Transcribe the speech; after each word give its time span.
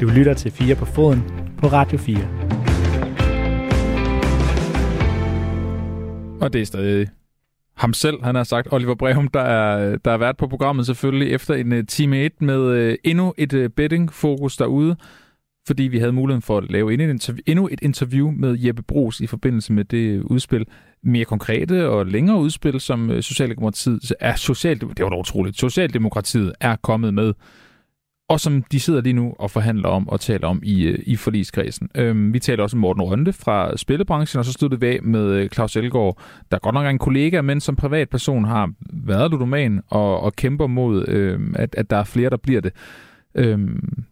Du 0.00 0.08
lytter 0.08 0.34
til 0.34 0.52
4 0.52 0.74
på 0.74 0.84
foden 0.84 1.22
på 1.58 1.66
Radio 1.66 1.98
4. 1.98 2.16
Og 6.40 6.52
det 6.52 6.60
er 6.60 6.64
stadig 6.64 7.08
ham 7.76 7.92
selv, 7.92 8.22
han 8.22 8.34
har 8.34 8.44
sagt, 8.44 8.68
Oliver 8.72 8.94
Brehum, 8.94 9.28
der 9.28 9.40
er, 9.40 9.96
der 9.96 10.10
er 10.10 10.16
været 10.16 10.36
på 10.36 10.46
programmet 10.46 10.86
selvfølgelig 10.86 11.34
efter 11.34 11.54
en 11.54 11.72
øh, 11.72 11.86
time 11.86 12.18
1 12.18 12.42
med 12.42 12.60
øh, 12.60 12.96
endnu 13.04 13.34
et 13.38 13.52
øh, 13.52 13.70
betting-fokus 13.70 14.56
derude, 14.56 14.96
fordi 15.70 15.82
vi 15.82 15.98
havde 15.98 16.12
muligheden 16.12 16.42
for 16.42 16.58
at 16.58 16.70
lave 16.70 16.92
endnu 16.92 17.06
et, 17.06 17.10
interview, 17.10 17.42
endnu 17.46 17.68
et 17.72 17.78
interview 17.82 18.30
med 18.30 18.58
Jeppe 18.58 18.82
Brugs 18.82 19.20
i 19.20 19.26
forbindelse 19.26 19.72
med 19.72 19.84
det 19.84 20.22
udspil. 20.22 20.66
Mere 21.02 21.24
konkrete 21.24 21.88
og 21.88 22.06
længere 22.06 22.38
udspil, 22.38 22.80
som 22.80 23.10
øh, 23.10 23.22
Socialdemokratiet 23.22 24.12
er, 24.20 24.36
social, 24.36 24.80
det 24.80 25.02
var 25.04 25.08
da 25.08 25.16
utroligt, 25.16 25.58
Socialdemokratiet 25.58 26.52
er 26.60 26.76
kommet 26.76 27.14
med 27.14 27.32
og 28.30 28.40
som 28.40 28.62
de 28.62 28.80
sidder 28.80 29.00
lige 29.00 29.12
nu 29.12 29.34
og 29.38 29.50
forhandler 29.50 29.88
om 29.88 30.08
og 30.08 30.20
taler 30.20 30.48
om 30.48 30.60
i, 30.62 30.82
øh, 30.82 30.98
i 31.06 31.16
forligskredsen. 31.16 31.88
Øhm, 31.94 32.34
vi 32.34 32.38
taler 32.38 32.62
også 32.62 32.76
med 32.76 32.80
Morten 32.80 33.02
Rønde 33.02 33.32
fra 33.32 33.76
spillebranchen, 33.76 34.38
og 34.38 34.44
så 34.44 34.52
stod 34.52 34.68
det 34.68 34.82
af 34.82 35.02
med 35.02 35.24
øh, 35.32 35.48
Claus 35.48 35.76
Elgaard, 35.76 36.18
der 36.50 36.58
godt 36.58 36.74
nok 36.74 36.86
er 36.86 36.90
en 36.90 36.98
kollega, 36.98 37.42
men 37.42 37.60
som 37.60 37.76
privatperson 37.76 38.44
har 38.44 38.72
været 38.92 39.30
ludoman 39.30 39.80
og, 39.88 40.20
og 40.20 40.32
kæmper 40.32 40.66
mod, 40.66 41.08
øhm, 41.08 41.54
at, 41.58 41.74
at 41.78 41.90
der 41.90 41.96
er 41.96 42.04
flere, 42.04 42.30
der 42.30 42.36
bliver 42.36 42.60
det. 42.60 42.72
Øhm, 43.34 44.04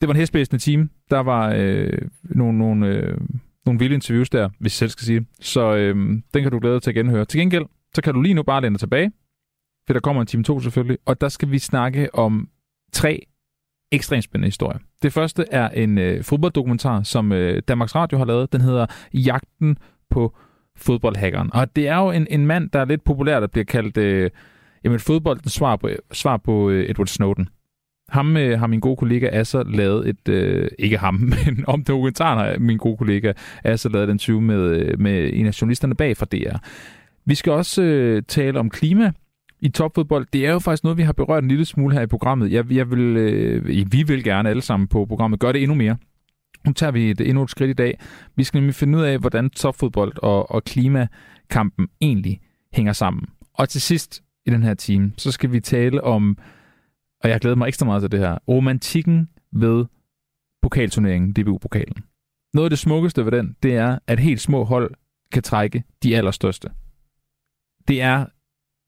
det 0.00 0.08
var 0.08 0.14
en 0.14 0.20
hestblæsende 0.20 0.62
team. 0.62 0.90
Der 1.10 1.20
var 1.20 1.54
øh, 1.56 1.98
nogle, 2.22 2.58
nogle, 2.58 2.86
øh, 2.86 3.18
nogle 3.66 3.78
vilde 3.78 3.94
interviews 3.94 4.30
der, 4.30 4.48
hvis 4.58 4.72
jeg 4.72 4.78
selv 4.78 4.90
skal 4.90 5.04
sige 5.04 5.26
Så 5.40 5.76
øh, 5.76 5.96
den 6.34 6.42
kan 6.42 6.50
du 6.50 6.58
glæde 6.58 6.74
dig 6.74 6.82
til 6.82 6.90
at 6.90 6.94
genhøre. 6.94 7.24
Til 7.24 7.40
gengæld, 7.40 7.64
så 7.94 8.02
kan 8.02 8.14
du 8.14 8.20
lige 8.20 8.34
nu 8.34 8.42
bare 8.42 8.60
lande 8.60 8.78
tilbage, 8.78 9.12
for 9.86 9.92
der 9.92 10.00
kommer 10.00 10.22
en 10.22 10.26
time 10.26 10.44
2 10.44 10.60
selvfølgelig, 10.60 10.98
og 11.06 11.20
der 11.20 11.28
skal 11.28 11.50
vi 11.50 11.58
snakke 11.58 12.14
om 12.14 12.48
tre 12.92 13.26
ekstremt 13.92 14.24
spændende 14.24 14.46
historier. 14.46 14.78
Det 15.02 15.12
første 15.12 15.44
er 15.50 15.68
en 15.68 15.98
øh, 15.98 16.24
fodbolddokumentar, 16.24 17.02
som 17.02 17.32
øh, 17.32 17.62
Danmarks 17.68 17.94
Radio 17.94 18.18
har 18.18 18.24
lavet. 18.24 18.52
Den 18.52 18.60
hedder 18.60 18.86
Jagten 19.14 19.78
på 20.10 20.36
fodboldhackeren. 20.76 21.50
Og 21.52 21.76
det 21.76 21.88
er 21.88 21.96
jo 21.96 22.10
en, 22.10 22.26
en 22.30 22.46
mand, 22.46 22.70
der 22.70 22.80
er 22.80 22.84
lidt 22.84 23.04
populær, 23.04 23.40
der 23.40 23.46
bliver 23.46 23.64
kaldt 23.64 23.96
øh, 23.96 24.30
jamen, 24.84 25.00
fodboldens 25.00 25.52
svar 25.52 25.76
på, 25.76 25.88
svar 26.12 26.36
på 26.36 26.70
øh, 26.70 26.90
Edward 26.90 27.06
Snowden. 27.06 27.48
Ham 28.08 28.36
øh, 28.36 28.58
har 28.58 28.66
min 28.66 28.80
gode 28.80 28.96
kollega 28.96 29.28
Asser 29.32 29.64
lavet 29.64 30.08
et, 30.08 30.28
øh, 30.28 30.68
ikke 30.78 30.98
ham, 30.98 31.14
men 31.32 31.64
om 31.66 31.84
dokumentaren 31.84 32.38
har 32.38 32.58
min 32.58 32.78
gode 32.78 32.96
kollega 32.96 33.32
Asser 33.64 33.90
lavet 33.90 34.08
den 34.08 34.18
20 34.18 34.40
med, 34.40 34.60
øh, 34.60 35.00
med 35.00 35.30
en 35.32 35.46
af 35.46 35.60
journalisterne 35.60 35.94
bag 35.94 36.16
fra 36.16 36.26
DR. 36.32 36.56
Vi 37.24 37.34
skal 37.34 37.52
også 37.52 37.82
øh, 37.82 38.22
tale 38.28 38.58
om 38.58 38.70
klima, 38.70 39.12
i 39.60 39.68
topfodbold, 39.68 40.26
det 40.32 40.46
er 40.46 40.52
jo 40.52 40.58
faktisk 40.58 40.84
noget, 40.84 40.98
vi 40.98 41.02
har 41.02 41.12
berørt 41.12 41.42
en 41.42 41.48
lille 41.48 41.64
smule 41.64 41.94
her 41.94 42.02
i 42.02 42.06
programmet. 42.06 42.52
Jeg, 42.52 42.72
jeg 42.72 42.90
vil, 42.90 43.16
øh, 43.16 43.92
vi 43.92 44.02
vil 44.02 44.24
gerne 44.24 44.48
alle 44.50 44.62
sammen 44.62 44.88
på 44.88 45.04
programmet 45.04 45.40
gøre 45.40 45.52
det 45.52 45.62
endnu 45.62 45.74
mere. 45.74 45.96
Nu 46.66 46.72
tager 46.72 46.92
vi 46.92 47.10
et, 47.10 47.20
endnu 47.20 47.42
et 47.42 47.50
skridt 47.50 47.70
i 47.70 47.72
dag. 47.72 47.98
Vi 48.36 48.44
skal 48.44 48.58
nemlig 48.58 48.74
finde 48.74 48.98
ud 48.98 49.02
af, 49.02 49.18
hvordan 49.18 49.50
topfodbold 49.50 50.12
og, 50.22 50.50
og 50.50 50.64
klimakampen 50.64 51.88
egentlig 52.00 52.40
hænger 52.72 52.92
sammen. 52.92 53.26
Og 53.54 53.68
til 53.68 53.80
sidst 53.80 54.22
i 54.46 54.50
den 54.50 54.62
her 54.62 54.74
time, 54.74 55.12
så 55.16 55.32
skal 55.32 55.52
vi 55.52 55.60
tale 55.60 56.04
om, 56.04 56.38
og 57.26 57.30
jeg 57.30 57.40
glæder 57.40 57.56
mig 57.56 57.68
ekstra 57.68 57.86
meget 57.86 58.02
til 58.02 58.12
det 58.12 58.20
her, 58.20 58.38
romantikken 58.48 59.28
ved 59.52 59.84
pokalturneringen, 60.62 61.32
DBU-pokalen. 61.32 62.04
Noget 62.54 62.66
af 62.66 62.70
det 62.70 62.78
smukkeste 62.78 63.24
ved 63.24 63.32
den, 63.32 63.56
det 63.62 63.74
er, 63.74 63.98
at 64.06 64.20
helt 64.20 64.40
små 64.40 64.64
hold 64.64 64.94
kan 65.32 65.42
trække 65.42 65.84
de 66.02 66.16
allerstørste. 66.16 66.68
Det 67.88 68.02
er 68.02 68.26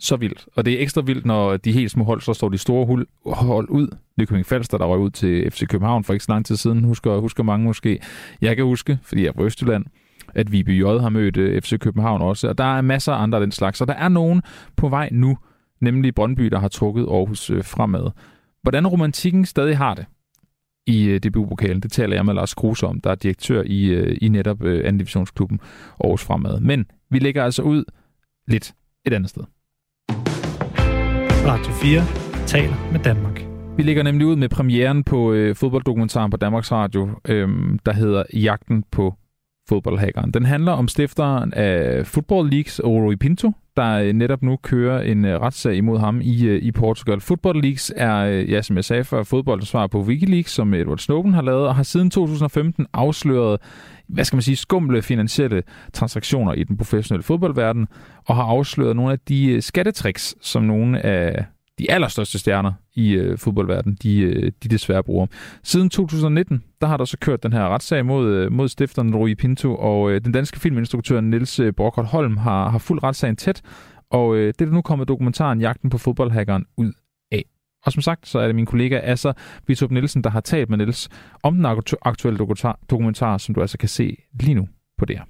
så 0.00 0.16
vildt. 0.16 0.48
Og 0.56 0.64
det 0.64 0.74
er 0.74 0.82
ekstra 0.82 1.00
vildt, 1.00 1.26
når 1.26 1.56
de 1.56 1.72
helt 1.72 1.90
små 1.90 2.04
hold, 2.04 2.20
så 2.20 2.34
står 2.34 2.48
de 2.48 2.58
store 2.58 3.04
hold 3.26 3.68
ud. 3.70 3.88
Nykøbing 4.18 4.46
Falster, 4.46 4.78
der 4.78 4.86
røg 4.86 4.98
ud 4.98 5.10
til 5.10 5.50
FC 5.50 5.66
København 5.66 6.04
for 6.04 6.12
ikke 6.12 6.24
så 6.24 6.32
lang 6.32 6.46
tid 6.46 6.56
siden, 6.56 6.84
husker, 6.84 7.18
husker 7.18 7.42
mange 7.42 7.64
måske. 7.66 8.00
Jeg 8.40 8.56
kan 8.56 8.64
huske, 8.64 8.98
fordi 9.02 9.22
jeg 9.22 9.28
er 9.28 9.32
på 9.32 9.44
Østjylland, 9.44 9.84
at 10.34 10.52
Viby 10.52 10.82
J 10.82 10.84
har 10.84 11.08
mødt 11.08 11.36
øh, 11.36 11.62
FC 11.62 11.78
København 11.78 12.22
også, 12.22 12.48
og 12.48 12.58
der 12.58 12.76
er 12.76 12.80
masser 12.80 13.12
af 13.12 13.22
andre 13.22 13.38
af 13.38 13.42
den 13.42 13.52
slags. 13.52 13.78
Så 13.78 13.84
der 13.84 13.94
er 13.94 14.08
nogen 14.08 14.42
på 14.76 14.88
vej 14.88 15.08
nu, 15.12 15.38
nemlig 15.80 16.14
Brøndby, 16.14 16.44
der 16.44 16.58
har 16.58 16.68
trukket 16.68 17.02
Aarhus 17.02 17.50
øh, 17.50 17.64
fremad. 17.64 18.10
Hvordan 18.62 18.86
romantikken 18.86 19.44
stadig 19.44 19.78
har 19.78 19.94
det 19.94 20.06
i 20.86 21.04
øh, 21.04 21.20
DBU-pokalen, 21.20 21.80
det 21.80 21.92
taler 21.92 22.16
jeg 22.16 22.24
med 22.24 22.34
Lars 22.34 22.54
Kruse 22.54 22.86
om, 22.86 23.00
der 23.00 23.10
er 23.10 23.14
direktør 23.14 23.62
i, 23.66 24.12
i 24.14 24.28
netop 24.28 24.64
anden 24.64 24.98
divisionsklubben 24.98 25.60
Aarhus 26.04 26.24
fremad. 26.24 26.60
Men 26.60 26.86
vi 27.10 27.18
lægger 27.18 27.44
altså 27.44 27.62
ud 27.62 27.84
lidt 28.48 28.74
et 29.06 29.12
andet 29.12 29.30
sted. 29.30 29.42
Radio 31.46 31.72
4 31.72 32.46
taler 32.46 32.92
med 32.92 33.00
Danmark. 33.00 33.44
Vi 33.76 33.82
ligger 33.82 34.02
nemlig 34.02 34.26
ud 34.26 34.36
med 34.36 34.48
premieren 34.48 35.04
på 35.04 35.32
øh, 35.32 35.56
fodbolddokumentaren 35.56 36.30
på 36.30 36.36
Danmarks 36.36 36.72
Radio, 36.72 37.08
øh, 37.28 37.48
der 37.86 37.92
hedder 37.92 38.24
Jagten 38.34 38.84
på 38.90 39.14
fodboldhackeren. 39.68 40.30
Den 40.30 40.44
handler 40.44 40.72
om 40.72 40.88
stifteren 40.88 41.54
af 41.54 42.06
Football 42.06 42.50
Leagues, 42.50 42.80
Rui 42.84 43.16
Pinto, 43.16 43.52
der 43.76 43.98
øh, 43.98 44.12
netop 44.12 44.42
nu 44.42 44.56
kører 44.56 45.00
en 45.00 45.24
øh, 45.24 45.40
retssag 45.40 45.76
imod 45.76 45.98
ham 45.98 46.20
i, 46.20 46.46
øh, 46.46 46.62
i 46.62 46.72
Portugal. 46.72 47.20
Football 47.20 47.60
Leagues 47.60 47.92
er, 47.96 48.24
ja, 48.24 48.62
som 48.62 48.76
jeg 48.76 48.84
sagde 48.84 49.04
før, 49.04 49.22
fodboldens 49.22 49.68
svar 49.68 49.86
på 49.86 50.00
Wikileaks, 50.00 50.52
som 50.52 50.74
Edward 50.74 50.98
Snowden 50.98 51.34
har 51.34 51.42
lavet, 51.42 51.68
og 51.68 51.74
har 51.74 51.82
siden 51.82 52.10
2015 52.10 52.86
afsløret, 52.92 53.60
hvad 54.08 54.24
skal 54.24 54.36
man 54.36 54.42
sige, 54.42 54.56
skumle 54.56 55.02
finansielle 55.02 55.62
transaktioner 55.92 56.52
i 56.52 56.64
den 56.64 56.76
professionelle 56.76 57.22
fodboldverden, 57.22 57.86
og 58.26 58.36
har 58.36 58.42
afsløret 58.42 58.96
nogle 58.96 59.12
af 59.12 59.18
de 59.18 59.60
skattetricks, 59.60 60.34
som 60.40 60.62
nogle 60.62 61.06
af 61.06 61.44
de 61.78 61.90
allerstørste 61.90 62.38
stjerner 62.38 62.72
i 62.94 63.12
øh, 63.12 63.38
fodboldverdenen, 63.38 63.98
de, 64.02 64.20
øh, 64.20 64.52
de 64.62 64.68
desværre 64.68 65.02
bruger. 65.02 65.26
Siden 65.62 65.90
2019, 65.90 66.64
der 66.80 66.86
har 66.86 66.96
der 66.96 67.04
så 67.04 67.16
kørt 67.18 67.42
den 67.42 67.52
her 67.52 67.68
retssag 67.68 68.06
mod, 68.06 68.28
øh, 68.28 68.52
mod 68.52 68.68
stifteren 68.68 69.16
Rui 69.16 69.34
Pinto, 69.34 69.76
og 69.76 70.10
øh, 70.10 70.20
den 70.24 70.32
danske 70.32 70.60
filminstruktør 70.60 71.20
Niels 71.20 71.60
øh, 71.60 71.72
Brockholt 71.72 72.08
Holm 72.08 72.36
har, 72.36 72.68
har 72.68 72.78
fuldt 72.78 73.02
retssagen 73.02 73.36
tæt, 73.36 73.62
og 74.10 74.36
øh, 74.36 74.54
det 74.58 74.68
er 74.68 74.72
nu 74.72 74.82
kommet 74.82 75.08
dokumentaren 75.08 75.60
Jagten 75.60 75.90
på 75.90 75.98
fodboldhackeren 75.98 76.64
ud 76.76 76.92
af. 77.32 77.44
Og 77.86 77.92
som 77.92 78.02
sagt, 78.02 78.28
så 78.28 78.38
er 78.38 78.46
det 78.46 78.54
min 78.54 78.66
kollega 78.66 79.00
Asser 79.02 79.32
Vitrup 79.66 79.90
Nielsen, 79.90 80.24
der 80.24 80.30
har 80.30 80.40
talt 80.40 80.70
med 80.70 80.78
Niels 80.78 81.08
om 81.42 81.54
den 81.54 81.66
aktuelle 82.02 82.38
dokumentar, 82.38 82.78
dokumentar, 82.90 83.38
som 83.38 83.54
du 83.54 83.60
altså 83.60 83.78
kan 83.78 83.88
se 83.88 84.16
lige 84.40 84.54
nu 84.54 84.68
på 84.98 85.04
det 85.04 85.18
her. 85.18 85.24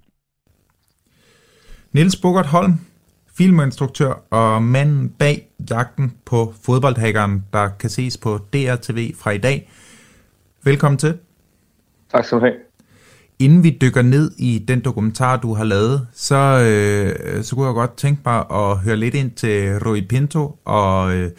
Niels 1.92 2.16
Bogert 2.16 2.46
Holm, 2.46 2.72
filminstruktør 3.38 4.12
og 4.30 4.62
manden 4.62 5.08
bag 5.08 5.48
jagten 5.70 6.12
på 6.24 6.54
fodboldhackeren, 6.62 7.44
der 7.52 7.68
kan 7.68 7.90
ses 7.90 8.16
på 8.16 8.38
DRTV 8.52 9.14
fra 9.18 9.30
i 9.30 9.38
dag. 9.38 9.70
Velkommen 10.64 10.98
til. 10.98 11.18
Tak 12.12 12.24
skal 12.24 12.38
du 12.38 12.44
have. 12.44 12.54
Inden 13.38 13.62
vi 13.62 13.78
dykker 13.80 14.02
ned 14.02 14.30
i 14.38 14.64
den 14.68 14.80
dokumentar, 14.80 15.36
du 15.36 15.54
har 15.54 15.64
lavet, 15.64 16.06
så, 16.12 16.36
øh, 16.36 17.44
så 17.44 17.56
kunne 17.56 17.66
jeg 17.66 17.74
godt 17.74 17.96
tænke 17.96 18.22
mig 18.24 18.44
at 18.50 18.78
høre 18.78 18.96
lidt 18.96 19.14
ind 19.14 19.30
til 19.30 19.78
Rui 19.78 20.02
Pinto 20.02 20.58
og 20.64 21.14
øh, 21.14 21.30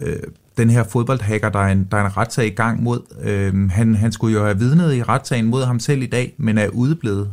øh, 0.00 0.16
den 0.56 0.70
her 0.70 0.84
fodboldhacker, 0.84 1.48
der 1.48 1.58
er 1.58 1.72
en, 1.72 1.88
der 1.90 1.96
er 1.96 2.04
en 2.04 2.16
retssag 2.16 2.46
i 2.46 2.50
gang 2.50 2.82
mod. 2.82 3.00
Øh, 3.22 3.70
han, 3.70 3.94
han 3.94 4.12
skulle 4.12 4.38
jo 4.38 4.44
have 4.44 4.58
vidnet 4.58 4.94
i 4.94 5.02
retssagen 5.02 5.46
mod 5.46 5.64
ham 5.64 5.80
selv 5.80 6.02
i 6.02 6.06
dag, 6.06 6.34
men 6.36 6.58
er 6.58 6.68
udeblevet. 6.68 7.32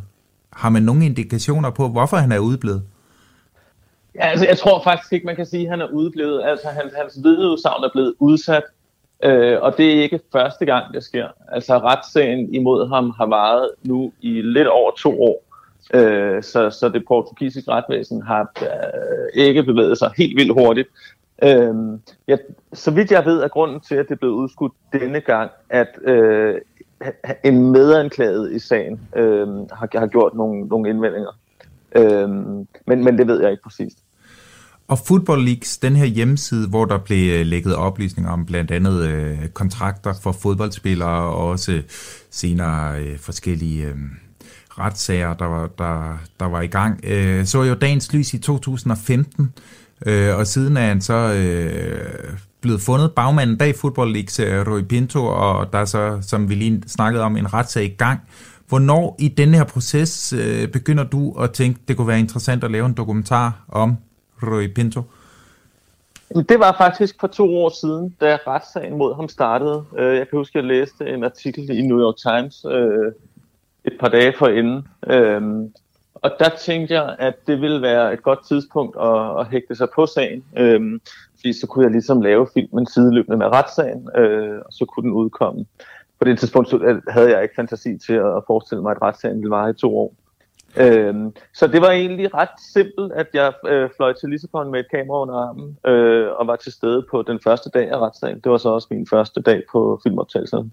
Har 0.54 0.70
man 0.70 0.84
nogle 0.84 1.06
indikationer 1.06 1.70
på, 1.70 1.90
hvorfor 1.90 2.18
han 2.18 2.32
er 2.32 2.40
udeblevet? 2.40 2.84
Ja, 4.16 4.26
altså, 4.28 4.46
jeg 4.48 4.58
tror 4.58 4.84
faktisk 4.84 5.14
ikke, 5.14 5.26
man 5.26 5.36
kan 5.36 5.46
sige, 5.46 5.64
at 5.64 5.70
han 5.70 5.82
er 5.82 5.88
udeblevet. 5.88 6.44
Altså, 6.44 6.68
hans, 6.68 6.94
hans 7.02 7.20
vidneudsagn 7.24 7.84
er 7.84 7.90
blevet 7.94 8.14
udsat, 8.20 8.64
øh, 9.24 9.62
og 9.62 9.78
det 9.78 9.98
er 9.98 10.02
ikke 10.02 10.20
første 10.32 10.66
gang, 10.66 10.94
det 10.94 11.04
sker. 11.04 11.28
Altså, 11.48 11.78
retssagen 11.78 12.54
imod 12.54 12.90
ham 12.90 13.10
har 13.18 13.26
varet 13.26 13.70
nu 13.84 14.14
i 14.22 14.42
lidt 14.42 14.68
over 14.68 14.92
to 14.92 15.22
år. 15.22 15.44
Øh, 15.94 16.44
så, 16.44 16.70
så 16.70 16.90
det 16.90 17.06
portugisiske 17.08 17.72
retvæsen 17.72 18.22
har 18.22 18.52
øh, 18.62 19.46
ikke 19.46 19.64
bevæget 19.64 19.98
sig 19.98 20.12
helt 20.18 20.38
vildt 20.38 20.54
hurtigt. 20.54 20.90
Øh, 21.44 21.76
ja, 22.28 22.38
så 22.74 22.92
vidt 22.92 23.12
jeg 23.12 23.26
ved, 23.26 23.40
er 23.40 23.48
grunden 23.48 23.80
til, 23.80 23.96
at 23.96 24.06
det 24.10 24.20
blev 24.20 24.32
udskudt 24.32 24.74
denne 24.94 25.22
gang, 25.22 25.52
at 25.70 25.88
øh, 26.04 26.56
en 27.44 27.72
medanklaget 27.72 28.52
i 28.52 28.60
sagen 28.60 29.02
øh, 29.16 29.48
har, 29.48 30.00
har 30.00 30.08
gjort 30.08 30.34
nogle, 30.34 30.68
nogle 30.68 30.90
indvendinger. 30.90 31.40
Øhm, 31.96 32.68
men, 32.86 33.04
men 33.04 33.18
det 33.18 33.28
ved 33.28 33.42
jeg 33.42 33.52
ikke 33.52 33.64
præcist. 33.64 33.98
Og 34.88 35.00
Football 35.00 35.46
Leagues, 35.46 35.78
den 35.78 35.96
her 35.96 36.06
hjemmeside, 36.06 36.68
hvor 36.68 36.86
der 36.86 36.98
blev 36.98 37.28
lækket 37.28 37.48
lægget 37.48 37.76
oplysninger 37.76 38.32
om 38.32 38.46
blandt 38.46 38.72
andet 38.72 39.08
øh, 39.08 39.48
kontrakter 39.48 40.14
for 40.24 40.32
fodboldspillere, 40.32 41.10
og 41.10 41.48
også 41.48 41.72
øh, 41.72 41.84
senere 42.32 43.00
øh, 43.02 43.20
forskellige 43.20 43.86
øh, 43.86 43.96
retssager, 44.70 45.34
der 45.34 45.46
var, 45.46 45.68
der, 45.68 46.18
der 46.40 46.46
var 46.46 46.62
i 46.62 46.68
gang, 46.68 47.00
øh, 47.04 47.46
så 47.46 47.64
jo 47.64 47.74
dagens 47.74 48.14
lys 48.14 48.34
i 48.34 48.38
2015, 48.38 49.54
øh, 50.06 50.36
og 50.38 50.48
siden 50.48 50.78
er 50.78 50.88
han 50.88 51.02
så 51.02 51.34
øh, 51.34 52.38
blevet 52.62 52.82
fundet 52.82 53.12
bagmanden 53.12 53.58
bag 53.58 53.76
Football 53.76 54.12
Leagues, 54.12 54.40
øh, 54.40 54.68
Rui 54.68 54.84
Pinto, 54.84 55.26
og 55.26 55.74
der 55.74 55.80
er 55.80 55.86
så, 55.86 56.18
som 56.22 56.50
vi 56.50 56.56
lige 56.56 56.84
snakkede 56.88 57.24
om, 57.24 57.38
en 57.38 57.54
retssag 57.54 57.86
i 57.86 57.96
gang. 57.98 58.20
Hvornår 58.68 59.16
i 59.20 59.28
denne 59.28 59.58
her 59.58 59.64
proces 59.64 60.34
øh, 60.34 60.68
begynder 60.68 61.04
du 61.04 61.32
at 61.32 61.52
tænke, 61.52 61.80
det 61.88 61.98
kunne 61.98 62.08
være 62.08 62.20
interessant 62.20 62.64
at 62.64 62.72
lave 62.72 62.86
en 62.86 62.94
dokumentar 62.94 63.66
om 63.68 63.98
Rui 64.42 64.68
Pinto? 64.68 65.02
Det 66.50 66.60
var 66.60 66.76
faktisk 66.78 67.16
for 67.20 67.28
to 67.28 67.58
år 67.58 67.70
siden, 67.70 68.16
da 68.22 68.38
retssagen 68.48 68.98
mod 68.98 69.16
ham 69.16 69.28
startede. 69.28 69.86
Øh, 69.98 70.18
jeg 70.18 70.30
kan 70.30 70.40
huske, 70.40 70.60
at 70.60 70.66
jeg 70.66 70.70
læste 70.78 71.10
en 71.10 71.24
artikel 71.24 71.70
i 71.70 71.82
New 71.82 72.00
York 72.00 72.16
Times 72.18 72.66
øh, 72.70 73.12
et 73.86 73.98
par 74.00 74.10
dage 74.10 74.34
forinden. 74.38 74.88
Øhm, 75.08 75.74
og 76.14 76.32
der 76.40 76.50
tænkte 76.50 76.94
jeg, 76.94 77.16
at 77.20 77.48
det 77.48 77.62
ville 77.62 77.82
være 77.82 78.14
et 78.14 78.24
godt 78.24 78.48
tidspunkt 78.48 78.98
at, 79.02 79.40
at 79.40 79.48
hægte 79.48 79.76
sig 79.76 79.88
på 79.96 80.06
sagen. 80.06 80.44
Øhm, 80.58 81.02
fordi 81.36 81.54
så 81.54 81.68
kunne 81.68 81.84
jeg 81.84 81.92
ligesom 81.92 82.22
lave 82.22 82.48
filmen 82.54 82.86
sideløbende 82.88 83.38
med 83.38 83.46
retssagen, 83.46 84.10
øh, 84.18 84.58
og 84.66 84.74
så 84.74 84.86
kunne 84.86 85.04
den 85.04 85.14
udkomme. 85.14 85.66
På 86.20 86.26
det 86.26 86.40
tidspunkt 86.40 86.74
øh, 86.74 87.02
havde 87.10 87.32
jeg 87.32 87.44
ikke 87.44 87.56
fantasi 87.56 87.98
til 87.98 88.14
at 88.14 88.44
forestille 88.48 88.82
mig, 88.82 88.92
at 88.92 89.02
retssagen 89.02 89.38
ville 89.38 89.52
vare 89.52 89.70
i 89.70 89.74
to 89.74 89.98
år. 89.98 90.14
Øhm, 90.78 91.32
så 91.54 91.68
det 91.68 91.82
var 91.82 91.92
egentlig 91.92 92.34
ret 92.34 92.56
simpelt, 92.74 93.12
at 93.14 93.28
jeg 93.34 93.54
øh, 93.68 93.90
fløj 93.96 94.14
til 94.14 94.30
Lissabon 94.30 94.72
med 94.72 94.80
et 94.80 94.92
kamera 94.92 95.22
under 95.22 95.36
armen 95.36 95.78
øh, 95.88 96.28
og 96.40 96.48
var 96.48 96.56
til 96.56 96.72
stede 96.72 97.06
på 97.12 97.24
den 97.28 97.40
første 97.44 97.70
dag 97.70 97.92
af 97.92 97.98
retssagen. 97.98 98.40
Det 98.44 98.52
var 98.52 98.58
så 98.58 98.70
også 98.70 98.88
min 98.92 99.08
første 99.08 99.42
dag 99.42 99.62
på 99.72 100.00
filmoptagelsen. 100.04 100.72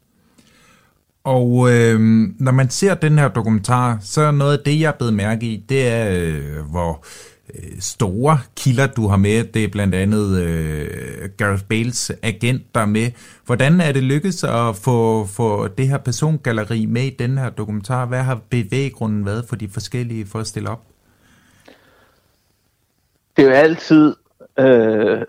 Og 1.25 1.69
øh, 1.71 2.01
når 2.39 2.53
man 2.53 2.71
ser 2.71 2.95
den 2.95 3.19
her 3.19 3.29
dokumentar, 3.29 3.99
så 4.01 4.21
er 4.21 4.31
noget 4.31 4.59
af 4.59 4.65
det, 4.65 4.81
jeg 4.81 4.89
er 4.89 4.97
blevet 4.99 5.15
mærke 5.15 5.47
i, 5.47 5.65
det 5.69 5.89
er, 5.89 6.11
øh, 6.11 6.71
hvor 6.71 7.05
Øh, 7.55 7.81
store 7.81 8.39
kilder 8.57 8.87
du 8.87 9.09
har 9.09 9.17
med. 9.17 9.45
Det 9.45 9.65
er 9.65 9.69
blandt 9.69 9.95
andet 9.95 10.43
øh, 10.43 11.29
Gareth 11.37 11.65
Bales 11.65 12.13
agent, 12.23 12.75
der 12.75 12.81
er 12.81 12.87
med. 12.87 13.11
Hvordan 13.47 13.81
er 13.81 13.93
det 13.93 14.03
lykkedes 14.03 14.45
at 14.45 14.77
få, 14.85 15.27
få 15.27 15.69
det 15.69 15.89
her 15.89 15.99
persongalleri 15.99 16.87
med 16.87 17.03
i 17.03 17.17
den 17.19 17.39
her 17.39 17.51
dokumentar? 17.51 18.07
Hvad 18.07 18.23
har 18.23 18.41
bevæggrunden 18.51 19.27
været 19.27 19.45
for 19.49 19.57
de 19.57 19.69
forskellige 19.69 20.27
for 20.27 20.39
at 20.39 20.47
stille 20.47 20.71
op? 20.71 20.83
Det 23.37 23.45
er 23.45 23.49
jo 23.49 23.55
altid 23.55 24.17
øh, 24.59 25.21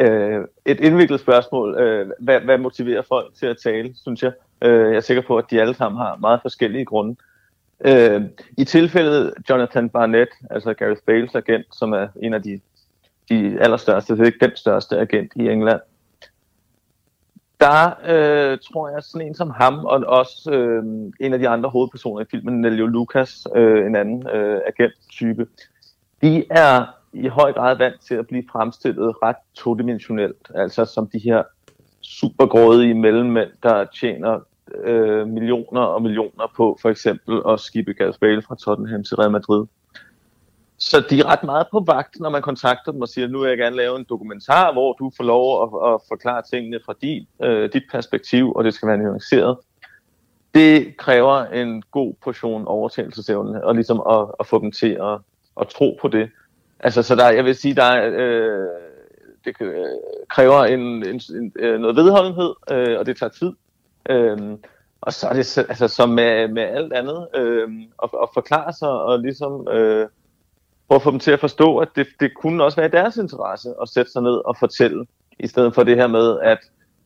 øh, 0.00 0.40
et 0.64 0.80
indviklet 0.80 1.20
spørgsmål. 1.20 1.74
Øh, 1.74 2.10
hvad, 2.20 2.40
hvad 2.40 2.58
motiverer 2.58 3.02
folk 3.08 3.34
til 3.34 3.46
at 3.46 3.56
tale, 3.62 3.94
synes 4.02 4.22
jeg. 4.22 4.32
Øh, 4.62 4.90
jeg 4.90 4.96
er 4.96 5.00
sikker 5.00 5.22
på, 5.26 5.38
at 5.38 5.44
de 5.50 5.60
alle 5.60 5.74
sammen 5.74 5.98
har 5.98 6.16
meget 6.16 6.40
forskellige 6.42 6.84
grunde. 6.84 7.10
Øh, 7.10 7.33
Øh, 7.84 8.22
I 8.58 8.64
tilfældet 8.64 9.34
Jonathan 9.50 9.88
Barnett, 9.88 10.30
altså 10.50 10.74
Gareth 10.74 11.02
Bales 11.06 11.34
agent, 11.34 11.66
som 11.72 11.92
er 11.92 12.08
en 12.22 12.34
af 12.34 12.42
de, 12.42 12.60
de 13.28 13.58
allerstørste, 13.60 14.14
det 14.14 14.20
er 14.20 14.26
ikke 14.26 14.46
den 14.46 14.56
største 14.56 14.98
agent 14.98 15.32
i 15.36 15.48
England, 15.48 15.80
der 17.60 17.94
øh, 18.04 18.58
tror 18.58 18.88
jeg, 18.88 19.02
sådan 19.02 19.26
en 19.26 19.34
som 19.34 19.50
ham, 19.50 19.84
og 19.84 20.04
også 20.06 20.50
øh, 20.50 20.84
en 21.20 21.32
af 21.32 21.38
de 21.38 21.48
andre 21.48 21.70
hovedpersoner 21.70 22.22
i 22.22 22.26
filmen, 22.30 22.60
Nelio 22.60 22.86
Lucas, 22.86 23.46
øh, 23.56 23.86
en 23.86 23.96
anden 23.96 24.28
øh, 24.28 24.60
agenttype, 24.66 25.46
de 26.22 26.44
er 26.50 26.86
i 27.12 27.28
høj 27.28 27.52
grad 27.52 27.76
vant 27.76 28.00
til 28.00 28.14
at 28.14 28.26
blive 28.26 28.44
fremstillet 28.52 29.22
ret 29.22 29.36
todimensionelt, 29.54 30.50
altså 30.54 30.84
som 30.84 31.08
de 31.08 31.18
her 31.18 31.42
supergrådige 32.00 32.94
mellemmænd, 32.94 33.50
der 33.62 33.84
tjener 33.84 34.40
øh, 34.84 35.28
millioner 35.28 35.80
og 35.80 36.02
millioner 36.02 36.52
på 36.56 36.78
for 36.82 36.90
eksempel 36.90 37.42
at 37.48 37.60
skibe 37.60 37.94
Gareth 37.94 38.18
Bale 38.18 38.42
fra 38.42 38.54
Tottenham 38.54 39.04
til 39.04 39.16
Real 39.16 39.30
Madrid. 39.30 39.66
Så 40.78 41.04
de 41.10 41.20
er 41.20 41.26
ret 41.26 41.44
meget 41.44 41.66
på 41.70 41.84
vagt, 41.86 42.20
når 42.20 42.30
man 42.30 42.42
kontakter 42.42 42.92
dem 42.92 43.00
og 43.00 43.08
siger, 43.08 43.28
nu 43.28 43.40
vil 43.40 43.48
jeg 43.48 43.58
gerne 43.58 43.76
lave 43.76 43.98
en 43.98 44.06
dokumentar, 44.08 44.72
hvor 44.72 44.92
du 44.92 45.10
får 45.16 45.24
lov 45.24 45.62
at, 45.62 45.92
at 45.92 46.00
forklare 46.08 46.42
tingene 46.52 46.80
fra 46.86 46.94
din, 47.02 47.26
øh, 47.42 47.72
dit 47.72 47.82
perspektiv, 47.90 48.52
og 48.52 48.64
det 48.64 48.74
skal 48.74 48.88
være 48.88 48.98
nuanceret. 48.98 49.58
Det 50.54 50.96
kræver 50.96 51.44
en 51.44 51.82
god 51.90 52.14
portion 52.24 52.66
overtagelsesevne, 52.66 53.64
og 53.64 53.74
ligesom 53.74 54.02
at, 54.10 54.26
at 54.40 54.46
få 54.46 54.60
dem 54.60 54.72
til 54.72 54.98
at, 55.02 55.18
at 55.60 55.68
tro 55.68 55.98
på 56.00 56.08
det. 56.08 56.30
Altså, 56.80 57.02
så 57.02 57.14
der, 57.14 57.30
jeg 57.30 57.44
vil 57.44 57.54
sige, 57.54 57.74
der 57.74 57.82
er, 57.82 58.10
øh, 58.16 58.68
det 59.44 59.56
øh, 59.60 59.84
kræver 60.28 60.64
en, 60.64 60.80
en, 60.80 61.20
en, 61.30 61.52
øh, 61.58 61.80
noget 61.80 61.96
vedholdenhed, 61.96 62.54
øh, 62.70 62.98
og 62.98 63.06
det 63.06 63.16
tager 63.16 63.30
tid. 63.30 63.52
Øhm, 64.10 64.62
og 65.00 65.12
så 65.12 65.28
er 65.28 65.32
det 65.32 65.58
altså, 65.58 65.88
som 65.88 66.08
med, 66.08 66.48
med 66.48 66.62
alt 66.62 66.92
andet, 66.92 67.28
øhm, 67.34 67.82
at, 68.02 68.10
at 68.22 68.28
forklare 68.34 68.72
sig 68.72 68.88
og 68.88 69.18
ligesom 69.18 69.68
øh, 69.68 70.08
prøve 70.88 70.96
at 70.96 71.02
få 71.02 71.10
dem 71.10 71.18
til 71.18 71.30
at 71.30 71.40
forstå, 71.40 71.78
at 71.78 71.88
det, 71.96 72.06
det 72.20 72.34
kunne 72.34 72.64
også 72.64 72.76
være 72.76 72.86
i 72.86 72.90
deres 72.90 73.16
interesse 73.16 73.74
at 73.82 73.88
sætte 73.88 74.12
sig 74.12 74.22
ned 74.22 74.46
og 74.46 74.56
fortælle, 74.56 75.06
i 75.38 75.46
stedet 75.46 75.74
for 75.74 75.82
det 75.82 75.96
her 75.96 76.06
med, 76.06 76.40
at 76.40 76.58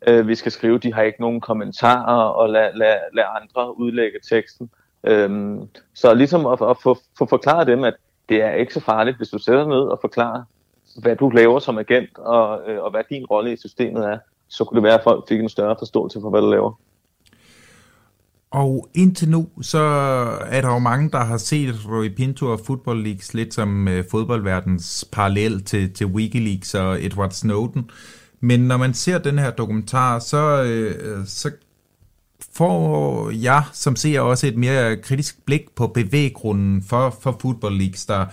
øh, 0.06 0.29
vi 0.29 0.35
skal 0.35 0.53
skrive, 0.53 0.79
de 0.79 0.95
har 0.95 1.03
ikke 1.03 1.21
nogen 1.21 1.41
kommentarer, 1.41 2.23
og 2.23 2.49
lad, 2.49 2.75
lad, 2.75 2.97
lad 3.12 3.25
andre 3.41 3.79
udlægge 3.79 4.19
teksten. 4.31 4.71
Øhm, 5.05 5.69
så 5.94 6.15
ligesom 6.15 6.47
at, 6.47 6.59
at 6.62 6.77
få, 6.83 6.99
få 7.19 7.27
forklaret 7.27 7.67
dem, 7.67 7.85
at 7.85 7.94
det 8.29 8.43
er 8.43 8.53
ikke 8.53 8.75
så 8.75 8.81
farligt, 8.81 9.17
hvis 9.17 9.29
du 9.29 9.39
sætter 9.39 9.67
ned 9.67 9.81
og 9.81 9.99
forklarer, 10.01 10.43
hvad 11.03 11.17
du 11.17 11.29
laver 11.29 11.59
som 11.59 11.79
agent, 11.79 12.19
og, 12.19 12.71
øh, 12.71 12.83
og 12.83 12.91
hvad 12.91 13.03
din 13.11 13.27
rolle 13.27 13.53
i 13.53 13.56
systemet 13.56 14.05
er, 14.05 14.19
så 14.49 14.65
kunne 14.65 14.77
det 14.77 14.83
være, 14.83 14.95
at 14.95 15.05
folk 15.05 15.29
fik 15.29 15.41
en 15.41 15.49
større 15.49 15.77
forståelse 15.79 16.21
for, 16.21 16.31
hvad 16.31 16.41
du 16.41 16.50
laver. 16.50 16.73
Og 18.50 18.89
indtil 18.95 19.29
nu, 19.29 19.49
så 19.61 19.79
er 20.47 20.61
der 20.61 20.69
jo 20.69 20.79
mange, 20.79 21.11
der 21.11 21.25
har 21.25 21.37
set 21.37 21.75
Roy 21.89 22.15
Pinto 22.15 22.47
og 22.53 22.61
Football 22.67 23.03
Leagues 23.03 23.35
lidt 23.35 23.55
som 23.55 23.89
øh, 23.89 24.05
fodboldverdens 24.11 25.09
parallel 25.12 25.65
til, 25.65 25.93
til 25.93 26.06
Wikileaks 26.06 26.75
og 26.75 27.05
Edward 27.05 27.31
Snowden. 27.31 27.91
Men 28.41 28.61
når 28.61 28.77
man 28.77 28.95
ser 28.95 29.19
den 29.19 29.39
her 29.39 29.50
dokumentar, 29.50 30.19
så, 30.19 30.62
øh, 30.62 31.27
så 31.27 31.51
får 32.53 33.31
jeg 33.31 33.62
som 33.73 33.97
ser 33.97 34.21
også 34.21 34.47
et 34.47 34.56
mere 34.56 34.97
kritisk 34.97 35.44
blik 35.47 35.71
på 35.77 35.87
bevæggrunden 35.87 36.83
for, 36.83 37.17
for 37.21 37.37
Football 37.41 37.79
Leagues, 37.79 38.06
der, 38.06 38.27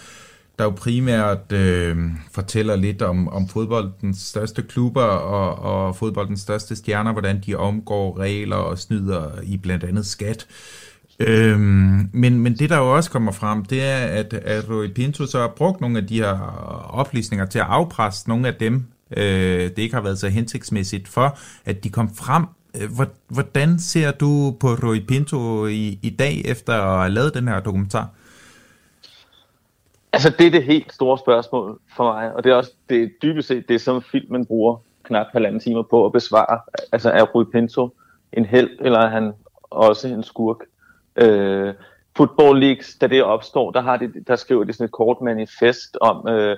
der 0.60 0.64
jo 0.64 0.70
primært 0.70 1.52
øh, 1.52 1.98
fortæller 2.32 2.76
lidt 2.76 3.02
om, 3.02 3.28
om 3.28 3.48
fodboldens 3.48 4.18
største 4.18 4.62
klubber 4.62 5.04
og, 5.04 5.86
og 5.88 5.96
fodboldens 5.96 6.42
største 6.42 6.76
stjerner, 6.76 7.12
hvordan 7.12 7.42
de 7.46 7.56
omgår 7.56 8.20
regler 8.20 8.56
og 8.56 8.80
snyder 8.80 9.42
i 9.44 9.58
blandt 9.58 9.84
andet 9.84 10.06
skat. 10.06 10.48
Øhm, 11.20 12.10
men, 12.14 12.40
men 12.40 12.58
det 12.58 12.70
der 12.70 12.78
jo 12.78 12.96
også 12.96 13.12
kommer 13.12 13.32
frem, 13.32 13.66
det 13.66 13.84
er, 13.84 13.98
at, 13.98 14.34
at 14.34 14.70
Rui 14.70 14.88
Pinto 14.88 15.26
så 15.26 15.40
har 15.40 15.54
brugt 15.56 15.82
nogle 15.82 15.98
af 15.98 16.08
de 16.08 16.20
her 16.20 16.40
oplysninger 16.90 17.46
til 17.46 17.60
at 17.60 17.66
afpresse 17.70 18.30
nogle 18.30 18.48
af 18.48 18.54
dem, 18.54 18.86
øh, 19.18 19.24
det 19.64 19.78
ikke 19.78 19.96
har 19.96 20.02
været 20.02 20.20
så 20.20 20.30
hensigtsmæssigt 20.30 21.08
for, 21.08 21.38
at 21.66 21.84
de 21.84 21.90
kom 21.90 22.16
frem. 22.16 22.46
Øh, 22.82 22.90
hvordan 23.28 23.80
ser 23.80 24.12
du 24.12 24.56
på 24.60 24.74
Rui 24.74 25.00
Pinto 25.00 25.68
i, 25.68 26.00
i 26.02 26.10
dag, 26.10 26.42
efter 26.46 26.74
at 26.74 27.00
have 27.00 27.10
lavet 27.10 27.34
den 27.34 27.48
her 27.48 27.60
dokumentar? 27.60 28.10
Altså, 30.16 30.30
det 30.30 30.48
er 30.48 30.52
det 30.52 30.64
helt 30.64 30.94
store 30.94 31.18
spørgsmål 31.18 31.80
for 31.96 32.04
mig, 32.04 32.34
og 32.36 32.44
det 32.44 32.52
er 32.52 32.56
også 32.56 32.72
det 32.90 33.12
dybest 33.22 33.48
set 33.48 33.70
det, 33.70 33.82
som 33.82 34.02
filmen 34.02 34.46
bruger 34.46 34.78
knap 35.04 35.28
halvanden 35.32 35.60
timer 35.60 35.82
på 35.82 36.06
at 36.06 36.12
besvare. 36.12 36.60
Altså, 36.92 37.10
er 37.10 37.24
Rui 37.24 37.46
Pinto 37.46 37.90
en 38.34 38.46
held, 38.46 38.70
eller 38.80 39.00
er 39.00 39.10
han 39.10 39.34
også 39.62 40.08
en 40.08 40.24
skurk? 40.24 40.58
Øh, 41.16 41.74
Football 42.18 42.60
Leagues, 42.60 42.96
da 42.96 43.08
det 43.08 43.24
opstår, 43.24 43.72
der, 43.72 43.82
har 43.82 43.98
de, 43.98 44.14
der 44.28 44.36
skriver 44.36 44.64
de 44.64 44.74
sådan 44.74 44.86
et 44.86 44.92
kort 44.92 45.22
manifest 45.22 45.98
om, 46.02 46.28
øh, 46.28 46.58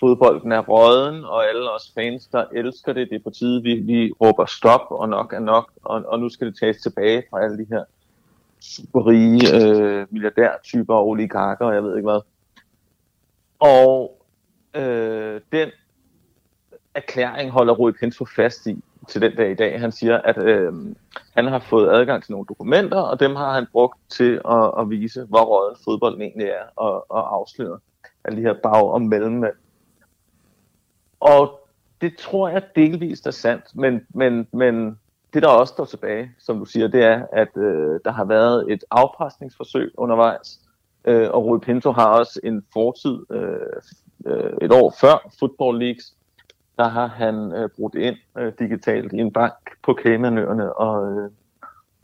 fodbolden 0.00 0.52
er 0.52 0.60
råden, 0.60 1.24
og 1.24 1.48
alle 1.48 1.70
os 1.70 1.92
fans, 1.94 2.26
der 2.26 2.44
elsker 2.52 2.92
det, 2.92 3.08
det 3.10 3.16
er 3.16 3.22
på 3.24 3.30
tide, 3.30 3.62
vi, 3.62 3.74
vi 3.74 4.12
råber 4.20 4.46
stop, 4.46 4.86
og 4.90 5.08
nok 5.08 5.32
er 5.32 5.38
nok, 5.38 5.70
og, 5.84 6.02
og 6.06 6.20
nu 6.20 6.28
skal 6.28 6.46
det 6.46 6.58
tages 6.58 6.76
tilbage 6.76 7.22
fra 7.30 7.44
alle 7.44 7.58
de 7.58 7.66
her 7.70 7.84
superrige 8.60 9.40
øh, 9.54 10.06
milliardærtyper 10.10 10.94
og 10.94 11.08
oligarker, 11.08 11.66
og 11.66 11.74
jeg 11.74 11.82
ved 11.82 11.96
ikke 11.96 12.10
hvad. 12.10 12.20
Og 13.58 14.22
øh, 14.74 15.40
den 15.52 15.70
erklæring 16.94 17.50
holder 17.50 17.74
Rui 17.74 17.92
Pinto 17.92 18.24
fast 18.24 18.66
i 18.66 18.82
til 19.08 19.22
den 19.22 19.36
dag 19.36 19.50
i 19.50 19.54
dag. 19.54 19.80
Han 19.80 19.92
siger, 19.92 20.18
at 20.18 20.38
øh, 20.42 20.72
han 21.36 21.46
har 21.46 21.58
fået 21.58 21.90
adgang 21.90 22.22
til 22.22 22.32
nogle 22.32 22.46
dokumenter, 22.46 23.00
og 23.00 23.20
dem 23.20 23.36
har 23.36 23.54
han 23.54 23.66
brugt 23.72 23.98
til 24.08 24.40
at, 24.48 24.72
at 24.78 24.90
vise, 24.90 25.24
hvor 25.24 25.44
råden 25.44 25.76
fodbolden 25.84 26.22
egentlig 26.22 26.46
er, 26.46 26.64
og, 26.76 27.10
og 27.10 27.34
afsløre 27.34 27.78
alle 28.24 28.38
de 28.38 28.42
her 28.42 28.54
bag- 28.62 28.92
og 28.92 29.02
mellemmænd. 29.02 29.54
Og 31.20 31.68
det 32.00 32.16
tror 32.16 32.48
jeg 32.48 32.62
delvist 32.76 33.26
er 33.26 33.30
sandt, 33.30 33.76
men, 33.76 34.06
men, 34.08 34.48
men 34.52 34.98
det 35.34 35.42
der 35.42 35.48
også 35.48 35.72
står 35.72 35.84
tilbage, 35.84 36.30
som 36.38 36.58
du 36.58 36.64
siger, 36.64 36.88
det 36.88 37.02
er, 37.02 37.26
at 37.32 37.56
øh, 37.56 38.00
der 38.04 38.12
har 38.12 38.24
været 38.24 38.72
et 38.72 38.84
afpresningsforsøg 38.90 39.92
undervejs, 39.96 40.60
Øh, 41.06 41.30
og 41.30 41.44
Rui 41.44 41.58
Pinto 41.58 41.92
har 41.92 42.06
også 42.06 42.40
en 42.44 42.64
fortid 42.72 43.18
øh, 43.30 43.80
øh, 44.26 44.52
et 44.62 44.72
år 44.72 44.94
før 45.00 45.30
Football 45.38 45.78
Leagues. 45.78 46.14
Der 46.78 46.88
har 46.88 47.06
han 47.06 47.52
øh, 47.52 47.68
brugt 47.76 47.94
ind 47.94 48.16
øh, 48.38 48.52
digitalt 48.58 49.12
i 49.12 49.16
en 49.16 49.32
bank 49.32 49.54
på 49.82 49.98
Caymanøerne 50.02 50.72
og, 50.72 51.12
øh, 51.12 51.30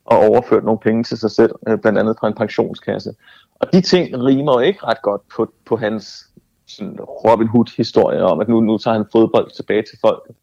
og 0.05 0.19
overført 0.19 0.65
nogle 0.65 0.81
penge 0.81 1.05
til 1.05 1.19
sig 1.19 1.31
selv, 1.31 1.53
øh, 1.69 1.79
blandt 1.79 1.99
andet 1.99 2.17
fra 2.21 2.29
en 2.29 2.35
pensionskasse. 2.35 3.15
Og 3.61 3.73
de 3.73 3.81
ting 3.81 4.25
rimer 4.25 4.53
jo 4.53 4.59
ikke 4.59 4.87
ret 4.87 5.03
godt 5.03 5.21
på, 5.37 5.53
på 5.67 5.77
hans 5.77 6.33
sådan 6.67 7.01
Robin 7.01 7.49
Hood-historie 7.49 8.23
om, 8.23 8.41
at 8.41 8.49
nu, 8.49 8.61
nu 8.61 8.79
tager 8.79 8.97
han 8.97 9.07
fodbold 9.13 9.51
tilbage 9.51 9.83
til 9.83 9.99
folket. 10.01 10.37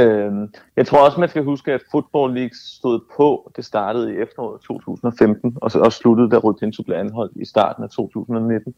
Øhm, 0.00 0.54
jeg 0.76 0.86
tror 0.86 1.04
også, 1.04 1.20
man 1.20 1.28
skal 1.28 1.44
huske, 1.44 1.72
at 1.72 1.82
Football 1.90 2.34
League 2.34 2.54
stod 2.54 3.00
på. 3.16 3.52
Det 3.56 3.64
startede 3.64 4.14
i 4.14 4.16
efteråret 4.16 4.60
2015, 4.60 5.56
og, 5.56 5.70
så, 5.70 5.78
og 5.80 5.92
sluttede, 5.92 6.30
da 6.30 6.36
Rui 6.36 6.54
blev 6.84 6.96
anholdt 6.96 7.32
i 7.36 7.44
starten 7.44 7.84
af 7.84 7.90
2019. 7.90 8.74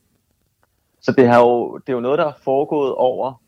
Så 1.00 1.12
det, 1.12 1.28
har 1.28 1.40
jo, 1.40 1.78
det 1.78 1.88
er 1.88 1.92
jo 1.92 2.00
noget, 2.00 2.18
der 2.18 2.26
er 2.26 2.32
foregået 2.44 2.94
over 2.94 3.42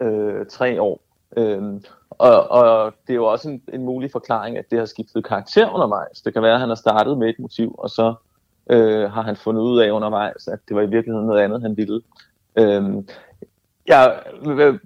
øh, 0.00 0.46
tre 0.46 0.82
år. 0.82 1.00
Øh, 1.36 1.62
og, 2.10 2.50
og 2.50 2.94
det 3.06 3.12
er 3.12 3.16
jo 3.16 3.24
også 3.24 3.48
en, 3.48 3.62
en 3.72 3.84
mulig 3.84 4.10
forklaring, 4.12 4.58
at 4.58 4.70
det 4.70 4.78
har 4.78 4.86
skiftet 4.86 5.24
karakter 5.24 5.70
undervejs. 5.74 6.20
Det 6.20 6.32
kan 6.32 6.42
være, 6.42 6.54
at 6.54 6.60
han 6.60 6.68
har 6.68 6.76
startet 6.76 7.18
med 7.18 7.28
et 7.28 7.38
motiv, 7.38 7.74
og 7.78 7.90
så 7.90 8.14
øh, 8.70 9.10
har 9.10 9.22
han 9.22 9.36
fundet 9.36 9.62
ud 9.62 9.80
af 9.80 9.90
undervejs, 9.90 10.48
at 10.48 10.58
det 10.68 10.76
var 10.76 10.82
i 10.82 10.90
virkeligheden 10.90 11.26
noget 11.26 11.40
andet, 11.40 11.62
han 11.62 11.76
ville. 11.76 12.02
Øh, 12.56 13.04
jeg 13.86 14.22
vil, 14.44 14.80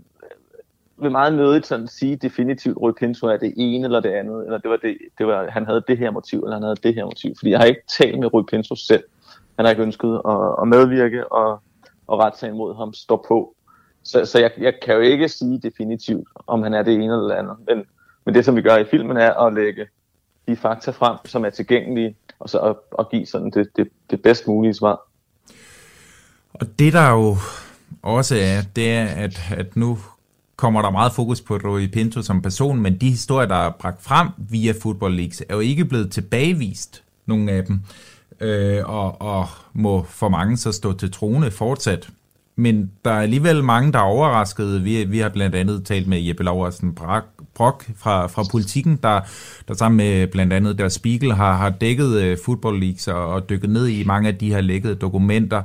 vil 0.97 1.11
meget 1.11 1.35
nødigt 1.35 1.67
sådan 1.67 1.89
sige 1.89 2.17
definitivt, 2.17 2.77
at 2.77 2.83
Rui 2.83 2.93
Pinto 2.93 3.27
er 3.27 3.37
det 3.37 3.55
ene 3.57 3.85
eller 3.85 4.01
det 4.01 4.11
andet, 4.11 4.45
eller 4.45 4.59
det 4.59 4.71
var 4.71 4.77
det, 4.77 4.97
det 5.19 5.27
var, 5.27 5.51
han 5.51 5.67
havde 5.67 5.85
det 5.89 5.99
her 5.99 6.11
motiv, 6.11 6.41
eller 6.41 6.55
han 6.55 6.63
havde 6.63 6.77
det 6.83 6.95
her 6.95 7.05
motiv. 7.05 7.35
Fordi 7.39 7.51
jeg 7.51 7.59
har 7.59 7.67
ikke 7.67 7.83
talt 7.99 8.19
med 8.19 8.35
Rui 8.35 8.43
Pinto 8.43 8.77
selv. 8.77 9.05
Han 9.57 9.65
har 9.65 9.71
ikke 9.71 9.83
ønsket 9.83 10.21
at, 10.29 10.63
at 10.63 10.69
medvirke, 10.69 11.33
og, 11.33 11.63
og 12.07 12.19
retssagen 12.19 12.57
mod 12.57 12.77
ham 12.77 12.95
står 12.95 13.25
på. 13.29 13.55
Så, 14.03 14.25
så 14.25 14.39
jeg, 14.39 14.51
jeg 14.59 14.75
kan 14.83 14.95
jo 14.95 15.01
ikke 15.01 15.29
sige 15.29 15.59
definitivt, 15.59 16.29
om 16.47 16.63
han 16.63 16.75
er 16.75 16.83
det 16.83 16.95
ene 16.95 17.05
eller 17.05 17.29
det 17.29 17.35
andet. 17.35 17.57
Men, 17.69 17.85
men 18.25 18.35
det, 18.35 18.45
som 18.45 18.57
vi 18.57 18.63
gør 18.63 18.77
i 18.77 18.85
filmen, 18.85 19.17
er 19.17 19.33
at 19.33 19.55
lægge 19.55 19.87
de 20.49 20.57
fakta 20.57 20.91
frem, 20.91 21.17
som 21.25 21.45
er 21.45 21.51
tilgængelige, 21.51 22.17
og 22.39 22.51
så 22.51 22.59
at, 22.59 22.77
at 22.99 23.11
give 23.11 23.27
sådan 23.27 23.51
det, 23.51 23.69
det, 23.77 23.89
det 24.11 24.23
bedst 24.23 24.47
mulige 24.47 24.75
svar. 24.75 25.01
Og 26.55 26.67
det 26.79 26.93
der 26.93 27.11
jo 27.11 27.37
også 28.03 28.35
er, 28.35 28.63
det 28.77 28.93
er, 28.93 29.07
at, 29.07 29.41
at 29.57 29.77
nu 29.77 29.99
kommer 30.57 30.83
der 30.83 30.91
meget 30.91 31.13
fokus 31.13 31.41
på 31.41 31.57
Rui 31.57 31.87
Pinto 31.87 32.23
som 32.23 32.43
person, 32.43 32.81
men 32.81 32.97
de 32.97 33.11
historier, 33.11 33.49
der 33.49 33.57
er 33.57 33.71
bragt 33.71 34.03
frem 34.03 34.29
via 34.39 34.75
Football 34.83 35.15
Leagues, 35.15 35.43
er 35.49 35.55
jo 35.55 35.61
ikke 35.61 35.85
blevet 35.85 36.13
tilbagevist, 36.13 37.03
nogle 37.27 37.53
af 37.53 37.65
dem, 37.65 37.81
øh, 38.41 38.83
og, 38.85 39.23
og 39.23 39.49
må 39.73 40.07
for 40.09 40.29
mange 40.29 40.57
så 40.57 40.73
stå 40.73 40.93
til 40.93 41.13
trone 41.13 41.51
fortsat. 41.51 42.09
Men 42.57 42.91
der 43.05 43.11
er 43.11 43.21
alligevel 43.21 43.65
mange, 43.65 43.93
der 43.93 43.99
er 43.99 44.03
overraskede. 44.03 44.83
Vi, 44.83 45.05
vi 45.05 45.19
har 45.19 45.29
blandt 45.29 45.55
andet 45.55 45.85
talt 45.85 46.07
med 46.07 46.21
Jeppe 46.21 46.45
Lauersen 46.45 46.95
Brock 47.55 47.91
fra, 47.97 48.27
fra 48.27 48.43
Politiken, 48.51 48.99
der, 49.03 49.21
der 49.69 49.75
sammen 49.75 49.97
med 49.97 50.27
blandt 50.27 50.53
andet 50.53 50.79
Der 50.79 50.89
Spiegel 50.89 51.33
har, 51.33 51.57
har 51.57 51.71
dækket 51.71 52.23
øh, 52.23 52.39
Football 52.45 52.81
Leagues 52.81 53.09
og, 53.09 53.27
og 53.27 53.49
dykket 53.49 53.71
ned 53.71 53.87
i 53.87 54.05
mange 54.05 54.29
af 54.29 54.39
de 54.39 54.51
her 54.51 54.61
lækkede 54.61 54.95
dokumenter. 54.95 55.63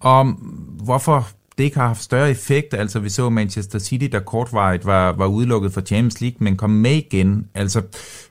Om 0.00 0.30
hvorfor 0.84 1.28
det 1.58 1.64
ikke 1.64 1.76
har 1.76 1.86
haft 1.86 2.02
større 2.02 2.30
effekt. 2.30 2.74
Altså 2.74 2.98
vi 2.98 3.08
så 3.08 3.30
Manchester 3.30 3.78
City, 3.78 4.06
der 4.12 4.20
kortvarigt 4.20 4.86
var, 4.86 5.12
var 5.12 5.26
udelukket 5.26 5.72
fra 5.72 5.80
Champions 5.80 6.20
League, 6.20 6.36
men 6.40 6.56
kom 6.56 6.70
med 6.70 6.94
igen. 6.94 7.46
Altså 7.54 7.82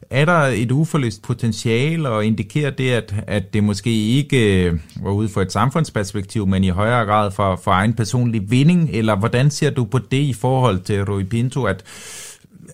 er 0.09 0.25
der 0.25 0.33
et 0.33 0.71
uforløst 0.71 1.21
potentiale, 1.21 2.09
og 2.09 2.25
indikerer 2.25 2.71
det, 2.71 2.91
at, 2.91 3.15
at 3.27 3.53
det 3.53 3.63
måske 3.63 3.91
ikke 3.91 4.65
øh, 4.65 4.79
var 4.95 5.11
ude 5.11 5.29
for 5.29 5.41
et 5.41 5.51
samfundsperspektiv, 5.51 6.47
men 6.47 6.63
i 6.63 6.69
højere 6.69 7.05
grad 7.05 7.31
for, 7.31 7.55
for 7.55 7.71
egen 7.71 7.93
personlig 7.93 8.51
vinding? 8.51 8.89
Eller 8.93 9.15
hvordan 9.15 9.49
ser 9.49 9.69
du 9.69 9.85
på 9.85 9.99
det 9.99 10.17
i 10.17 10.33
forhold 10.33 10.79
til 10.79 11.05
Rui 11.05 11.23
Pinto, 11.23 11.63
at, 11.63 11.83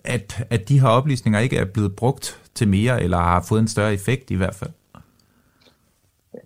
at, 0.04 0.46
at 0.50 0.70
de 0.70 0.80
her 0.80 0.88
oplysninger 0.88 1.39
ikke 1.39 1.58
er 1.58 1.66
blevet 1.66 1.96
brugt 1.96 2.39
til 2.56 2.68
mere, 2.68 3.04
eller 3.04 3.18
har 3.18 3.46
fået 3.48 3.60
en 3.60 3.68
større 3.68 3.94
effekt 3.94 4.32
i 4.32 4.36
hvert 4.36 4.56
fald? 4.56 4.72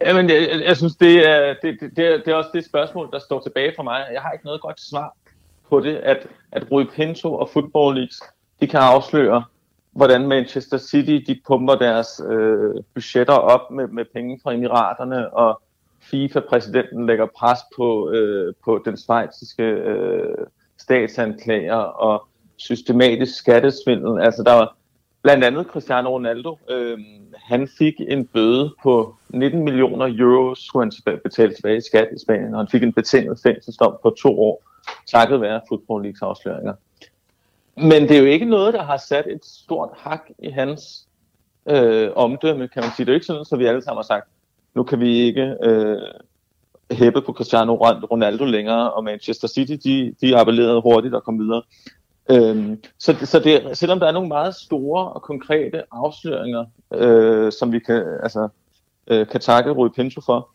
Jamen, 0.05 0.29
jeg, 0.29 0.61
jeg 0.65 0.77
synes, 0.77 0.95
det 0.95 1.29
er, 1.29 1.55
det, 1.61 1.77
det, 1.79 1.97
det, 1.97 2.05
er, 2.05 2.17
det 2.17 2.27
er 2.27 2.35
også 2.35 2.49
det 2.53 2.65
spørgsmål, 2.65 3.09
der 3.11 3.19
står 3.19 3.39
tilbage 3.39 3.73
for 3.75 3.83
mig. 3.83 4.05
Jeg 4.13 4.21
har 4.21 4.31
ikke 4.31 4.45
noget 4.45 4.61
godt 4.61 4.81
svar 4.81 5.15
på 5.69 5.79
det, 5.79 5.95
at, 5.95 6.27
at 6.51 6.71
Rui 6.71 6.85
Pinto 6.85 7.35
og 7.35 7.49
Football 7.49 7.95
Leagues, 7.95 8.21
de 8.61 8.67
kan 8.67 8.79
afsløre, 8.79 9.43
hvordan 9.91 10.27
Manchester 10.27 10.77
City, 10.77 11.31
de 11.31 11.39
pumper 11.47 11.75
deres 11.75 12.21
øh, 12.29 12.83
budgetter 12.93 13.33
op 13.33 13.71
med, 13.71 13.87
med 13.87 14.05
penge 14.13 14.39
fra 14.43 14.53
Emiraterne, 14.53 15.33
og 15.33 15.61
FIFA-præsidenten 16.01 17.05
lægger 17.05 17.27
pres 17.37 17.59
på, 17.75 18.09
øh, 18.09 18.53
på 18.65 18.81
den 18.85 18.97
svejtiske 18.97 19.63
øh, 19.63 20.37
statsanklager 20.77 21.75
og 21.75 22.27
systematisk 22.57 23.37
skattesvindel. 23.37 24.21
Altså, 24.21 24.43
der 24.43 24.53
var 24.53 24.75
blandt 25.21 25.43
andet 25.43 25.67
Cristiano 25.67 26.09
Ronaldo, 26.09 26.57
øh, 26.69 26.99
han 27.35 27.67
fik 27.77 27.93
en 27.99 28.27
bøde 28.27 28.73
på 28.83 29.15
19 29.29 29.63
millioner 29.63 30.15
euro, 30.19 30.55
skulle 30.55 30.83
han 30.83 31.19
betale 31.23 31.53
tilbage 31.53 31.77
i 31.77 31.81
skat 31.81 32.09
i 32.15 32.19
Spanien, 32.19 32.53
og 32.53 32.59
han 32.59 32.67
fik 32.67 32.83
en 32.83 32.93
betinget 32.93 33.39
fængselsdom 33.43 33.97
på 34.03 34.09
to 34.09 34.39
år, 34.39 34.63
takket 35.07 35.41
være 35.41 35.61
Football 35.67 36.03
Leagues 36.03 36.21
afsløringer. 36.21 36.73
Men 37.77 38.01
det 38.01 38.11
er 38.11 38.19
jo 38.19 38.25
ikke 38.25 38.45
noget, 38.45 38.73
der 38.73 38.83
har 38.83 38.97
sat 38.97 39.27
et 39.27 39.45
stort 39.45 39.89
hak 39.97 40.29
i 40.39 40.49
hans 40.49 41.07
øh, 41.69 42.09
omdømme, 42.15 42.67
kan 42.67 42.83
man 42.83 42.91
sige. 42.95 43.05
Det 43.05 43.11
er 43.11 43.13
jo 43.13 43.17
ikke 43.17 43.25
sådan, 43.25 43.45
så 43.45 43.55
vi 43.55 43.65
alle 43.65 43.81
sammen 43.81 43.97
har 43.97 44.03
sagt, 44.03 44.27
nu 44.75 44.83
kan 44.83 44.99
vi 44.99 45.19
ikke 45.19 45.55
øh, 45.63 45.97
hæppe 46.91 47.21
på 47.21 47.33
Cristiano 47.33 47.75
Ronaldo 48.11 48.45
længere, 48.45 48.93
og 48.93 49.03
Manchester 49.03 49.47
City, 49.47 49.89
de, 49.89 50.15
de 50.21 50.37
appellerede 50.37 50.81
hurtigt 50.81 51.15
og 51.15 51.23
kom 51.23 51.39
videre. 51.39 51.61
Øhm, 52.29 52.83
så 52.97 53.15
så 53.25 53.39
det, 53.39 53.77
selvom 53.77 53.99
der 53.99 54.07
er 54.07 54.11
nogle 54.11 54.27
meget 54.27 54.55
store 54.55 55.11
og 55.11 55.21
konkrete 55.21 55.83
afsløringer, 55.91 56.65
øh, 56.93 57.51
som 57.51 57.71
vi 57.71 57.79
kan, 57.79 58.05
altså, 58.23 58.47
øh, 59.07 59.27
kan 59.27 59.41
takke 59.41 59.71
Rui 59.71 59.89
Pinto 59.89 60.21
for, 60.21 60.49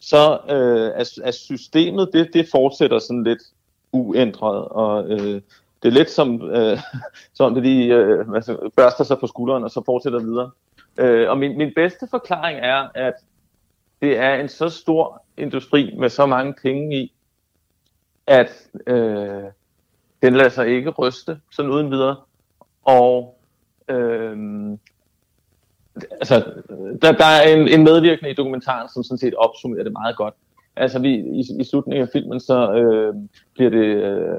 så 0.00 0.38
øh, 0.50 0.90
er, 0.94 1.20
er 1.24 1.30
systemet, 1.30 2.10
det, 2.12 2.30
det 2.32 2.48
fortsætter 2.50 2.98
sådan 2.98 3.24
lidt 3.24 3.42
uændret, 3.92 4.68
og 4.68 5.10
øh, 5.10 5.40
det 5.82 5.88
er 5.88 5.90
lidt 5.90 6.10
som, 6.10 6.42
øh, 6.50 6.78
som 7.34 7.54
det 7.54 7.62
lige 7.62 7.94
øh, 7.94 8.26
altså, 8.34 8.70
børster 8.76 9.04
sig 9.04 9.18
på 9.18 9.26
skulderen, 9.26 9.64
og 9.64 9.70
så 9.70 9.82
fortsætter 9.86 10.18
videre. 10.18 10.50
Øh, 10.98 11.30
og 11.30 11.38
min, 11.38 11.58
min 11.58 11.72
bedste 11.76 12.08
forklaring 12.10 12.58
er, 12.58 12.88
at 12.94 13.14
det 14.02 14.18
er 14.18 14.34
en 14.34 14.48
så 14.48 14.68
stor 14.68 15.22
industri 15.36 15.94
med 15.98 16.08
så 16.08 16.26
mange 16.26 16.54
penge 16.62 16.96
i, 16.96 17.12
at 18.26 18.68
øh, 18.86 19.44
den 20.22 20.34
lader 20.34 20.48
sig 20.48 20.68
ikke 20.68 20.90
ryste 20.90 21.40
sådan 21.52 21.70
uden 21.70 21.90
videre. 21.90 22.16
Og 22.84 23.38
øhm, 23.88 24.78
altså, 26.10 26.52
der, 27.02 27.12
der 27.12 27.24
er 27.24 27.56
en, 27.56 27.68
en 27.68 27.84
medvirkende 27.84 28.30
i 28.30 28.34
dokumentaren, 28.34 28.88
som 28.88 29.02
sådan 29.02 29.18
set 29.18 29.34
opsummerer 29.34 29.84
det 29.84 29.92
meget 29.92 30.16
godt. 30.16 30.34
Altså 30.76 30.98
vi, 30.98 31.14
i, 31.14 31.44
i 31.60 31.64
slutningen 31.64 32.02
af 32.02 32.08
filmen, 32.12 32.40
så 32.40 32.72
øh, 32.72 33.14
bliver, 33.54 33.70
det, 33.70 33.86
øh, 33.86 34.38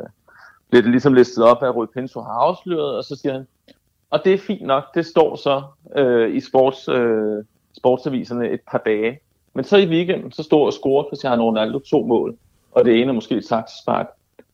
bliver 0.69 0.81
det 0.81 0.91
ligesom 0.91 1.13
listet 1.13 1.43
op, 1.43 1.63
at 1.63 1.75
Rui 1.75 1.87
Pinto 1.93 2.21
har 2.21 2.31
afsløret, 2.31 2.97
og 2.97 3.03
så 3.03 3.15
siger 3.15 3.33
han, 3.33 3.47
og 4.09 4.25
det 4.25 4.33
er 4.33 4.37
fint 4.37 4.61
nok, 4.61 4.83
det 4.95 5.05
står 5.05 5.35
så 5.35 5.61
øh, 5.95 6.35
i 6.35 6.39
sports, 6.39 6.87
øh, 6.87 7.43
sportsaviserne 7.77 8.49
et 8.49 8.61
par 8.71 8.81
dage. 8.85 9.19
Men 9.53 9.63
så 9.63 9.77
i 9.77 9.87
weekenden, 9.87 10.31
så 10.31 10.43
står 10.43 10.65
og 10.65 10.73
scorer 10.73 11.03
Cristiano 11.03 11.49
Ronaldo 11.49 11.79
to 11.79 12.05
mål, 12.05 12.37
og 12.71 12.85
det 12.85 13.01
ene 13.01 13.09
er 13.09 13.13
måske 13.13 13.35
et 13.35 13.45
saksespark 13.45 14.07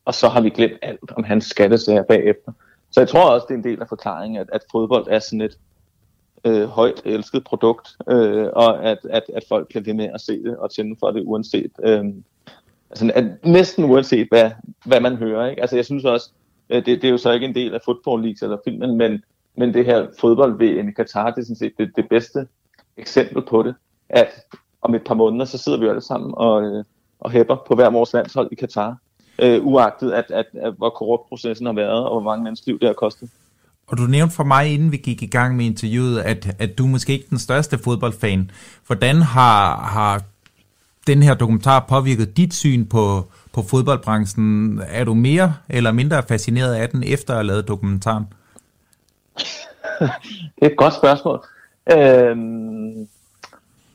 og 0.08 0.14
så 0.14 0.28
har 0.28 0.42
vi 0.42 0.50
glemt 0.50 0.80
alt 0.82 1.12
om 1.16 1.24
hans 1.24 1.46
skattesager 1.46 2.04
bagefter. 2.04 2.52
Så 2.92 3.00
jeg 3.02 3.10
tror 3.10 3.30
også, 3.30 3.46
det 3.50 3.54
er 3.54 3.58
en 3.58 3.64
del 3.64 3.82
af 3.82 3.88
forklaringen, 3.88 4.40
at, 4.40 4.50
at 4.54 4.62
fodbold 4.72 5.08
er 5.10 5.20
sådan 5.20 5.42
et 5.42 5.58
øh, 6.46 6.68
højt 6.68 7.02
elsket 7.06 7.44
produkt, 7.44 7.88
øh, 8.10 8.48
og 8.54 8.84
at, 8.84 8.98
at, 9.10 9.24
at 9.34 9.44
folk 9.50 9.68
kan 9.74 9.86
ved 9.86 9.94
med 9.94 10.10
at 10.14 10.22
se 10.22 10.44
det 10.44 10.58
og 10.58 10.72
tænde 10.72 10.96
for 11.00 11.12
det 11.12 11.24
uanset, 11.26 11.72
øh, 11.84 12.06
altså, 12.90 13.12
at, 13.16 13.46
næsten 13.46 13.84
uanset 13.84 14.28
hvad, 14.32 14.52
hvad 14.86 15.00
man 15.00 15.16
hører. 15.16 15.50
Ikke? 15.50 15.62
Altså 15.62 15.76
jeg 15.76 15.86
synes 15.86 16.06
også, 16.06 16.30
øh, 16.70 16.86
det, 16.86 17.02
det 17.02 17.04
er 17.04 17.12
jo 17.12 17.18
så 17.18 17.32
ikke 17.32 17.46
en 17.46 17.56
del 17.56 17.74
af 17.74 17.80
Football 17.86 18.22
League 18.22 18.38
eller 18.42 18.58
filmen, 18.64 18.98
men, 18.98 19.24
men 19.56 19.74
det 19.74 19.86
her 19.86 20.08
fodbold-VM 20.20 20.90
i 20.90 20.92
Katar, 20.92 21.30
det 21.30 21.42
er 21.42 21.46
sådan 21.46 21.56
set 21.56 21.74
det, 21.78 21.92
det 21.96 22.10
bedste 22.10 22.48
eksempel 22.98 23.42
på 23.42 23.64
det, 23.64 23.76
at 24.10 24.28
om 24.82 24.96
et 24.96 25.04
par 25.04 25.16
måneder, 25.16 25.46
så 25.46 25.58
sidder 25.58 25.80
vi 25.80 25.88
alle 25.88 26.02
sammen 26.02 26.34
og, 26.38 26.64
øh, 26.64 26.84
og 27.20 27.32
hæpper 27.32 27.56
på 27.68 27.76
hver 27.76 27.90
vores 27.90 28.14
landshold 28.14 28.50
i 28.52 28.56
Katar 28.56 28.98
øh, 29.40 29.66
uagtet 29.66 30.12
at, 30.12 30.26
at, 30.32 30.46
at, 30.54 30.74
hvor 30.78 30.90
korrupt 30.90 31.30
processen 31.30 31.66
har 31.66 31.74
været, 31.74 32.06
og 32.06 32.12
hvor 32.12 32.32
mange 32.32 32.44
menneskers 32.44 32.68
liv 32.68 32.80
det 32.80 32.88
har 32.88 32.94
kostet. 32.94 33.30
Og 33.88 33.98
du 33.98 34.04
nævnte 34.04 34.36
for 34.36 34.44
mig, 34.44 34.74
inden 34.74 34.92
vi 34.92 34.98
gik 34.98 35.22
i 35.22 35.26
gang 35.26 35.56
med 35.56 35.66
interviewet, 35.66 36.20
at, 36.20 36.56
at 36.60 36.78
du 36.78 36.88
måske 36.88 37.14
ikke 37.14 37.28
den 37.30 37.40
største 37.40 37.78
fodboldfan. 37.78 38.52
Hvordan 38.88 39.16
har, 39.16 39.78
har 39.78 40.22
den 41.08 41.24
her 41.24 41.34
dokumentar 41.34 41.86
påvirket 41.90 42.38
dit 42.38 42.54
syn 42.54 42.86
på, 42.86 43.26
på 43.54 43.62
fodboldbranchen? 43.62 44.82
Er 44.88 45.04
du 45.04 45.14
mere 45.14 45.56
eller 45.70 45.92
mindre 45.92 46.24
fascineret 46.24 46.76
af 46.76 46.90
den, 46.90 47.04
efter 47.04 47.34
at 47.34 47.38
have 47.38 47.48
lavet 47.48 47.68
dokumentaren? 47.68 48.24
det 50.56 50.62
er 50.62 50.66
et 50.66 50.78
godt 50.78 50.94
spørgsmål. 50.94 51.46
Øhm, 51.92 53.08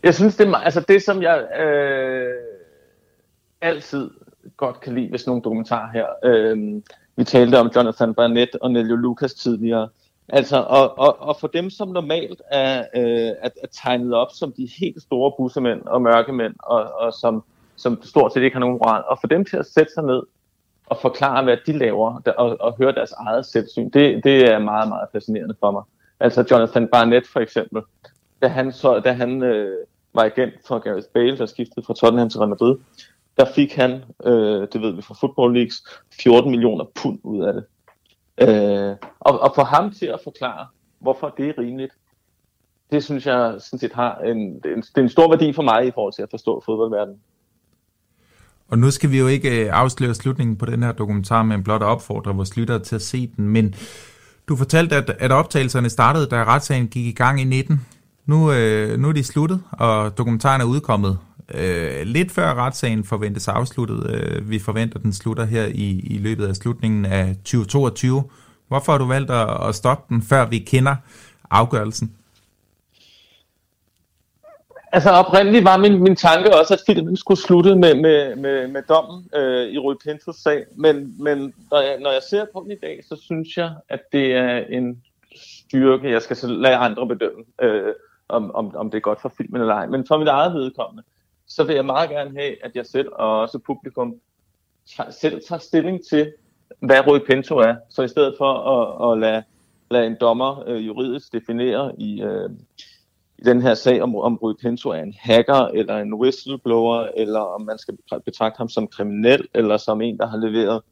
jeg 0.02 0.14
synes, 0.14 0.36
det 0.36 0.48
er, 0.48 0.54
altså 0.54 0.80
det, 0.80 1.02
som 1.02 1.22
jeg 1.22 1.60
øh, 1.60 2.34
altid 3.60 4.10
godt 4.56 4.80
kan 4.80 4.94
lide 4.94 5.12
ved 5.12 5.18
sådan 5.18 5.30
nogle 5.30 5.42
dokumentarer 5.42 5.90
her. 5.92 6.06
Øhm, 6.24 6.82
vi 7.16 7.24
talte 7.24 7.58
om 7.58 7.70
Jonathan 7.76 8.14
Barnett 8.14 8.54
og 8.54 8.70
Nelio 8.70 8.96
Lucas 8.96 9.34
tidligere. 9.34 9.88
Altså, 10.28 10.56
og, 10.56 10.98
og, 10.98 11.20
og 11.20 11.36
for 11.40 11.48
dem, 11.48 11.70
som 11.70 11.88
normalt 11.88 12.42
er, 12.50 12.78
øh, 12.96 13.32
er, 13.42 13.48
er 13.62 13.66
tegnet 13.72 14.14
op 14.14 14.28
som 14.32 14.52
de 14.52 14.68
helt 14.80 15.02
store 15.02 15.32
bussemænd 15.38 15.82
og 15.82 16.02
mørkemænd, 16.02 16.54
og, 16.58 16.92
og 16.92 17.12
som, 17.12 17.44
som 17.76 18.02
stort 18.02 18.32
set 18.32 18.42
ikke 18.42 18.54
har 18.54 18.60
nogen 18.60 18.78
moral, 18.78 19.02
og 19.06 19.18
for 19.20 19.26
dem 19.26 19.44
til 19.44 19.56
at 19.56 19.66
sætte 19.66 19.92
sig 19.94 20.04
ned 20.04 20.22
og 20.86 20.98
forklare, 21.02 21.44
hvad 21.44 21.56
de 21.66 21.78
laver, 21.78 22.20
og, 22.36 22.56
og 22.60 22.76
høre 22.78 22.92
deres 22.92 23.12
eget 23.12 23.46
selvsyn, 23.46 23.90
det, 23.90 24.24
det 24.24 24.50
er 24.50 24.58
meget, 24.58 24.88
meget 24.88 25.08
fascinerende 25.12 25.54
for 25.60 25.70
mig. 25.70 25.82
Altså 26.20 26.44
Jonathan 26.50 26.88
Barnett 26.88 27.26
for 27.28 27.40
eksempel, 27.40 27.82
da 28.42 28.48
han, 28.48 28.72
så, 28.72 29.00
da 29.00 29.12
han 29.12 29.42
øh, 29.42 29.76
var 30.14 30.24
agent 30.24 30.54
for 30.66 30.78
Gareth 30.78 31.06
Bale, 31.14 31.38
der 31.38 31.46
skiftede 31.46 31.86
fra 31.86 31.94
Tottenham 31.94 32.30
til 32.30 32.38
Real 32.38 32.48
Madrid, 32.48 32.76
der 33.36 33.46
fik 33.54 33.74
han, 33.74 33.90
øh, 34.24 34.68
det 34.72 34.80
ved 34.80 34.92
vi 34.92 35.02
fra 35.02 35.14
Football 35.20 35.54
Leagues, 35.54 35.82
14 36.22 36.50
millioner 36.50 36.84
pund 36.94 37.18
ud 37.22 37.44
af 37.44 37.52
det. 37.52 37.64
Øh, 38.40 38.96
og, 39.20 39.40
og 39.40 39.52
for 39.54 39.64
ham 39.64 39.92
til 39.92 40.06
at 40.06 40.20
forklare, 40.24 40.66
hvorfor 41.00 41.34
det 41.36 41.48
er 41.48 41.58
rimeligt, 41.58 41.92
det 42.90 43.04
synes 43.04 43.26
jeg 43.26 43.54
sådan 43.58 43.78
set 43.78 43.92
har 43.92 44.18
en, 44.18 44.38
en, 44.38 44.60
det 44.62 44.96
er 44.96 45.00
en 45.00 45.08
stor 45.08 45.28
værdi 45.28 45.52
for 45.52 45.62
mig 45.62 45.86
i 45.86 45.90
forhold 45.94 46.12
til 46.12 46.22
at 46.22 46.30
forstå 46.30 46.62
fodboldverdenen. 46.66 47.20
Og 48.68 48.78
nu 48.78 48.90
skal 48.90 49.10
vi 49.10 49.18
jo 49.18 49.26
ikke 49.26 49.64
øh, 49.64 49.70
afsløre 49.72 50.14
slutningen 50.14 50.56
på 50.56 50.66
den 50.66 50.82
her 50.82 50.92
dokumentar, 50.92 51.42
men 51.42 51.64
blot 51.64 51.82
opfordre 51.82 52.34
vores 52.34 52.56
lyttere 52.56 52.78
til 52.78 52.94
at 52.94 53.02
se 53.02 53.32
den. 53.36 53.48
Men 53.48 53.74
du 54.48 54.56
fortalte, 54.56 54.96
at, 54.96 55.10
at 55.18 55.32
optagelserne 55.32 55.90
startede, 55.90 56.26
da 56.26 56.44
retssagen 56.44 56.88
gik 56.88 57.06
i 57.06 57.12
gang 57.12 57.40
i 57.40 57.44
19. 57.44 57.86
Nu, 58.26 58.52
øh, 58.52 58.98
nu 58.98 59.08
er 59.08 59.12
de 59.12 59.24
sluttet, 59.24 59.62
og 59.70 60.18
dokumentaren 60.18 60.60
er 60.60 60.64
udkommet. 60.64 61.18
Øh, 61.54 62.06
lidt 62.06 62.32
før 62.32 62.54
retssagen 62.54 63.04
forventes 63.04 63.48
afsluttet. 63.48 64.10
Øh, 64.10 64.50
vi 64.50 64.58
forventer, 64.58 64.98
at 64.98 65.02
den 65.02 65.12
slutter 65.12 65.44
her 65.44 65.66
i, 65.66 66.00
i 66.00 66.18
løbet 66.18 66.46
af 66.46 66.56
slutningen 66.56 67.04
af 67.04 67.36
2022. 67.36 68.24
Hvorfor 68.68 68.92
har 68.92 68.98
du 68.98 69.06
valgt 69.06 69.30
at, 69.30 69.68
at 69.68 69.74
stoppe 69.74 70.14
den, 70.14 70.22
før 70.22 70.46
vi 70.46 70.58
kender 70.58 70.96
afgørelsen? 71.50 72.16
Altså 74.92 75.10
oprindeligt 75.10 75.64
var 75.64 75.76
min, 75.76 76.02
min 76.02 76.16
tanke 76.16 76.56
også, 76.56 76.74
at 76.74 76.80
filmen 76.86 77.16
skulle 77.16 77.40
slutte 77.40 77.76
med, 77.76 77.94
med, 77.94 78.36
med, 78.36 78.68
med 78.68 78.82
dommen 78.88 79.28
øh, 79.34 79.68
i 79.68 79.78
Rui 79.78 79.94
Pintos 80.04 80.36
sag, 80.36 80.64
men, 80.76 81.22
men 81.22 81.54
når, 81.70 81.80
jeg, 81.80 81.98
når 82.00 82.10
jeg 82.12 82.22
ser 82.30 82.44
på 82.52 82.60
den 82.62 82.70
i 82.70 82.80
dag, 82.82 83.00
så 83.08 83.16
synes 83.22 83.56
jeg, 83.56 83.70
at 83.88 84.00
det 84.12 84.34
er 84.34 84.58
en 84.58 85.02
styrke, 85.36 86.10
jeg 86.10 86.22
skal 86.22 86.36
så 86.36 86.46
lade 86.46 86.76
andre 86.76 87.06
bedømme, 87.06 87.44
øh, 87.62 87.94
om, 88.28 88.54
om, 88.54 88.76
om 88.76 88.90
det 88.90 88.96
er 88.96 89.00
godt 89.00 89.20
for 89.20 89.32
filmen 89.36 89.60
eller 89.60 89.74
ej. 89.74 89.86
Men 89.86 90.06
for 90.06 90.18
mit 90.18 90.28
eget 90.28 90.54
vedkommende, 90.54 91.02
så 91.56 91.64
vil 91.64 91.74
jeg 91.74 91.86
meget 91.86 92.10
gerne 92.10 92.30
have, 92.40 92.64
at 92.64 92.76
jeg 92.76 92.86
selv 92.86 93.08
og 93.12 93.40
også 93.40 93.58
publikum 93.58 94.14
tager, 94.96 95.10
selv 95.10 95.42
tager 95.48 95.58
stilling 95.58 96.00
til, 96.10 96.32
hvad 96.78 97.06
Rui 97.06 97.18
Pinto 97.18 97.56
er. 97.56 97.74
Så 97.90 98.02
i 98.02 98.08
stedet 98.08 98.34
for 98.38 98.52
at, 98.54 99.12
at 99.12 99.20
lade, 99.20 99.42
lade 99.90 100.06
en 100.06 100.16
dommer 100.20 100.68
øh, 100.68 100.86
juridisk 100.86 101.32
definere 101.32 101.92
i... 101.98 102.22
Øh, 102.22 102.50
i 103.38 103.44
den 103.44 103.62
her 103.62 103.74
sag, 103.74 104.02
om, 104.02 104.16
om 104.16 104.36
Rui 104.36 104.54
Pinto 104.54 104.88
er 104.88 105.02
en 105.02 105.14
hacker, 105.18 105.66
eller 105.66 105.98
en 105.98 106.14
whistleblower, 106.14 107.08
eller 107.16 107.40
om 107.40 107.62
man 107.62 107.78
skal 107.78 107.94
betragte 108.24 108.58
ham 108.58 108.68
som 108.68 108.88
kriminel, 108.88 109.48
eller 109.54 109.76
som 109.76 110.00
en, 110.00 110.18
der 110.18 110.26
har 110.26 110.36
leveret 110.36 110.82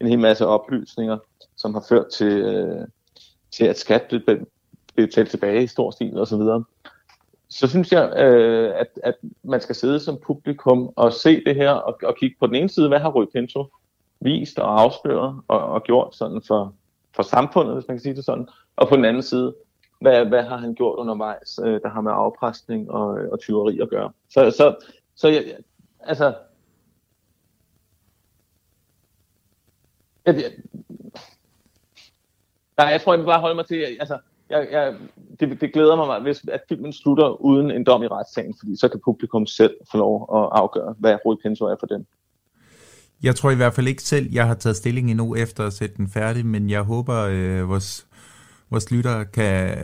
en 0.00 0.06
hel 0.06 0.18
masse 0.18 0.46
oplysninger, 0.46 1.18
som 1.56 1.74
har 1.74 1.84
ført 1.88 2.10
til, 2.12 2.32
øh, 2.32 2.86
til 3.50 3.64
at 3.64 3.78
skat 3.78 4.02
blev 4.08 4.46
betalt 4.96 5.30
tilbage 5.30 5.62
i 5.62 5.66
stor 5.66 5.90
stil 5.90 6.18
osv. 6.18 6.40
Så, 7.50 7.66
synes 7.66 7.92
jeg, 7.92 8.12
øh, 8.16 8.72
at, 8.76 8.86
at 9.02 9.14
man 9.42 9.60
skal 9.60 9.74
sidde 9.74 10.00
som 10.00 10.18
publikum 10.26 10.92
og 10.96 11.12
se 11.12 11.44
det 11.44 11.54
her, 11.54 11.70
og, 11.70 11.98
og 12.02 12.16
kigge 12.16 12.36
på 12.40 12.46
den 12.46 12.54
ene 12.54 12.68
side, 12.68 12.88
hvad 12.88 12.98
har 12.98 13.10
Rui 13.10 13.26
Pinto 13.32 13.66
vist 14.20 14.58
og 14.58 14.80
afsløret 14.80 15.40
og, 15.48 15.66
og 15.66 15.82
gjort 15.82 16.16
sådan 16.16 16.42
for, 16.46 16.74
for 17.14 17.22
samfundet, 17.22 17.74
hvis 17.74 17.88
man 17.88 17.96
kan 17.96 18.02
sige 18.02 18.14
det 18.14 18.24
sådan, 18.24 18.48
og 18.76 18.88
på 18.88 18.96
den 18.96 19.04
anden 19.04 19.22
side, 19.22 19.54
hvad, 20.00 20.24
hvad 20.24 20.42
har 20.42 20.56
han 20.56 20.74
gjort 20.74 20.98
undervejs, 20.98 21.58
øh, 21.64 21.80
der 21.82 21.88
har 21.88 22.00
med 22.00 22.12
afpresning 22.12 22.90
og, 22.90 23.08
og 23.32 23.40
tyveri 23.40 23.80
at 23.80 23.90
gøre. 23.90 24.12
Så, 24.28 24.50
så, 24.50 24.76
så 25.14 25.28
jeg, 25.28 25.56
altså, 26.00 26.34
jeg, 30.26 30.34
jeg, 30.34 30.52
nej, 32.76 32.86
jeg 32.86 33.00
tror, 33.00 33.12
jeg 33.12 33.20
vil 33.20 33.26
bare 33.26 33.40
holde 33.40 33.54
mig 33.54 33.66
til, 33.66 33.96
altså, 34.00 34.18
jeg, 34.50 34.68
jeg, 34.72 34.94
det, 35.40 35.60
det 35.60 35.72
glæder 35.72 35.96
mig, 35.96 36.20
hvis 36.20 36.44
at 36.52 36.60
filmen 36.68 36.92
slutter 36.92 37.42
uden 37.42 37.70
en 37.70 37.84
dom 37.84 38.02
i 38.02 38.06
retssagen, 38.06 38.54
fordi 38.58 38.76
så 38.76 38.88
kan 38.88 39.00
publikum 39.04 39.46
selv 39.46 39.74
få 39.90 39.98
lov 39.98 40.28
at 40.36 40.48
afgøre, 40.52 40.94
hvad 40.98 41.16
Rui 41.24 41.36
Pinto 41.42 41.64
er 41.64 41.76
for 41.80 41.86
dem. 41.86 42.06
Jeg 43.22 43.36
tror 43.36 43.50
i 43.50 43.54
hvert 43.54 43.74
fald 43.74 43.88
ikke 43.88 44.02
selv, 44.02 44.32
jeg 44.32 44.46
har 44.46 44.54
taget 44.54 44.76
stilling 44.76 45.10
endnu 45.10 45.34
efter 45.34 45.66
at 45.66 45.72
sætte 45.72 45.96
den 45.96 46.08
færdig, 46.08 46.46
men 46.46 46.70
jeg 46.70 46.82
håber, 46.82 47.16
øh, 47.30 47.68
vores 47.68 48.06
vores 48.70 48.90
lyttere 48.90 49.24
kan, 49.24 49.76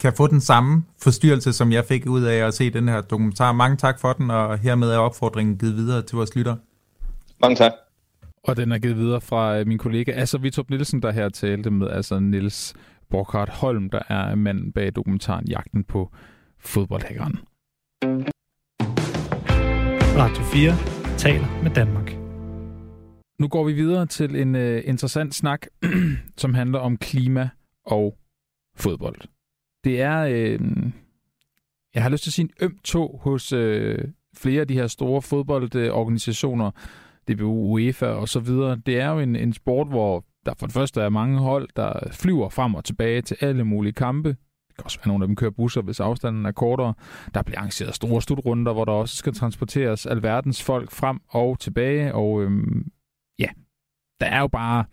kan 0.00 0.12
få 0.16 0.26
den 0.26 0.40
samme 0.40 0.84
forstyrrelse, 1.02 1.52
som 1.52 1.72
jeg 1.72 1.84
fik 1.84 2.06
ud 2.06 2.22
af 2.22 2.46
at 2.46 2.54
se 2.54 2.70
den 2.70 2.88
her 2.88 3.00
dokumentar. 3.00 3.52
Mange 3.52 3.76
tak 3.76 4.00
for 4.00 4.12
den, 4.12 4.30
og 4.30 4.58
hermed 4.58 4.90
er 4.90 4.98
opfordringen 4.98 5.58
givet 5.58 5.76
videre 5.76 6.02
til 6.02 6.16
vores 6.16 6.36
lyttere. 6.36 6.58
Mange 7.40 7.56
tak. 7.56 7.72
Og 8.44 8.56
den 8.56 8.72
er 8.72 8.78
givet 8.78 8.96
videre 8.96 9.20
fra 9.20 9.58
øh, 9.58 9.66
min 9.66 9.78
kollega 9.78 10.12
Asser 10.14 10.38
Vitrup 10.38 10.70
Nielsen, 10.70 11.02
der 11.02 11.10
her 11.10 11.28
talte 11.28 11.70
med 11.70 11.88
altså 11.88 12.18
Nils 12.18 12.74
Borkhardt 13.10 13.50
Holm, 13.50 13.90
der 13.90 14.02
er 14.08 14.34
manden 14.34 14.72
bag 14.72 14.92
dokumentaren 14.96 15.48
Jagten 15.48 15.84
på 15.84 16.10
fodboldhackeren. 16.58 17.38
Radio 20.16 20.42
4 20.42 21.18
taler 21.18 21.62
med 21.62 21.70
Danmark. 21.70 22.16
Nu 23.40 23.48
går 23.48 23.64
vi 23.64 23.72
videre 23.72 24.06
til 24.06 24.36
en 24.36 24.54
uh, 24.54 24.78
interessant 24.84 25.34
snak, 25.34 25.66
som 26.42 26.54
handler 26.54 26.78
om 26.78 26.96
klima 26.96 27.48
og 27.86 28.16
fodbold. 28.76 29.20
Det 29.84 30.00
er, 30.00 30.20
øh, 30.20 30.60
jeg 31.94 32.02
har 32.02 32.10
lyst 32.10 32.22
til 32.22 32.30
at 32.30 32.34
sige 32.34 32.44
en 32.44 32.64
øm 32.64 32.78
tog 32.84 33.20
hos 33.22 33.52
øh, 33.52 33.98
flere 34.36 34.60
af 34.60 34.68
de 34.68 34.74
her 34.74 34.86
store 34.86 35.22
fodboldorganisationer, 35.22 36.70
DBU, 37.28 37.72
UEFA 37.72 38.06
og 38.06 38.28
så 38.28 38.40
videre. 38.40 38.76
Det 38.86 39.00
er 39.00 39.10
jo 39.10 39.18
en, 39.18 39.36
en 39.36 39.52
sport, 39.52 39.88
hvor 39.88 40.24
der 40.46 40.54
for 40.58 40.66
det 40.66 40.74
første 40.74 41.00
er 41.00 41.08
mange 41.08 41.38
hold, 41.38 41.68
der 41.76 41.92
flyver 42.12 42.48
frem 42.48 42.74
og 42.74 42.84
tilbage 42.84 43.22
til 43.22 43.36
alle 43.40 43.64
mulige 43.64 43.92
kampe. 43.92 44.28
Det 44.28 44.76
kan 44.76 44.84
også 44.84 44.98
være, 44.98 45.02
at 45.02 45.08
nogle 45.08 45.24
af 45.24 45.28
dem 45.28 45.36
kører 45.36 45.50
busser, 45.50 45.82
hvis 45.82 46.00
afstanden 46.00 46.46
er 46.46 46.52
kortere. 46.52 46.94
Der 47.34 47.42
bliver 47.42 47.58
arrangeret 47.58 47.94
store 47.94 48.22
slutrunder, 48.22 48.72
hvor 48.72 48.84
der 48.84 48.92
også 48.92 49.16
skal 49.16 49.34
transporteres 49.34 50.06
alverdens 50.06 50.62
folk 50.62 50.90
frem 50.90 51.20
og 51.28 51.58
tilbage. 51.58 52.14
Og 52.14 52.42
øhm, 52.42 52.86
ja, 53.38 53.48
der 54.20 54.26
er 54.26 54.40
jo 54.40 54.48
bare 54.48 54.84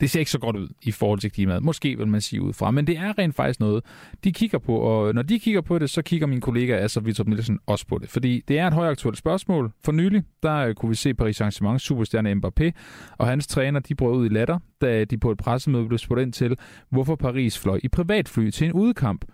det 0.00 0.10
ser 0.10 0.18
ikke 0.18 0.30
så 0.30 0.38
godt 0.38 0.56
ud 0.56 0.68
i 0.82 0.90
forhold 0.90 1.18
til 1.18 1.32
klimaet. 1.32 1.62
Måske 1.62 1.98
vil 1.98 2.08
man 2.08 2.20
sige 2.20 2.42
ud 2.42 2.52
fra, 2.52 2.70
men 2.70 2.86
det 2.86 2.96
er 2.96 3.18
rent 3.18 3.34
faktisk 3.34 3.60
noget, 3.60 3.84
de 4.24 4.32
kigger 4.32 4.58
på. 4.58 4.76
Og 4.76 5.14
når 5.14 5.22
de 5.22 5.38
kigger 5.38 5.60
på 5.60 5.78
det, 5.78 5.90
så 5.90 6.02
kigger 6.02 6.26
min 6.26 6.40
kollega 6.40 6.76
altså 6.76 7.00
Vitrup 7.00 7.26
Nielsen 7.26 7.58
også 7.66 7.86
på 7.86 7.98
det. 7.98 8.08
Fordi 8.08 8.42
det 8.48 8.58
er 8.58 8.66
et 8.66 8.72
højaktuelt 8.72 9.18
spørgsmål. 9.18 9.72
For 9.84 9.92
nylig, 9.92 10.22
der 10.42 10.56
øh, 10.56 10.74
kunne 10.74 10.88
vi 10.88 10.94
se 10.94 11.14
Paris 11.14 11.40
Saint-Germain 11.40 11.78
superstjerne 11.78 12.32
Mbappé 12.32 12.70
og 13.18 13.26
hans 13.26 13.46
træner, 13.46 13.80
de 13.80 13.94
brød 13.94 14.16
ud 14.16 14.26
i 14.26 14.28
latter, 14.28 14.58
da 14.80 15.04
de 15.04 15.18
på 15.18 15.30
et 15.30 15.38
pressemøde 15.38 15.86
blev 15.86 15.98
spurgt 15.98 16.20
ind 16.20 16.32
til, 16.32 16.56
hvorfor 16.90 17.16
Paris 17.16 17.58
fløj 17.58 17.80
i 17.82 17.88
privatfly 17.88 18.50
til 18.50 18.66
en 18.66 18.72
udkamp. 18.72 19.24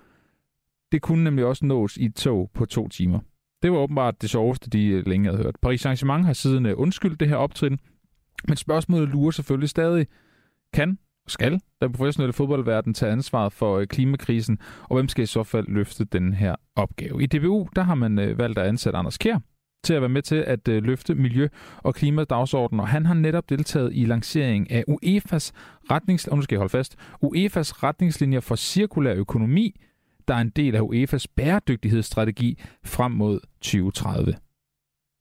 Det 0.93 1.03
kunne 1.03 1.25
nemlig 1.25 1.45
også 1.45 1.65
nås 1.65 1.97
i 1.97 2.05
et 2.05 2.15
tog 2.15 2.51
på 2.55 2.65
to 2.65 2.89
timer. 2.89 3.19
Det 3.63 3.73
var 3.73 3.79
åbenbart 3.79 4.23
det 4.23 4.31
sjoveste, 4.31 4.71
de 4.71 4.87
øh, 4.87 5.07
længe 5.07 5.31
havde 5.31 5.43
hørt. 5.43 5.57
Paris 5.63 5.87
Saint-Germain 5.87 6.23
har 6.25 6.33
siden 6.33 6.67
øh, 6.67 6.75
undskyldt 6.77 7.21
det 7.21 7.29
her 7.29 7.37
optrin, 7.37 7.79
men 8.49 8.57
spørgsmålet 8.57 9.09
lurer 9.09 9.31
selvfølgelig 9.31 9.69
stadig, 9.69 10.07
kan 10.77 10.99
og 11.25 11.31
skal 11.31 11.61
den 11.83 11.93
professionelle 11.93 12.33
fodboldverden 12.33 12.95
tage 12.95 13.13
ansvaret 13.13 13.53
for 13.53 13.79
øh, 13.79 13.87
klimakrisen, 13.87 14.59
og 14.83 14.97
hvem 14.97 15.09
skal 15.09 15.23
i 15.23 15.27
så 15.27 15.43
fald 15.43 15.67
løfte 15.69 16.05
den 16.05 16.35
her 16.35 16.55
opgave? 16.77 17.23
I 17.23 17.27
DBU 17.27 17.69
der 17.77 17.83
har 17.83 17.95
man 17.95 18.19
øh, 18.19 18.39
valgt 18.39 18.59
at 18.59 18.67
ansætte 18.67 18.99
Anders 18.99 19.19
Kjær 19.19 19.39
til 19.85 19.95
at 19.95 20.03
være 20.03 20.09
med 20.09 20.23
til 20.23 20.37
at 20.37 20.69
øh, 20.69 20.83
løfte 20.83 21.15
miljø- 21.15 21.49
og 21.77 21.95
klimadagsordenen, 21.95 22.81
og 22.81 22.89
han 22.89 23.07
har 23.07 23.15
netop 23.15 23.51
deltaget 23.51 23.91
i 23.95 24.05
lancering 24.05 24.71
af 24.71 24.85
UEFA's 24.91 25.51
retnings... 25.91 26.29
nu 26.31 26.43
skal 26.43 26.55
jeg 26.55 26.61
holde 26.61 26.71
fast. 26.71 26.97
UEFA's 27.25 27.83
retningslinjer 27.83 28.41
for 28.41 28.57
cirkulær 28.57 29.15
økonomi, 29.15 29.81
der 30.29 30.35
er 30.35 30.41
en 30.41 30.51
del 30.51 30.77
af 30.77 30.81
UEFA's 30.81 31.25
bæredygtighedsstrategi 31.37 32.59
frem 32.85 33.13
mod 33.13 33.41
2030. 33.61 34.35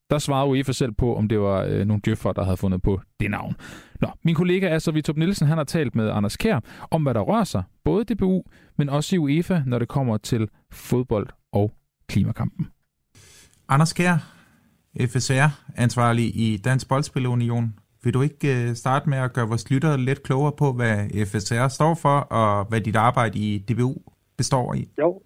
Der 0.10 0.18
svarede 0.18 0.50
UEFA 0.50 0.72
selv 0.72 0.92
på, 0.92 1.16
om 1.16 1.28
det 1.28 1.40
var 1.40 1.64
øh, 1.64 1.86
nogle 1.86 2.02
djøffer, 2.06 2.34
der 2.34 2.44
havde 2.44 2.58
fundet 2.58 2.82
på 2.82 3.00
det 3.20 3.32
navn. 3.32 3.56
Nå, 4.02 4.08
min 4.24 4.36
kollega 4.36 4.70
Asser 4.70 4.92
Vitrup 4.92 5.18
Nielsen, 5.18 5.48
han 5.48 5.58
har 5.58 5.64
talt 5.64 5.96
med 5.96 6.10
Anders 6.10 6.38
Kær 6.38 6.60
om, 6.92 7.04
hvad 7.04 7.14
der 7.14 7.22
rører 7.22 7.44
sig, 7.44 7.64
både 7.84 8.02
i 8.02 8.14
DBU, 8.14 8.44
men 8.78 8.90
også 8.90 9.16
i 9.16 9.20
UEFA, 9.20 9.62
når 9.66 9.80
det 9.80 9.88
kommer 9.88 10.18
til 10.18 10.50
fodbold 10.72 11.28
og 11.54 11.72
klimakampen. 12.10 12.68
Anders 13.70 13.94
Kær, 13.94 14.16
FSR, 15.00 15.48
ansvarlig 15.78 16.26
i 16.26 16.58
Dansk 16.58 16.90
Boldspilunion. 16.90 17.74
Vil 18.04 18.14
du 18.14 18.22
ikke 18.22 18.70
øh, 18.70 18.76
starte 18.76 19.10
med 19.10 19.18
at 19.18 19.34
gøre 19.34 19.48
vores 19.48 19.72
lyttere 19.72 19.98
lidt 19.98 20.24
klogere 20.24 20.52
på, 20.58 20.74
hvad 20.74 21.26
FSR 21.26 21.68
står 21.68 21.94
for, 22.02 22.18
og 22.20 22.66
hvad 22.70 22.82
dit 22.82 22.96
arbejde 22.96 23.40
i 23.40 23.58
DBU 23.58 23.96
består 24.38 24.74
i? 24.74 24.90
Jo, 25.00 25.22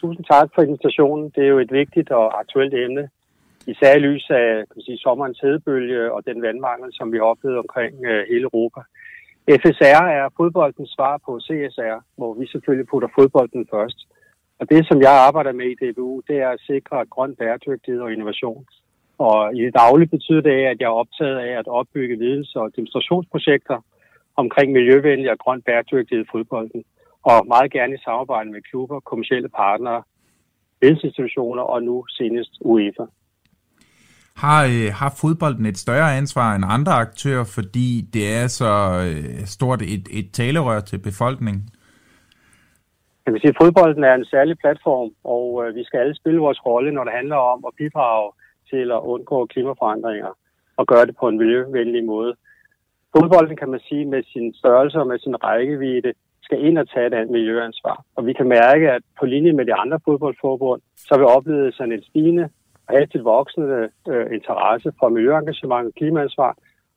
tusind 0.00 0.24
tak 0.30 0.48
for 0.54 0.62
invitationen. 0.62 1.30
Det 1.34 1.44
er 1.44 1.48
jo 1.48 1.58
et 1.58 1.72
vigtigt 1.72 2.10
og 2.10 2.40
aktuelt 2.40 2.74
emne, 2.74 3.08
især 3.66 3.96
i 3.96 3.98
lys 3.98 4.26
af 4.30 4.46
kan 4.66 4.76
man 4.76 4.82
sige, 4.82 4.98
sommerens 4.98 5.40
hedebølge 5.40 6.12
og 6.12 6.26
den 6.26 6.42
vandmangel, 6.42 6.90
som 6.92 7.12
vi 7.12 7.18
oplevede 7.20 7.58
omkring 7.58 8.04
øh, 8.04 8.24
hele 8.30 8.44
Europa. 8.52 8.80
FSR 9.62 10.04
er 10.18 10.34
fodboldens 10.36 10.90
svar 10.96 11.14
på 11.26 11.40
CSR, 11.46 11.98
hvor 12.16 12.34
vi 12.34 12.46
selvfølgelig 12.46 12.88
putter 12.88 13.08
fodbolden 13.18 13.66
først. 13.70 13.98
Og 14.60 14.70
det, 14.70 14.86
som 14.88 15.00
jeg 15.00 15.12
arbejder 15.26 15.52
med 15.52 15.66
i 15.70 15.78
DBU, 15.80 16.22
det 16.28 16.36
er 16.36 16.48
at 16.48 16.60
sikre 16.66 17.06
grøn 17.14 17.36
bæredygtighed 17.36 18.00
og 18.00 18.12
innovation. 18.12 18.66
Og 19.18 19.56
i 19.56 19.60
det 19.64 19.74
daglige 19.74 20.08
betyder 20.08 20.40
det, 20.40 20.58
at 20.72 20.80
jeg 20.80 20.86
er 20.86 21.00
optaget 21.02 21.38
af 21.38 21.58
at 21.58 21.68
opbygge 21.68 22.18
videns- 22.18 22.56
og 22.56 22.76
demonstrationsprojekter 22.76 23.78
omkring 24.36 24.72
miljøvenlig 24.72 25.30
og 25.30 25.38
grøn 25.38 25.62
bæredygtighed 25.62 26.24
i 26.24 26.28
fodbolden. 26.32 26.84
Og 27.22 27.46
meget 27.46 27.72
gerne 27.72 27.94
i 27.94 28.04
samarbejde 28.04 28.50
med 28.50 28.62
klubber, 28.70 29.00
kommersielle 29.00 29.48
partnere, 29.48 30.02
vidensinstitutioner 30.80 31.62
og 31.62 31.82
nu 31.82 32.04
senest 32.08 32.52
UEFA. 32.60 33.04
Har, 34.36 34.64
øh, 34.64 34.92
har 35.00 35.10
fodbolden 35.20 35.66
et 35.66 35.78
større 35.78 36.16
ansvar 36.16 36.54
end 36.54 36.64
andre 36.68 36.92
aktører, 36.92 37.44
fordi 37.44 37.88
det 38.14 38.26
er 38.40 38.46
så 38.46 38.72
øh, 39.08 39.46
stort 39.56 39.82
et, 39.82 40.06
et 40.18 40.28
talerør 40.32 40.80
til 40.80 40.98
befolkningen? 40.98 41.62
Jeg 43.24 43.32
vil 43.32 43.40
sige, 43.40 43.54
at 43.54 43.60
fodbolden 43.62 44.04
er 44.04 44.14
en 44.14 44.24
særlig 44.24 44.56
platform, 44.58 45.10
og 45.24 45.46
øh, 45.62 45.74
vi 45.74 45.84
skal 45.84 45.98
alle 45.98 46.16
spille 46.16 46.40
vores 46.40 46.66
rolle, 46.66 46.92
når 46.92 47.04
det 47.04 47.12
handler 47.12 47.36
om 47.36 47.64
at 47.68 47.72
bidrage 47.78 48.32
til 48.70 48.90
at 48.96 49.00
undgå 49.12 49.46
klimaforandringer 49.46 50.32
og 50.76 50.86
gøre 50.86 51.06
det 51.06 51.16
på 51.20 51.28
en 51.28 51.38
miljøvenlig 51.38 52.04
måde. 52.04 52.34
Fodbolden, 53.16 53.56
kan 53.56 53.68
man 53.68 53.80
sige, 53.88 54.04
med 54.04 54.22
sin 54.32 54.54
størrelse 54.54 54.98
og 54.98 55.06
med 55.06 55.18
sin 55.18 55.36
rækkevidde, 55.44 56.12
skal 56.42 56.64
ind 56.66 56.78
og 56.78 56.88
tage 56.90 57.22
et 57.22 57.30
miljøansvar. 57.30 58.04
Og 58.16 58.26
vi 58.26 58.32
kan 58.32 58.48
mærke, 58.48 58.90
at 58.90 59.02
på 59.18 59.26
linje 59.26 59.52
med 59.52 59.64
de 59.66 59.74
andre 59.74 59.98
fodboldforbund, 60.04 60.80
så 60.96 61.08
har 61.10 61.18
vi 61.18 61.24
oplevet 61.24 61.74
sådan 61.74 61.92
en 61.92 62.02
stigende 62.02 62.48
hastigt 62.88 63.24
voksende 63.24 63.88
øh, 64.12 64.26
interesse 64.38 64.88
for 64.98 65.08
miljøengagement 65.08 65.86
og 65.88 65.94
klimaansvar. 65.98 66.52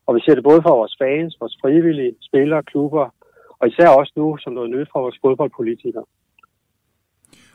Og 0.07 0.15
vi 0.15 0.19
ser 0.21 0.35
det 0.35 0.43
både 0.43 0.61
for 0.61 0.73
vores 0.81 0.95
fans, 1.01 1.37
vores 1.39 1.57
frivillige, 1.61 2.13
spillere, 2.21 2.63
klubber, 2.63 3.05
og 3.59 3.67
især 3.67 3.89
også 3.89 4.13
nu 4.15 4.37
som 4.39 4.53
noget 4.53 4.69
nyt 4.69 4.87
for 4.93 5.01
vores 5.01 5.19
fodboldpolitikere. 5.23 6.05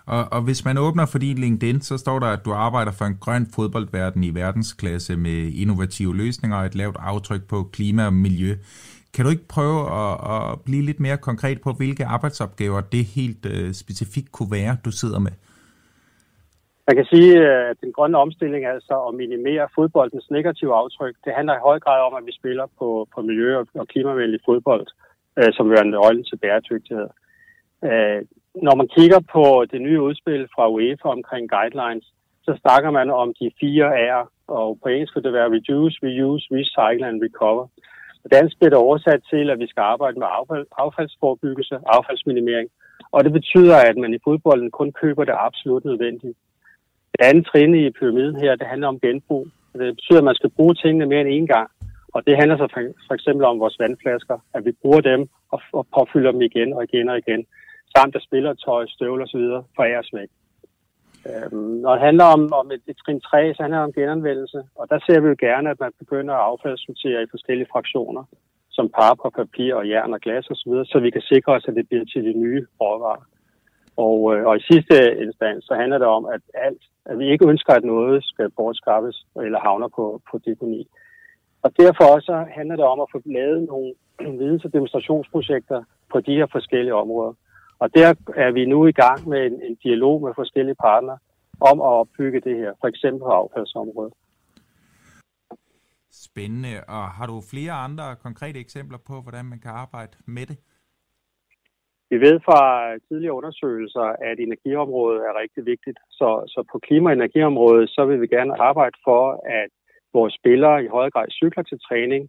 Og, 0.07 0.25
og 0.33 0.41
hvis 0.43 0.65
man 0.65 0.79
åbner 0.79 1.07
for 1.07 1.19
din 1.19 1.39
LinkedIn, 1.39 1.81
så 1.81 1.99
står 1.99 2.19
der, 2.19 2.27
at 2.27 2.45
du 2.45 2.53
arbejder 2.53 2.93
for 2.93 3.05
en 3.05 3.19
grøn 3.21 3.47
fodboldverden 3.55 4.25
i 4.25 4.35
verdensklasse 4.35 5.17
med 5.17 5.53
innovative 5.63 6.17
løsninger 6.17 6.57
og 6.57 6.67
et 6.67 6.75
lavt 6.75 6.97
aftryk 7.01 7.49
på 7.49 7.63
klima 7.63 8.07
og 8.07 8.13
miljø. 8.13 8.55
Kan 9.15 9.25
du 9.25 9.31
ikke 9.31 9.49
prøve 9.49 9.81
at, 10.03 10.53
at 10.53 10.61
blive 10.61 10.83
lidt 10.83 11.01
mere 11.01 11.17
konkret 11.17 11.61
på, 11.61 11.73
hvilke 11.73 12.07
arbejdsopgaver 12.07 12.81
det 12.81 13.05
helt 13.05 13.47
øh, 13.47 13.73
specifikt 13.73 14.33
kunne 14.33 14.51
være, 14.51 14.77
du 14.85 14.91
sidder 14.91 15.19
med? 15.19 15.33
Man 16.87 16.97
kan 16.97 17.07
sige, 17.13 17.49
at 17.49 17.77
den 17.81 17.93
grønne 17.93 18.19
omstilling, 18.19 18.65
altså 18.67 18.95
at 19.09 19.15
minimere 19.15 19.69
fodboldens 19.75 20.31
negative 20.31 20.75
aftryk, 20.75 21.15
det 21.25 21.33
handler 21.37 21.55
i 21.55 21.67
høj 21.69 21.79
grad 21.81 22.01
om, 22.07 22.15
at 22.15 22.27
vi 22.27 22.33
spiller 22.33 22.67
på, 22.79 23.09
på 23.15 23.23
miljø- 23.23 23.65
og 23.75 23.89
klimavenlig 23.89 24.41
fodbold, 24.45 24.87
øh, 25.39 25.53
som 25.53 25.71
er 25.71 25.83
nøglen 25.83 26.25
til 26.25 26.37
bæredygtighed. 26.37 27.09
Øh, 27.85 28.21
når 28.67 28.75
man 28.81 28.89
kigger 28.97 29.21
på 29.35 29.65
det 29.73 29.81
nye 29.81 30.01
udspil 30.01 30.49
fra 30.55 30.71
UEFA 30.71 31.09
omkring 31.09 31.51
guidelines, 31.51 32.07
så 32.47 32.59
snakker 32.63 32.91
man 32.91 33.11
om 33.11 33.35
de 33.41 33.51
fire 33.61 33.87
R'er, 33.97 34.27
og 34.47 34.79
på 34.83 34.89
engelsk 34.89 35.17
vil 35.17 35.25
det 35.25 35.33
være 35.33 35.53
reduce, 35.57 35.99
reuse, 36.03 36.47
recycle 36.57 37.07
and 37.09 37.23
recover. 37.23 37.67
På 38.23 38.29
dansk 38.29 38.59
bliver 38.59 38.71
det 38.71 38.79
oversat 38.79 39.21
til, 39.31 39.51
at 39.51 39.59
vi 39.59 39.67
skal 39.67 39.81
arbejde 39.81 40.19
med 40.19 40.27
affald, 40.39 40.67
affaldsforbyggelse, 40.79 41.79
affaldsminimering, 41.87 42.69
og 43.13 43.25
det 43.25 43.33
betyder, 43.33 43.77
at 43.77 43.97
man 43.97 44.15
i 44.15 44.23
fodbolden 44.25 44.71
kun 44.71 44.93
køber 44.93 45.25
det 45.25 45.35
absolut 45.39 45.85
nødvendige. 45.85 46.35
Det 47.13 47.25
andet 47.29 47.47
trin 47.47 47.75
i 47.75 47.91
pyramiden 47.91 48.37
her, 48.37 48.57
det 48.57 48.67
handler 48.67 48.89
om 48.89 49.01
genbrug. 49.01 49.47
Det 49.73 49.95
betyder, 49.97 50.19
at 50.19 50.25
man 50.25 50.35
skal 50.35 50.51
bruge 50.51 50.75
tingene 50.75 51.07
mere 51.07 51.21
end 51.21 51.35
én 51.39 51.55
gang. 51.55 51.71
Og 52.15 52.27
det 52.27 52.37
handler 52.37 52.57
så 52.57 52.69
for, 52.75 52.81
for 53.07 53.15
eksempel 53.15 53.45
om 53.47 53.61
vores 53.61 53.79
vandflasker, 53.79 54.39
at 54.55 54.65
vi 54.65 54.73
bruger 54.83 55.01
dem 55.01 55.29
og, 55.53 55.61
og 55.73 55.87
påfylder 55.97 56.33
dem 56.33 56.43
igen 56.43 56.73
og 56.73 56.85
igen 56.85 57.09
og 57.09 57.19
igen. 57.19 57.47
Samt 57.97 58.17
at 58.17 58.23
spillertøj, 58.23 58.87
støvler 58.87 59.25
osv. 59.25 59.45
foræres 59.77 60.11
væk. 60.13 60.31
Øhm, 61.29 61.75
når 61.85 61.93
det 61.93 62.01
handler 62.01 62.25
om, 62.25 62.53
om 62.53 62.71
et, 62.71 62.83
et 62.89 62.97
trin 63.05 63.21
3, 63.21 63.55
så 63.55 63.63
handler 63.63 63.79
det 63.79 63.89
om 63.89 63.93
genanvendelse. 63.93 64.61
Og 64.81 64.85
der 64.91 64.99
ser 65.07 65.21
vi 65.21 65.29
jo 65.29 65.37
gerne, 65.39 65.71
at 65.71 65.81
man 65.81 65.93
begynder 65.99 66.35
at 66.35 66.47
affaldssortere 66.51 67.23
i 67.23 67.33
forskellige 67.35 67.73
fraktioner, 67.73 68.25
som 68.71 68.89
pap 68.89 69.19
og 69.27 69.33
papir 69.33 69.75
og 69.75 69.89
jern 69.89 70.15
og 70.15 70.21
glas 70.21 70.51
osv., 70.51 70.73
så, 70.73 70.85
så 70.93 70.99
vi 70.99 71.11
kan 71.11 71.21
sikre 71.33 71.53
os, 71.53 71.69
at 71.69 71.75
det 71.75 71.89
bliver 71.89 72.05
til 72.05 72.25
de 72.25 72.33
nye 72.45 72.67
råvarer. 72.81 73.25
Og, 73.97 74.35
øh, 74.35 74.47
og 74.47 74.57
i 74.57 74.61
sidste 74.61 74.95
instans, 75.25 75.65
så 75.65 75.75
handler 75.75 75.99
det 75.99 76.07
om, 76.07 76.25
at 76.27 76.41
alt, 76.55 76.83
at 77.05 77.19
vi 77.19 77.31
ikke 77.33 77.49
ønsker, 77.49 77.73
at 77.73 77.85
noget 77.85 78.25
skal 78.25 78.51
bortskaffes 78.51 79.27
eller 79.37 79.61
havner 79.61 79.89
på, 79.89 80.21
på 80.31 80.39
deponi. 80.47 80.89
Og 81.63 81.71
derfor 81.79 82.05
også 82.05 82.47
handler 82.57 82.77
det 82.77 82.85
om 82.85 83.01
at 83.01 83.09
få 83.13 83.21
lavet 83.25 83.63
nogle 83.63 83.95
videns- 84.41 84.65
og 84.65 84.73
demonstrationsprojekter 84.73 85.83
på 86.13 86.21
de 86.21 86.35
her 86.35 86.47
forskellige 86.53 86.95
områder. 86.95 87.35
Og 87.79 87.95
der 87.95 88.15
er 88.37 88.51
vi 88.53 88.65
nu 88.65 88.87
i 88.87 88.93
gang 88.93 89.29
med 89.29 89.47
en, 89.47 89.63
en 89.63 89.77
dialog 89.85 90.23
med 90.23 90.33
forskellige 90.37 90.75
partnere 90.75 91.19
om 91.61 91.81
at 91.81 91.87
opbygge 91.87 92.41
det 92.41 92.57
her, 92.57 92.73
for 92.81 92.89
eksempel 92.89 93.21
på 93.21 93.33
affaldsområdet. 93.41 94.13
Spændende. 96.13 96.69
Og 96.89 97.05
har 97.19 97.27
du 97.27 97.41
flere 97.51 97.73
andre 97.73 98.17
konkrete 98.17 98.61
eksempler 98.61 98.99
på, 98.99 99.21
hvordan 99.21 99.45
man 99.45 99.59
kan 99.59 99.71
arbejde 99.71 100.13
med 100.27 100.47
det? 100.47 100.59
Vi 102.13 102.19
ved 102.21 102.37
fra 102.49 102.61
tidligere 103.09 103.39
undersøgelser, 103.41 104.07
at 104.31 104.37
energiområdet 104.39 105.21
er 105.29 105.41
rigtig 105.43 105.63
vigtigt. 105.73 105.99
Så, 106.19 106.29
så 106.55 106.61
på 106.73 106.79
klima- 106.87 107.11
og 107.11 107.17
energiområdet, 107.17 107.91
så 107.91 108.05
vil 108.05 108.21
vi 108.21 108.27
gerne 108.27 108.61
arbejde 108.69 108.97
for, 109.05 109.25
at 109.61 109.71
vores 110.13 110.35
spillere 110.41 110.85
i 110.85 110.93
højere 110.97 111.11
grad 111.11 111.29
cykler 111.31 111.63
til 111.63 111.79
træning, 111.89 112.23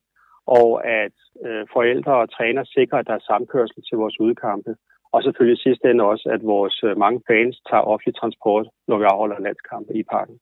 og 0.60 0.70
at 1.02 1.16
øh, 1.46 1.64
forældre 1.74 2.14
og 2.24 2.30
træner 2.38 2.64
sikrer, 2.64 3.00
at 3.00 3.08
der 3.08 3.16
er 3.16 3.28
samkørsel 3.32 3.82
til 3.90 3.98
vores 3.98 4.20
udkampe. 4.20 4.72
Og 5.14 5.24
selvfølgelig 5.24 5.60
sidst 5.62 5.82
ende 5.86 6.04
også, 6.04 6.26
at 6.36 6.42
vores 6.54 6.84
øh, 6.84 6.98
mange 6.98 7.22
fans 7.30 7.56
tager 7.70 7.90
offentlig 7.92 8.16
transport, 8.16 8.66
når 8.88 8.98
vi 8.98 9.06
afholder 9.12 9.40
landskampe 9.40 9.94
i 10.02 10.04
parken. 10.04 10.38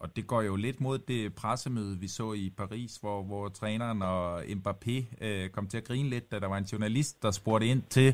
Og 0.00 0.16
det 0.16 0.26
går 0.26 0.42
jo 0.42 0.56
lidt 0.56 0.80
mod 0.80 0.98
det 0.98 1.34
pressemøde, 1.40 1.98
vi 2.00 2.08
så 2.08 2.32
i 2.32 2.52
Paris, 2.56 2.96
hvor, 3.02 3.22
hvor 3.22 3.48
træneren 3.48 4.02
og 4.02 4.40
Mbappé 4.58 4.94
øh, 5.26 5.48
kom 5.54 5.66
til 5.66 5.78
at 5.78 5.84
grine 5.84 6.08
lidt, 6.08 6.30
da 6.32 6.38
der 6.38 6.48
var 6.48 6.58
en 6.58 6.70
journalist, 6.72 7.22
der 7.22 7.30
spurgte 7.30 7.66
ind 7.66 7.82
til 7.96 8.08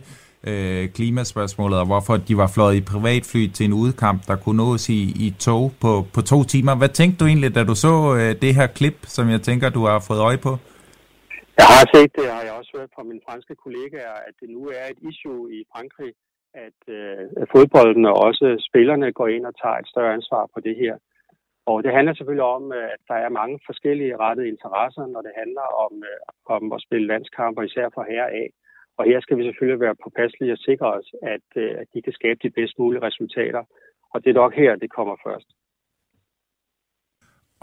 øh, 0.49 0.89
klimaspørgsmålet, 0.89 1.79
og 1.83 1.87
hvorfor 1.87 2.17
de 2.17 2.37
var 2.37 2.51
fløjet 2.55 2.77
i 2.77 2.85
privatfly 2.93 3.43
til 3.57 3.67
en 3.67 3.73
udkamp, 3.73 4.21
der 4.27 4.37
kunne 4.37 4.57
nås 4.57 4.89
i, 4.89 5.01
i 5.27 5.29
tog 5.47 5.73
på, 5.81 5.93
på 6.15 6.21
to 6.33 6.39
timer. 6.53 6.75
Hvad 6.81 6.89
tænkte 6.89 7.19
du 7.21 7.27
egentlig, 7.27 7.55
da 7.55 7.65
du 7.65 7.75
så 7.87 7.95
øh, 8.19 8.31
det 8.43 8.55
her 8.59 8.67
klip, 8.67 8.97
som 9.17 9.25
jeg 9.35 9.41
tænker, 9.49 9.69
du 9.69 9.83
har 9.91 9.99
fået 10.09 10.21
øje 10.29 10.41
på? 10.47 10.53
Jeg 11.61 11.69
har 11.79 11.87
set 11.95 12.11
det, 12.19 12.27
og 12.35 12.41
jeg 12.45 12.51
har 12.53 12.59
også 12.61 12.73
hørt 12.79 12.91
fra 12.97 13.03
mine 13.11 13.23
franske 13.29 13.55
kollegaer, 13.65 14.17
at 14.29 14.35
det 14.41 14.49
nu 14.57 14.63
er 14.79 14.85
et 14.93 15.01
issue 15.11 15.43
i 15.57 15.59
Frankrig, 15.73 16.13
at 16.67 16.81
øh, 16.99 17.47
fodbolden 17.53 18.05
og 18.11 18.17
også 18.29 18.47
spillerne 18.69 19.13
går 19.19 19.29
ind 19.37 19.45
og 19.51 19.55
tager 19.63 19.79
et 19.83 19.89
større 19.93 20.15
ansvar 20.19 20.43
på 20.55 20.61
det 20.67 20.77
her. 20.83 20.95
Og 21.71 21.77
det 21.85 21.93
handler 21.97 22.15
selvfølgelig 22.15 22.49
om, 22.57 22.65
øh, 22.73 22.89
at 22.95 23.03
der 23.09 23.15
er 23.15 23.39
mange 23.41 23.57
forskellige 23.69 24.17
rettede 24.17 24.49
interesser, 24.49 25.07
når 25.07 25.23
det 25.27 25.33
handler 25.41 25.67
om, 25.85 25.93
øh, 26.11 26.19
om 26.57 26.73
at 26.77 26.85
spille 26.87 27.07
landskamper, 27.07 27.63
især 27.63 27.87
for 27.95 28.05
herre 28.11 28.31
af. 28.43 28.49
Og 28.99 29.05
her 29.05 29.21
skal 29.21 29.39
vi 29.39 29.45
selvfølgelig 29.45 29.81
være 29.81 30.01
påpasselige 30.05 30.53
og 30.53 30.59
sikre 30.59 30.89
os, 30.99 31.09
at, 31.35 31.49
øh, 31.57 31.71
at 31.81 31.87
de 31.95 32.03
kan 32.03 32.13
skabe 32.13 32.39
de 32.43 32.51
bedst 32.51 32.79
mulige 32.79 33.03
resultater. 33.09 33.63
Og 34.13 34.25
det 34.25 34.31
er 34.31 34.41
nok 34.43 34.55
her, 34.55 34.77
det 34.77 34.91
kommer 34.91 35.17
først. 35.27 35.49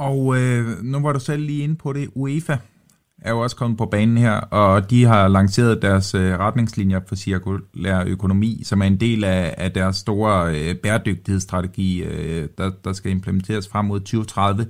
Og 0.08 0.20
øh, 0.40 0.64
nu 0.92 0.98
var 1.06 1.14
du 1.14 1.20
selv 1.20 1.44
lige 1.50 1.64
inde 1.64 1.78
på 1.84 1.90
det. 1.94 2.06
UEFA 2.16 2.58
er 3.22 3.32
jo 3.32 3.40
også 3.40 3.56
kommet 3.56 3.78
på 3.78 3.86
banen 3.86 4.18
her, 4.18 4.32
og 4.32 4.90
de 4.90 5.04
har 5.04 5.28
lanceret 5.28 5.82
deres 5.82 6.16
øh, 6.16 6.40
retningslinjer 6.40 7.00
for 7.08 7.16
cirkulær 7.16 8.04
økonomi, 8.08 8.62
som 8.64 8.82
er 8.82 8.86
en 8.86 9.00
del 9.00 9.24
af, 9.24 9.56
af 9.58 9.72
deres 9.72 9.98
store 9.98 10.56
øh, 10.56 10.76
bæredygtighedsstrategi, 10.76 12.04
øh, 12.04 12.48
der, 12.58 12.72
der 12.84 12.94
skal 12.94 13.12
implementeres 13.12 13.68
frem 13.68 13.86
mod 13.86 14.00
2030. 14.00 14.66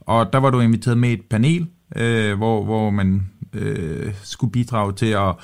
Og 0.00 0.32
der 0.32 0.38
var 0.38 0.50
du 0.50 0.60
inviteret 0.60 0.98
med 0.98 1.12
et 1.12 1.22
panel, 1.30 1.66
øh, 1.96 2.36
hvor, 2.36 2.64
hvor 2.64 2.90
man 2.90 3.30
øh, 3.52 4.14
skulle 4.22 4.52
bidrage 4.52 4.92
til 4.92 5.06
at 5.06 5.34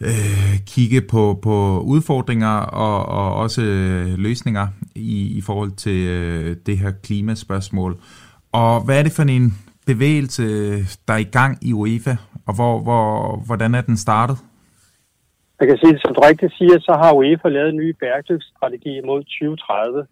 øh, 0.00 0.58
kigge 0.66 1.00
på, 1.00 1.38
på 1.42 1.80
udfordringer 1.80 2.56
og, 2.56 3.06
og 3.06 3.34
også 3.34 3.62
øh, 3.62 4.18
løsninger 4.18 4.66
i, 4.94 5.26
i 5.26 5.40
forhold 5.40 5.70
til 5.70 6.06
øh, 6.06 6.56
det 6.66 6.78
her 6.78 6.90
klimaspørgsmål. 6.90 7.96
Og 8.52 8.80
hvad 8.80 8.98
er 8.98 9.02
det 9.02 9.12
for 9.12 9.22
en 9.22 9.58
bevægelse, 9.86 10.44
der 11.06 11.12
er 11.14 11.22
i 11.26 11.32
gang 11.38 11.52
i 11.68 11.72
UEFA, 11.72 12.14
og 12.46 12.52
hvor, 12.58 12.74
hvor, 12.86 13.06
hvordan 13.46 13.74
er 13.74 13.82
den 13.82 13.96
startet? 13.96 14.38
Jeg 15.60 15.68
kan 15.68 15.78
sige, 15.78 15.98
som 15.98 16.14
du 16.14 16.20
rigtigt 16.20 16.54
siger, 16.58 16.76
så 16.80 16.92
har 17.02 17.12
UEFA 17.18 17.48
lavet 17.48 17.68
en 17.68 17.76
ny 17.76 17.88
bæredygtighedsstrategi 18.00 19.00
mod 19.08 19.20
2030, 19.22 20.06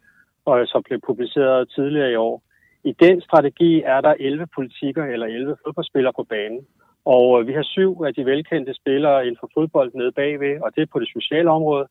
og 0.44 0.54
som 0.66 0.82
blev 0.82 0.98
publiceret 1.06 1.68
tidligere 1.76 2.12
i 2.12 2.16
år. 2.16 2.42
I 2.84 2.92
den 3.04 3.20
strategi 3.20 3.82
er 3.82 4.00
der 4.00 4.14
11 4.20 4.46
politikker 4.54 5.04
eller 5.04 5.26
11 5.26 5.56
fodboldspillere 5.64 6.12
på 6.16 6.24
banen. 6.24 6.60
Og 7.04 7.40
øh, 7.40 7.46
vi 7.48 7.52
har 7.52 7.62
syv 7.62 8.02
af 8.06 8.14
de 8.14 8.24
velkendte 8.24 8.74
spillere 8.74 9.22
inden 9.26 9.40
for 9.40 9.50
fodbold 9.54 9.90
nede 9.94 10.12
bagved, 10.12 10.60
og 10.64 10.68
det 10.74 10.82
er 10.82 10.92
på 10.92 11.00
det 11.00 11.08
sociale 11.16 11.50
område. 11.50 11.86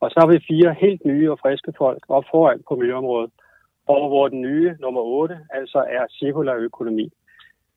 Og 0.00 0.10
så 0.10 0.16
har 0.20 0.28
vi 0.32 0.46
fire 0.50 0.76
helt 0.84 1.04
nye 1.04 1.30
og 1.32 1.38
friske 1.42 1.72
folk 1.78 2.02
op 2.08 2.24
foran 2.30 2.60
på 2.68 2.74
miljøområdet, 2.74 3.30
og 3.86 4.08
hvor 4.08 4.28
den 4.28 4.40
nye 4.40 4.76
nummer 4.80 5.00
8 5.00 5.38
altså 5.50 5.78
er 5.78 6.04
cirkulær 6.18 6.54
økonomi. 6.54 7.12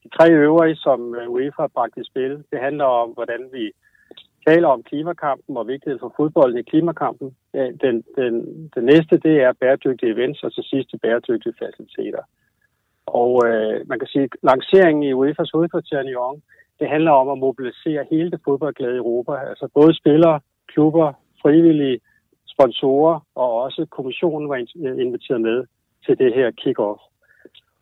De 0.08 0.18
tre 0.18 0.32
øvrige, 0.32 0.76
som 0.76 1.16
øh, 1.16 1.30
UEFA 1.30 1.62
har 1.62 1.76
bragt 1.78 1.98
i 1.98 2.04
spil, 2.04 2.44
det 2.52 2.60
handler 2.60 2.86
om, 2.86 3.10
hvordan 3.10 3.50
vi 3.52 3.72
taler 4.48 4.68
om 4.68 4.84
klimakampen 4.84 5.58
og 5.58 5.68
vigtigheden 5.68 6.00
for 6.00 6.14
fodbolden 6.18 6.60
i 6.60 6.70
klimakampen. 6.72 7.36
Den, 7.54 8.04
den, 8.18 8.34
den 8.76 8.84
næste, 8.92 9.18
det 9.18 9.36
er 9.46 9.60
bæredygtige 9.62 10.14
events, 10.14 10.44
og 10.44 10.54
til 10.54 10.64
sidst 10.64 10.92
de 10.92 10.98
bæredygtige 10.98 11.54
faciliteter. 11.62 12.24
Og 13.06 13.32
øh, 13.48 13.88
man 13.90 14.00
kan 14.00 14.08
sige, 14.08 14.24
at 14.24 14.36
lanceringen 14.44 15.04
i 15.04 15.14
UEFA's 15.14 15.54
hovedkvarter 15.54 16.00
i 16.02 16.04
Lyon, 16.04 16.42
det 16.80 16.88
handler 16.90 17.12
om 17.12 17.30
at 17.30 17.38
mobilisere 17.38 18.06
hele 18.12 18.32
det 18.32 18.42
fodboldglade 18.46 18.96
i 18.96 19.04
Europa. 19.04 19.34
Altså 19.52 19.68
både 19.74 19.94
spillere, 20.02 20.40
klubber, 20.68 21.14
frivillige, 21.42 22.00
sponsorer 22.48 23.20
og 23.36 23.50
også 23.64 23.86
kommissionen 23.92 24.50
var 24.50 24.56
inviteret 25.06 25.42
med 25.42 25.66
til 26.06 26.18
det 26.18 26.34
her 26.34 26.52
kick-off. 26.62 27.02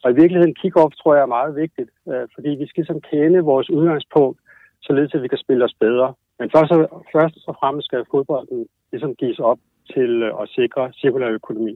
Og 0.05 0.11
i 0.11 0.19
virkeligheden, 0.21 0.55
kick-off 0.61 0.93
tror 0.99 1.13
jeg 1.15 1.23
er 1.23 1.35
meget 1.37 1.55
vigtigt, 1.63 1.91
øh, 2.11 2.25
fordi 2.35 2.49
vi 2.61 2.65
skal 2.67 2.81
ligesom 2.81 3.01
kende 3.11 3.39
vores 3.51 3.69
udgangspunkt, 3.69 4.37
således 4.87 5.13
at 5.13 5.21
vi 5.23 5.27
kan 5.27 5.43
spille 5.45 5.65
os 5.67 5.75
bedre. 5.85 6.07
Men 6.39 6.47
først 6.55 6.71
og, 6.71 7.05
først 7.15 7.35
og 7.49 7.55
fremmest 7.59 7.85
skal 7.85 8.09
fodbolden 8.11 8.65
ligesom 8.91 9.15
gives 9.21 9.39
op 9.39 9.59
til 9.93 10.11
øh, 10.27 10.41
at 10.41 10.49
sikre 10.57 10.83
cirkulær 10.99 11.29
økonomi. 11.39 11.73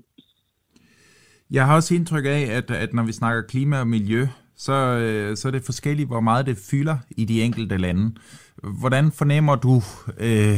Jeg 1.52 1.66
har 1.68 1.76
også 1.76 1.96
indtryk 1.96 2.26
af, 2.26 2.42
at, 2.58 2.68
at 2.84 2.94
når 2.94 3.06
vi 3.10 3.12
snakker 3.12 3.42
klima 3.54 3.80
og 3.80 3.88
miljø, 3.88 4.22
så, 4.66 4.78
øh, 5.04 5.36
så 5.38 5.48
er 5.48 5.52
det 5.52 5.70
forskelligt, 5.72 6.10
hvor 6.10 6.24
meget 6.30 6.46
det 6.46 6.58
fylder 6.72 6.98
i 7.22 7.26
de 7.26 7.42
enkelte 7.42 7.78
lande. 7.78 8.06
Hvordan 8.82 9.06
fornemmer 9.20 9.56
du 9.56 9.76
øh, 10.28 10.58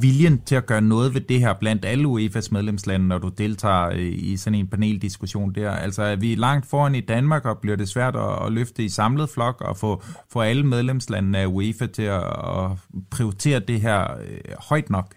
viljen 0.00 0.40
til 0.48 0.56
at 0.56 0.66
gøre 0.66 0.80
noget 0.80 1.14
ved 1.14 1.20
det 1.20 1.40
her 1.40 1.54
blandt 1.60 1.84
alle 1.84 2.04
UEFA's 2.04 2.48
medlemslande, 2.52 3.08
når 3.08 3.18
du 3.18 3.28
deltager 3.28 3.86
øh, 3.88 4.12
i 4.30 4.36
sådan 4.36 4.58
en 4.58 4.70
paneldiskussion 4.70 5.52
der? 5.54 5.70
Altså 5.70 6.02
er 6.02 6.16
vi 6.16 6.34
langt 6.34 6.66
foran 6.70 6.94
i 6.94 7.00
Danmark, 7.00 7.44
og 7.44 7.58
bliver 7.62 7.76
det 7.76 7.88
svært 7.88 8.16
at, 8.16 8.46
at 8.46 8.52
løfte 8.52 8.82
i 8.84 8.88
samlet 8.88 9.28
flok 9.34 9.60
og 9.60 9.76
få, 9.76 10.02
få 10.32 10.40
alle 10.40 10.66
medlemslandene 10.66 11.38
af 11.38 11.46
UEFA 11.46 11.86
til 11.86 12.08
at, 12.18 12.24
at 12.52 12.66
prioritere 13.10 13.60
det 13.60 13.80
her 13.80 14.00
øh, 14.02 14.54
højt 14.70 14.90
nok? 14.90 15.14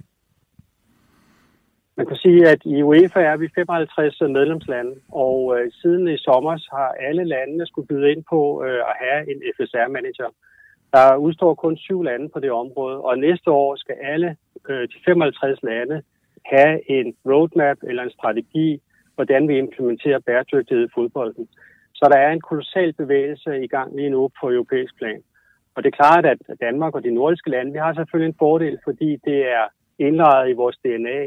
Man 1.98 2.08
kan 2.08 2.16
sige, 2.16 2.50
at 2.50 2.62
i 2.66 2.84
UEFA 2.84 3.20
er 3.20 3.38
vi 3.38 3.48
55 3.56 4.22
medlemslande, 4.22 4.94
og 5.12 5.38
øh, 5.56 5.72
siden 5.82 6.08
i 6.08 6.18
sommer 6.18 6.76
har 6.76 6.90
alle 7.08 7.24
landene 7.24 7.68
skulle 7.68 7.88
byde 7.88 8.12
ind 8.12 8.24
på 8.30 8.64
øh, 8.66 8.80
at 8.90 8.96
have 9.04 9.22
en 9.32 9.40
FSR-manager. 9.56 10.30
Der 10.94 11.16
udstår 11.16 11.54
kun 11.54 11.78
syv 11.78 12.04
lande 12.04 12.30
på 12.34 12.40
det 12.40 12.52
område, 12.52 12.98
og 13.02 13.18
næste 13.18 13.52
år 13.52 13.76
skal 13.76 13.96
alle 14.14 14.36
øh, 14.70 14.82
de 14.82 14.98
55 15.06 15.64
lande 15.64 16.02
have 16.46 16.92
en 16.92 17.16
roadmap 17.26 17.78
eller 17.84 18.04
en 18.04 18.12
strategi, 18.18 18.82
hvordan 19.16 19.48
vi 19.48 19.58
implementerer 19.58 20.20
bæredygtighed 20.20 20.86
i 20.86 20.94
fodbolden. 20.96 21.48
Så 21.94 22.10
der 22.12 22.18
er 22.18 22.32
en 22.32 22.42
kolossal 22.42 22.94
bevægelse 22.94 23.64
i 23.64 23.68
gang 23.68 23.96
lige 23.96 24.10
nu 24.10 24.30
på 24.40 24.52
europæisk 24.52 24.98
plan. 24.98 25.22
Og 25.76 25.84
det 25.84 25.90
er 25.90 26.02
klart, 26.04 26.26
at 26.26 26.40
Danmark 26.62 26.96
og 26.96 27.04
de 27.04 27.12
nordiske 27.12 27.50
lande, 27.50 27.72
vi 27.72 27.78
har 27.78 27.94
selvfølgelig 27.94 28.30
en 28.30 28.40
fordel, 28.40 28.78
fordi 28.84 29.16
det 29.16 29.40
er 29.58 29.66
indlejret 30.00 30.50
i 30.50 30.54
vores 30.54 30.78
DNA, 30.78 31.20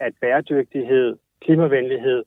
at 0.00 0.12
bæredygtighed, 0.20 1.16
klimavenlighed 1.40 2.24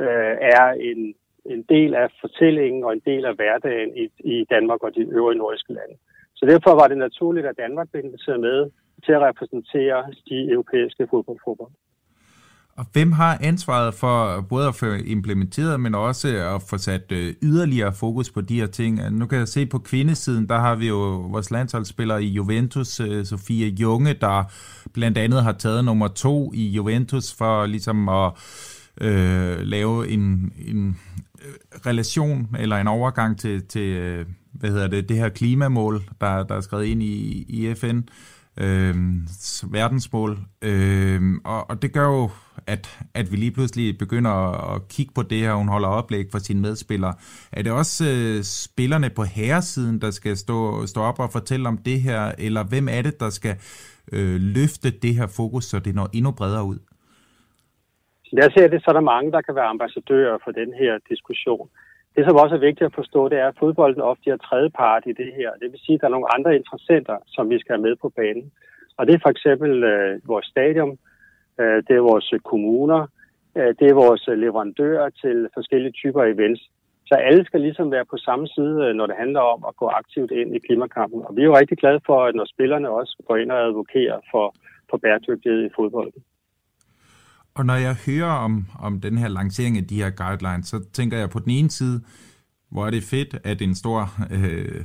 øh, 0.00 0.34
er 0.56 0.66
en, 0.90 1.14
en 1.44 1.62
del 1.62 1.94
af 1.94 2.08
fortællingen 2.20 2.84
og 2.84 2.92
en 2.92 3.02
del 3.06 3.24
af 3.24 3.34
hverdagen 3.34 3.96
i, 3.96 4.10
i 4.18 4.46
Danmark 4.50 4.82
og 4.82 4.94
de 4.94 5.00
øvrige 5.00 5.38
nordiske 5.38 5.72
lande. 5.72 5.96
Så 6.34 6.46
derfor 6.46 6.70
var 6.80 6.88
det 6.88 6.98
naturligt, 6.98 7.46
at 7.46 7.56
Danmark 7.56 7.90
blev 7.90 8.04
inviteret 8.04 8.40
med 8.40 8.70
til 9.04 9.12
at 9.12 9.22
repræsentere 9.28 9.98
de 10.28 10.38
europæiske 10.54 11.06
fodboldforbund. 11.10 11.72
Og 12.76 12.86
hvem 12.92 13.12
har 13.12 13.38
ansvaret 13.40 13.94
for 13.94 14.40
både 14.40 14.68
at 14.68 14.74
få 14.74 14.86
implementeret, 14.86 15.80
men 15.80 15.94
også 15.94 16.28
at 16.28 16.62
få 16.70 16.78
sat 16.78 17.12
øh, 17.12 17.34
yderligere 17.42 17.92
fokus 17.92 18.30
på 18.30 18.40
de 18.40 18.60
her 18.60 18.66
ting? 18.66 19.10
Nu 19.10 19.26
kan 19.26 19.38
jeg 19.38 19.48
se 19.48 19.66
på 19.66 19.78
kvindesiden, 19.78 20.48
der 20.48 20.58
har 20.58 20.74
vi 20.74 20.88
jo 20.88 20.96
vores 21.30 21.50
landsholdsspiller 21.50 22.16
i 22.16 22.26
Juventus, 22.26 22.86
Sofia 22.88 23.24
Sofie 23.24 23.68
Junge, 23.68 24.14
der 24.14 24.44
blandt 24.92 25.18
andet 25.18 25.42
har 25.42 25.52
taget 25.52 25.84
nummer 25.84 26.08
to 26.08 26.52
i 26.54 26.68
Juventus 26.68 27.34
for 27.38 27.66
ligesom 27.66 28.08
at 28.08 28.32
øh, 29.00 29.58
lave 29.60 30.08
en, 30.08 30.52
en 30.66 30.96
øh, 31.44 31.54
relation 31.86 32.56
eller 32.58 32.76
en 32.76 32.88
overgang 32.88 33.38
til, 33.38 33.66
til 33.66 34.24
hvad 34.52 34.70
hedder 34.70 34.88
det, 34.88 35.08
det 35.08 35.16
her 35.16 35.28
klimamål, 35.28 36.00
der, 36.20 36.42
der 36.42 36.54
er 36.54 36.60
skrevet 36.60 36.84
ind 36.84 37.02
i, 37.02 37.44
i 37.48 37.74
FN 37.74 38.00
øh, 38.60 38.94
verdensmål. 39.72 40.38
Øh, 40.62 41.20
og, 41.44 41.70
og 41.70 41.82
det 41.82 41.92
gør 41.92 42.06
jo, 42.06 42.30
at, 42.66 43.06
at 43.14 43.32
vi 43.32 43.36
lige 43.36 43.52
pludselig 43.52 43.98
begynder 43.98 44.30
at, 44.30 44.74
at 44.74 44.88
kigge 44.88 45.12
på 45.14 45.22
det 45.22 45.38
her, 45.38 45.54
hun 45.54 45.68
holder 45.68 45.88
oplæg 45.88 46.26
for 46.32 46.38
sine 46.38 46.60
medspillere. 46.60 47.14
Er 47.52 47.62
det 47.62 47.72
også 47.72 48.04
øh, 48.04 48.42
spillerne 48.42 49.10
på 49.10 49.22
herresiden, 49.22 50.00
der 50.00 50.10
skal 50.10 50.36
stå, 50.36 50.86
stå 50.86 51.00
op 51.00 51.20
og 51.20 51.32
fortælle 51.32 51.68
om 51.68 51.78
det 51.78 52.00
her, 52.00 52.32
eller 52.38 52.64
hvem 52.64 52.88
er 52.88 53.02
det, 53.02 53.20
der 53.20 53.30
skal 53.30 53.54
øh, 54.12 54.40
løfte 54.40 54.90
det 54.90 55.14
her 55.14 55.26
fokus, 55.36 55.64
så 55.64 55.78
det 55.78 55.94
når 55.94 56.08
endnu 56.12 56.30
bredere 56.30 56.64
ud? 56.64 56.78
Jeg 58.32 58.50
ser 58.56 58.68
det, 58.68 58.82
så 58.82 58.86
er 58.88 58.92
der 58.92 59.10
mange, 59.14 59.32
der 59.32 59.40
kan 59.40 59.54
være 59.54 59.64
ambassadører 59.64 60.38
for 60.44 60.50
den 60.50 60.70
her 60.80 60.98
diskussion. 61.10 61.68
Det, 62.16 62.24
som 62.24 62.36
også 62.36 62.54
er 62.54 62.66
vigtigt 62.68 62.88
at 62.90 62.94
forstå, 62.94 63.28
det 63.28 63.38
er, 63.38 63.48
at 63.48 63.58
fodbolden 63.58 64.02
ofte 64.02 64.30
er 64.30 64.36
tredje 64.36 64.70
part 64.70 65.02
i 65.06 65.12
det 65.12 65.30
her. 65.36 65.50
Det 65.60 65.72
vil 65.72 65.80
sige, 65.84 65.94
at 65.94 66.00
der 66.00 66.06
er 66.06 66.16
nogle 66.16 66.34
andre 66.34 66.56
interessenter, 66.56 67.16
som 67.26 67.50
vi 67.50 67.58
skal 67.58 67.74
have 67.74 67.82
med 67.82 67.96
på 67.96 68.08
banen. 68.08 68.52
Og 68.96 69.06
det 69.06 69.14
er 69.14 69.18
for 69.22 69.28
eksempel 69.28 69.84
øh, 69.84 70.20
vores 70.28 70.46
stadion, 70.46 70.98
øh, 71.60 71.78
det 71.88 71.94
er 71.96 72.10
vores 72.12 72.34
kommuner, 72.44 73.06
øh, 73.56 73.74
det 73.78 73.86
er 73.88 73.94
vores 73.94 74.24
leverandører 74.26 75.08
til 75.22 75.48
forskellige 75.54 75.92
typer 75.92 76.22
events. 76.24 76.62
Så 77.06 77.14
alle 77.14 77.44
skal 77.44 77.60
ligesom 77.60 77.90
være 77.90 78.04
på 78.04 78.16
samme 78.16 78.46
side, 78.48 78.76
øh, 78.86 78.94
når 78.94 79.06
det 79.06 79.16
handler 79.18 79.40
om 79.40 79.64
at 79.68 79.76
gå 79.76 79.86
aktivt 79.86 80.30
ind 80.30 80.56
i 80.56 80.64
klimakampen. 80.66 81.22
Og 81.26 81.36
vi 81.36 81.40
er 81.40 81.44
jo 81.44 81.56
rigtig 81.56 81.78
glade 81.78 82.00
for, 82.06 82.24
at 82.24 82.34
når 82.34 82.44
spillerne 82.44 82.90
også 82.90 83.22
går 83.28 83.36
ind 83.36 83.52
og 83.52 83.66
advokerer 83.66 84.18
for, 84.30 84.54
for 84.90 84.96
bæredygtighed 84.96 85.64
i 85.64 85.74
fodbolden. 85.76 86.22
Og 87.54 87.66
når 87.66 87.74
jeg 87.74 87.94
hører 87.94 88.32
om, 88.32 88.66
om 88.78 89.00
den 89.00 89.18
her 89.18 89.28
lancering 89.28 89.76
af 89.76 89.86
de 89.86 89.96
her 89.96 90.10
guidelines, 90.10 90.68
så 90.68 90.80
tænker 90.92 91.18
jeg 91.18 91.30
på 91.30 91.38
den 91.38 91.50
ene 91.50 91.70
side, 91.70 92.02
hvor 92.70 92.86
er 92.86 92.90
det 92.90 93.04
fedt, 93.04 93.38
at 93.44 93.62
en 93.62 93.74
stor 93.74 94.14
øh, 94.30 94.84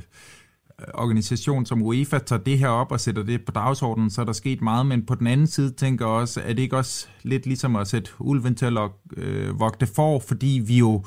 organisation 0.94 1.66
som 1.66 1.82
UEFA 1.82 2.18
tager 2.18 2.42
det 2.42 2.58
her 2.58 2.68
op 2.68 2.92
og 2.92 3.00
sætter 3.00 3.22
det 3.22 3.44
på 3.44 3.52
dagsordenen, 3.52 4.10
så 4.10 4.20
er 4.20 4.24
der 4.24 4.32
sket 4.32 4.62
meget, 4.62 4.86
men 4.86 5.06
på 5.06 5.14
den 5.14 5.26
anden 5.26 5.46
side 5.46 5.70
tænker 5.70 6.06
jeg 6.06 6.14
også, 6.14 6.40
er 6.40 6.52
det 6.52 6.62
ikke 6.62 6.76
også 6.76 7.08
lidt 7.22 7.46
ligesom 7.46 7.76
at 7.76 7.88
sætte 7.88 8.10
ulven 8.18 8.54
til 8.54 8.78
at 8.78 8.90
øh, 9.16 9.60
vogte 9.60 9.86
for, 9.86 10.18
fordi 10.18 10.62
vi 10.66 10.78
jo 10.78 11.04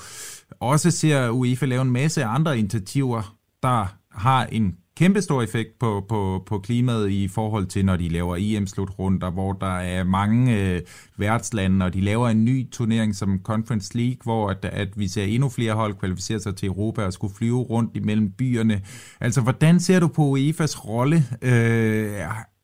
også 0.60 0.91
ser 0.91 1.30
UEFA 1.30 1.65
lave 1.65 1.82
en 1.82 1.91
masse 1.91 2.24
andre 2.24 2.60
initiativer, 2.60 3.38
der 3.63 3.95
har 4.12 4.45
en 4.45 4.76
kæmpestor 5.02 5.42
effekt 5.42 5.80
på, 5.80 6.06
på, 6.10 6.44
på 6.50 6.60
klimaet 6.60 7.10
i 7.10 7.28
forhold 7.28 7.66
til, 7.66 7.86
når 7.86 7.98
de 7.98 8.10
laver 8.10 8.36
EM-slutrunder, 8.40 9.32
hvor 9.32 9.54
der 9.54 9.78
er 9.98 10.04
mange 10.04 10.42
øh, 10.60 10.82
værtslande, 11.18 11.86
og 11.86 11.94
de 11.94 12.02
laver 12.02 12.28
en 12.28 12.46
ny 12.46 12.70
turnering 12.72 13.16
som 13.16 13.40
Conference 13.44 13.98
League, 13.98 14.22
hvor 14.24 14.50
at, 14.50 14.66
at 14.66 14.88
vi 14.96 15.08
ser 15.08 15.24
endnu 15.24 15.50
flere 15.50 15.74
hold 15.74 15.94
kvalificere 15.94 16.40
sig 16.40 16.56
til 16.56 16.68
Europa 16.68 17.06
og 17.06 17.14
skulle 17.14 17.34
flyve 17.38 17.62
rundt 17.74 17.98
imellem 17.98 18.32
byerne. 18.32 18.82
Altså, 19.22 19.42
hvordan 19.42 19.80
ser 19.80 20.00
du 20.00 20.08
på 20.08 20.22
UEFA's 20.22 20.76
rolle? 20.90 21.18
Øh, 21.50 22.12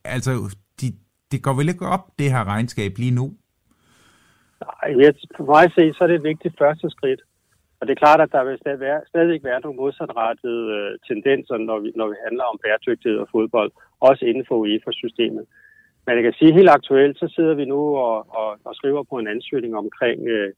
altså, 0.06 0.32
de, 0.82 0.88
det 1.32 1.44
går 1.44 1.54
vel 1.54 1.70
ikke 1.70 1.86
op, 1.86 2.06
det 2.20 2.32
her 2.32 2.44
regnskab 2.44 2.92
lige 2.98 3.16
nu? 3.20 3.26
Nej, 4.66 5.12
for 5.38 5.46
mig 5.46 5.64
at 5.64 5.72
se, 5.78 5.94
så 5.94 6.04
er 6.04 6.08
det 6.08 6.16
et 6.16 6.24
vigtigt 6.24 6.56
første 6.58 6.90
skridt. 6.90 7.22
Og 7.80 7.88
det 7.88 7.94
er 7.94 8.04
klart, 8.06 8.22
at 8.22 8.32
der 8.32 8.44
vil 8.44 8.58
stadig 8.58 8.80
være, 8.80 9.02
stadig 9.08 9.44
være 9.44 9.62
nogle 9.62 9.78
modsatrettede 9.78 10.64
øh, 10.78 10.92
tendenser, 11.08 11.58
når 11.58 11.80
vi, 11.80 11.92
når 11.96 12.08
vi 12.08 12.16
handler 12.26 12.44
om 12.44 12.60
bæredygtighed 12.64 13.20
og 13.20 13.28
fodbold, 13.32 13.72
også 14.00 14.26
inden 14.26 14.46
for 14.48 14.56
UEFA-systemet. 14.56 15.46
Men 16.06 16.16
jeg 16.16 16.24
kan 16.24 16.34
sige 16.34 16.54
helt 16.54 16.70
aktuelt, 16.70 17.20
så 17.20 17.28
sidder 17.36 17.54
vi 17.54 17.66
nu 17.66 17.80
og, 17.98 18.18
og, 18.40 18.50
og 18.64 18.76
skriver 18.76 19.04
på 19.04 19.16
en 19.20 19.28
ansøgning 19.28 19.76
omkring 19.78 20.28
øh, 20.28 20.54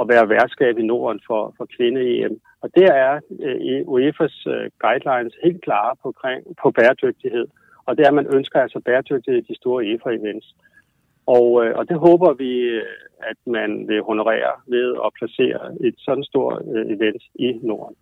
at 0.00 0.08
være 0.08 0.28
værtskab 0.28 0.78
i 0.78 0.86
Norden 0.86 1.20
for, 1.26 1.54
for 1.56 1.66
kvinde-EM. 1.76 2.40
Og 2.62 2.68
der 2.76 2.92
er 2.92 3.20
øh, 3.46 3.80
UEFA's 3.94 4.38
øh, 4.54 4.70
guidelines 4.84 5.34
helt 5.44 5.62
klare 5.62 5.96
på, 6.02 6.08
på 6.62 6.70
bæredygtighed. 6.70 7.46
Og 7.86 7.96
det 7.96 8.02
er, 8.04 8.08
at 8.08 8.14
man 8.14 8.34
ønsker 8.36 8.60
altså 8.60 8.80
bæredygtighed 8.80 9.42
i 9.42 9.46
de 9.48 9.56
store 9.56 9.84
UEFA-events. 9.84 10.48
Og, 11.26 11.64
øh, 11.64 11.78
og 11.78 11.88
det 11.88 11.98
håber 11.98 12.32
vi, 12.32 12.52
øh, 12.58 12.82
at 13.30 13.36
man 13.46 13.88
vil 13.88 14.02
honorere 14.02 14.52
ved 14.66 14.88
at 15.06 15.10
placere 15.18 15.62
et 15.88 15.94
sådan 15.98 16.24
stort 16.24 16.62
øh, 16.74 16.86
event 16.96 17.22
i 17.34 17.48
Norden. 17.62 17.96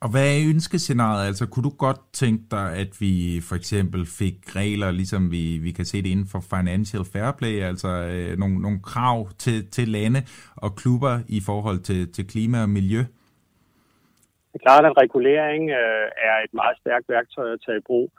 Og 0.00 0.08
hvad 0.10 0.26
er 0.34 0.48
ønskescenariet? 0.54 1.26
Altså, 1.26 1.44
kunne 1.48 1.66
du 1.70 1.74
godt 1.86 2.00
tænke 2.12 2.44
dig, 2.50 2.66
at 2.82 2.90
vi 3.00 3.40
for 3.48 3.56
eksempel 3.56 4.06
fik 4.20 4.36
regler, 4.56 4.90
ligesom 4.90 5.30
vi, 5.30 5.58
vi 5.66 5.70
kan 5.70 5.84
se 5.84 6.02
det 6.02 6.08
inden 6.08 6.28
for 6.32 6.40
Financial 6.56 7.04
Fair 7.12 7.30
Play, 7.38 7.62
altså 7.70 7.88
øh, 7.88 8.38
nogle, 8.38 8.56
nogle 8.66 8.80
krav 8.82 9.28
til, 9.38 9.70
til 9.70 9.88
lande 9.88 10.20
og 10.56 10.70
klubber 10.80 11.14
i 11.28 11.40
forhold 11.46 11.78
til, 11.78 12.12
til 12.12 12.26
klima 12.26 12.62
og 12.62 12.68
miljø? 12.68 13.02
Det 14.50 14.62
er 14.62 14.68
klart, 14.68 14.84
at 14.90 14.98
regulering 15.04 15.62
øh, 15.70 16.06
er 16.28 16.36
et 16.46 16.54
meget 16.60 16.76
stærkt 16.82 17.08
værktøj 17.08 17.52
at 17.52 17.60
tage 17.66 17.78
i 17.78 17.86
brug. 17.86 18.10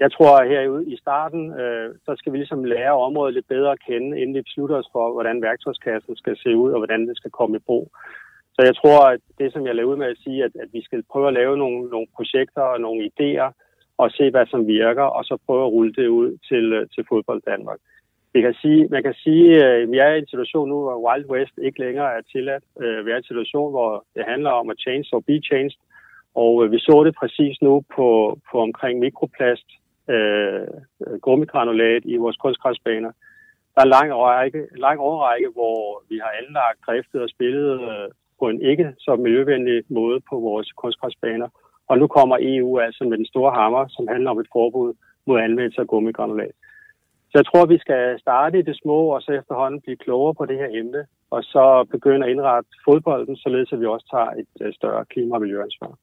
Jeg 0.00 0.12
tror, 0.12 0.36
at 0.36 0.48
herude 0.48 0.92
i 0.92 0.96
starten, 0.96 1.60
øh, 1.60 1.94
så 2.04 2.14
skal 2.16 2.32
vi 2.32 2.38
ligesom 2.38 2.64
lære 2.64 2.92
området 2.92 3.34
lidt 3.34 3.48
bedre 3.48 3.72
at 3.72 3.84
kende, 3.88 4.20
inden 4.20 4.36
vi 4.36 4.42
beslutter 4.42 4.76
os 4.76 4.88
for, 4.92 5.12
hvordan 5.12 5.42
værktøjskassen 5.42 6.16
skal 6.16 6.36
se 6.36 6.56
ud, 6.56 6.70
og 6.72 6.78
hvordan 6.78 7.08
det 7.08 7.16
skal 7.16 7.30
komme 7.30 7.56
i 7.56 7.66
brug. 7.66 7.90
Så 8.54 8.60
jeg 8.64 8.76
tror, 8.76 9.00
at 9.14 9.20
det, 9.38 9.52
som 9.52 9.66
jeg 9.66 9.74
lavede 9.74 9.92
ud 9.92 9.96
med 9.96 10.06
at 10.06 10.22
sige, 10.24 10.44
at, 10.44 10.52
at 10.62 10.68
vi 10.72 10.82
skal 10.82 11.02
prøve 11.12 11.28
at 11.28 11.34
lave 11.34 11.56
nogle, 11.56 11.88
nogle 11.88 12.06
projekter 12.16 12.62
og 12.62 12.80
nogle 12.80 13.10
idéer, 13.10 13.50
og 13.98 14.10
se, 14.10 14.30
hvad 14.30 14.46
som 14.46 14.66
virker, 14.66 15.02
og 15.02 15.24
så 15.24 15.38
prøve 15.46 15.64
at 15.66 15.72
rulle 15.72 15.92
det 15.92 16.08
ud 16.08 16.38
til, 16.48 16.72
øh, 16.72 16.88
til 16.94 17.04
fodbold 17.08 17.42
Danmark. 17.46 17.78
Det 18.34 18.42
kan 18.42 18.54
sige, 18.62 18.88
man 18.88 19.02
kan 19.02 19.14
sige, 19.14 19.46
øh, 19.64 19.82
at 19.82 19.90
vi 19.90 19.98
er 19.98 20.10
i 20.14 20.18
en 20.18 20.26
situation 20.26 20.68
nu, 20.68 20.78
hvor 20.82 21.04
Wild 21.06 21.26
West 21.30 21.58
ikke 21.62 21.78
længere 21.80 22.10
er 22.16 22.22
tilladt. 22.32 22.64
Øh, 22.82 23.06
vi 23.06 23.10
er 23.10 23.14
i 23.14 23.18
en 23.18 23.30
situation, 23.32 23.70
hvor 23.70 24.04
det 24.14 24.24
handler 24.28 24.50
om 24.50 24.70
at 24.70 24.78
change 24.78 25.06
or 25.12 25.20
be 25.20 25.40
changed. 25.50 25.80
Og 26.34 26.70
vi 26.72 26.78
så 26.78 27.02
det 27.06 27.14
præcis 27.14 27.62
nu 27.62 27.84
på, 27.96 28.38
på 28.50 28.60
omkring 28.60 28.98
mikroplast, 28.98 29.68
øh, 30.14 30.66
gummigranulat 31.20 32.02
i 32.04 32.16
vores 32.16 32.36
kunstgræsbaner. 32.36 33.12
Der 33.74 33.80
er 33.80 33.84
en 33.84 33.96
lang, 33.98 34.14
række, 34.14 34.66
lang 34.76 35.00
overrække, 35.00 35.48
hvor 35.48 36.02
vi 36.08 36.16
har 36.24 36.32
anlagt, 36.42 36.78
driftet 36.86 37.22
og 37.22 37.28
spillet 37.28 37.80
øh, 37.80 38.08
på 38.38 38.48
en 38.48 38.60
ikke 38.62 38.94
så 38.98 39.16
miljøvenlig 39.16 39.82
måde 39.88 40.20
på 40.30 40.34
vores 40.40 40.72
kunstgræsbaner. 40.72 41.48
Og 41.88 41.98
nu 41.98 42.06
kommer 42.06 42.36
EU 42.40 42.78
altså 42.78 43.04
med 43.04 43.18
den 43.18 43.26
store 43.26 43.52
hammer, 43.52 43.84
som 43.88 44.08
handler 44.08 44.30
om 44.30 44.38
et 44.38 44.48
forbud 44.52 44.94
mod 45.26 45.40
anvendelse 45.40 45.80
af 45.80 45.86
gummigranulat. 45.86 46.54
Så 47.30 47.34
jeg 47.38 47.46
tror, 47.46 47.66
vi 47.66 47.78
skal 47.78 48.20
starte 48.20 48.58
i 48.58 48.62
det 48.62 48.76
små, 48.82 48.98
og 49.14 49.22
så 49.22 49.32
efterhånden 49.32 49.80
blive 49.80 49.96
klogere 49.96 50.34
på 50.34 50.44
det 50.46 50.56
her 50.58 50.68
emne, 50.80 51.06
og 51.30 51.42
så 51.42 51.86
begynde 51.90 52.26
at 52.26 52.32
indrette 52.32 52.70
fodbolden, 52.84 53.36
således 53.36 53.72
at 53.72 53.80
vi 53.80 53.86
også 53.86 54.06
tager 54.10 54.30
et 54.42 54.52
øh, 54.60 54.72
større 54.74 55.04
klima- 55.04 55.34
og 55.34 55.40
miljøansvar. 55.40 55.98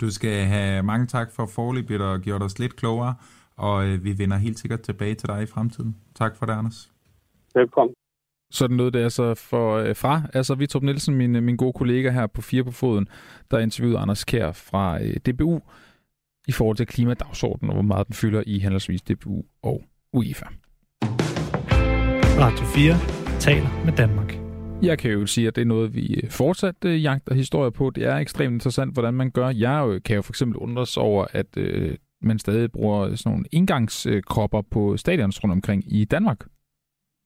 Du 0.00 0.10
skal 0.10 0.44
have 0.44 0.82
mange 0.82 1.06
tak 1.06 1.30
for 1.30 1.46
forløbet 1.46 2.00
og 2.00 2.20
gjort 2.20 2.42
os 2.42 2.58
lidt 2.58 2.76
klogere, 2.76 3.14
og 3.56 3.88
øh, 3.88 4.04
vi 4.04 4.18
vender 4.18 4.36
helt 4.36 4.58
sikkert 4.58 4.80
tilbage 4.80 5.14
til 5.14 5.28
dig 5.28 5.42
i 5.42 5.46
fremtiden. 5.46 5.96
Tak 6.14 6.36
for 6.36 6.46
det, 6.46 6.52
Anders. 6.52 6.92
Velkommen. 7.54 7.94
Sådan 8.50 8.76
noget 8.76 8.92
det 8.92 9.02
altså 9.02 9.34
for, 9.34 9.76
øh, 9.76 9.96
fra 9.96 10.22
altså 10.34 10.54
Vitrup 10.54 10.82
Nielsen, 10.82 11.14
min, 11.14 11.44
min 11.44 11.56
gode 11.56 11.72
kollega 11.72 12.10
her 12.10 12.26
på 12.26 12.42
Fire 12.42 12.64
på 12.64 12.70
Foden, 12.70 13.08
der 13.50 13.58
interviewede 13.58 13.98
Anders 13.98 14.24
Kær 14.24 14.52
fra 14.52 15.02
øh, 15.02 15.16
DBU 15.16 15.60
i 16.48 16.52
forhold 16.52 16.76
til 16.76 16.86
klimadagsordenen, 16.86 17.70
og 17.70 17.74
hvor 17.74 17.82
meget 17.82 18.06
den 18.06 18.14
fylder 18.14 18.42
i 18.46 18.58
henholdsvis 18.58 19.02
DBU 19.02 19.42
og 19.62 19.82
UEFA. 20.12 20.46
Radio 22.40 22.64
4 22.64 23.38
taler 23.40 23.84
med 23.84 23.92
Danmark. 23.92 24.39
Jeg 24.82 24.98
kan 24.98 25.10
jo 25.10 25.26
sige, 25.26 25.46
at 25.46 25.56
det 25.56 25.62
er 25.62 25.66
noget, 25.66 25.94
vi 25.94 26.14
øh, 26.14 26.30
fortsat 26.30 26.84
øh, 26.84 27.02
jagter 27.02 27.34
historier 27.34 27.70
på. 27.70 27.90
Det 27.90 28.04
er 28.04 28.16
ekstremt 28.16 28.54
interessant, 28.54 28.92
hvordan 28.92 29.14
man 29.14 29.30
gør. 29.30 29.48
Jeg 29.48 29.80
jo, 29.80 30.00
kan 30.04 30.16
jo 30.16 30.22
for 30.22 30.32
eksempel 30.32 30.56
undres 30.56 30.96
over, 30.96 31.26
at 31.32 31.56
øh, 31.56 31.96
man 32.22 32.38
stadig 32.38 32.72
bruger 32.72 33.00
øh, 33.00 33.16
sådan 33.16 33.32
nogle 33.32 33.44
indgangskropper 33.52 34.62
på 34.70 34.96
stadions 34.96 35.44
rundt 35.44 35.52
omkring 35.52 35.94
i 35.94 36.04
Danmark. 36.04 36.44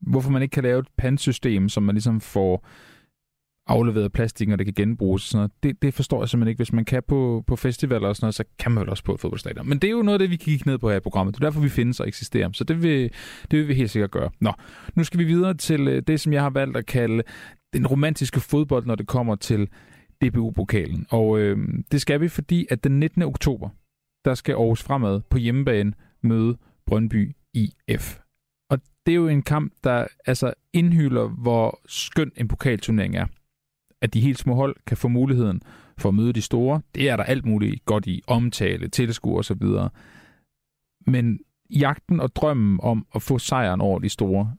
Hvorfor 0.00 0.30
man 0.30 0.42
ikke 0.42 0.52
kan 0.52 0.62
lave 0.62 0.78
et 0.78 0.88
pansystem, 0.98 1.68
som 1.68 1.82
man 1.82 1.94
ligesom 1.94 2.20
får 2.20 2.66
afleveret 3.66 4.12
plastik, 4.12 4.48
og 4.48 4.58
det 4.58 4.66
kan 4.66 4.74
genbruges. 4.74 5.22
Sådan 5.22 5.38
noget. 5.38 5.52
Det, 5.62 5.82
det 5.82 5.94
forstår 5.94 6.22
jeg 6.22 6.28
simpelthen 6.28 6.48
ikke. 6.50 6.58
Hvis 6.58 6.72
man 6.72 6.84
kan 6.84 7.02
på, 7.08 7.44
på 7.46 7.56
festivaler 7.56 8.08
og 8.08 8.16
sådan 8.16 8.24
noget, 8.24 8.34
så 8.34 8.44
kan 8.58 8.72
man 8.72 8.80
vel 8.80 8.90
også 8.90 9.04
på 9.04 9.14
et 9.14 9.20
fodboldstadion. 9.20 9.68
Men 9.68 9.78
det 9.78 9.88
er 9.88 9.92
jo 9.92 10.02
noget 10.02 10.14
af 10.14 10.18
det, 10.18 10.30
vi 10.30 10.36
kan 10.36 10.44
kigge 10.44 10.70
ned 10.70 10.78
på 10.78 10.90
her 10.90 10.96
i 10.96 11.00
programmet. 11.00 11.34
Det 11.34 11.40
er 11.42 11.46
derfor, 11.46 11.60
vi 11.60 11.68
findes 11.68 12.00
og 12.00 12.08
eksisterer. 12.08 12.50
Så 12.52 12.64
det 12.64 12.82
vil, 12.82 13.10
det 13.50 13.58
vil 13.58 13.68
vi 13.68 13.74
helt 13.74 13.90
sikkert 13.90 14.10
gøre. 14.10 14.30
Nå, 14.40 14.52
nu 14.94 15.04
skal 15.04 15.18
vi 15.18 15.24
videre 15.24 15.54
til 15.54 15.88
øh, 15.88 16.02
det, 16.06 16.20
som 16.20 16.32
jeg 16.32 16.42
har 16.42 16.50
valgt 16.50 16.76
at 16.76 16.86
kalde 16.86 17.22
den 17.72 17.86
romantiske 17.86 18.40
fodbold, 18.40 18.86
når 18.86 18.94
det 18.94 19.06
kommer 19.06 19.34
til 19.34 19.68
DBU-pokalen. 20.24 21.06
Og 21.10 21.38
øh, 21.38 21.58
det 21.92 22.00
skal 22.00 22.20
vi, 22.20 22.28
fordi 22.28 22.66
at 22.70 22.84
den 22.84 23.00
19. 23.00 23.22
oktober, 23.22 23.68
der 24.24 24.34
skal 24.34 24.52
Aarhus 24.52 24.82
Fremad 24.82 25.20
på 25.30 25.38
hjemmebane 25.38 25.92
møde 26.22 26.56
Brøndby 26.86 27.36
IF. 27.54 28.18
Og 28.70 28.78
det 29.06 29.12
er 29.12 29.16
jo 29.16 29.28
en 29.28 29.42
kamp, 29.42 29.72
der 29.84 30.06
altså 30.26 30.54
indhylder, 30.72 31.28
hvor 31.28 31.80
skøn 31.86 32.32
en 32.36 32.48
pokalturnering 32.48 33.16
er 33.16 33.26
at 34.04 34.14
de 34.14 34.20
helt 34.20 34.38
små 34.38 34.54
hold 34.54 34.76
kan 34.86 34.96
få 34.96 35.08
muligheden 35.08 35.62
for 35.98 36.08
at 36.08 36.14
møde 36.14 36.32
de 36.32 36.42
store. 36.42 36.80
Det 36.94 37.10
er 37.10 37.16
der 37.16 37.24
alt 37.24 37.44
muligt 37.46 37.84
godt 37.84 38.06
i. 38.06 38.22
Omtale, 38.26 38.88
tilskuer 38.88 39.38
osv. 39.38 39.62
Men 41.06 41.40
jagten 41.70 42.20
og 42.20 42.36
drømmen 42.36 42.80
om 42.82 43.06
at 43.14 43.22
få 43.22 43.38
sejren 43.38 43.80
over 43.80 43.98
de 43.98 44.08
store, 44.08 44.54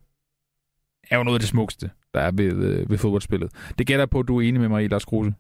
er 1.12 1.17
jo 1.17 1.23
noget 1.23 1.36
af 1.36 1.39
det 1.39 1.49
smukkeste, 1.49 1.89
der 2.13 2.19
er 2.19 2.31
ved, 2.31 2.53
øh, 2.53 2.89
ved 2.89 2.97
fodboldspillet. 2.97 3.73
Det 3.77 3.88
gætter 3.88 4.05
på, 4.05 4.19
at 4.19 4.27
du 4.27 4.38
er 4.38 4.41
enig 4.41 4.62
med 4.62 4.69
mig 4.69 4.84
i, 4.84 4.88
Lars 4.88 5.05
Kruse. 5.05 5.34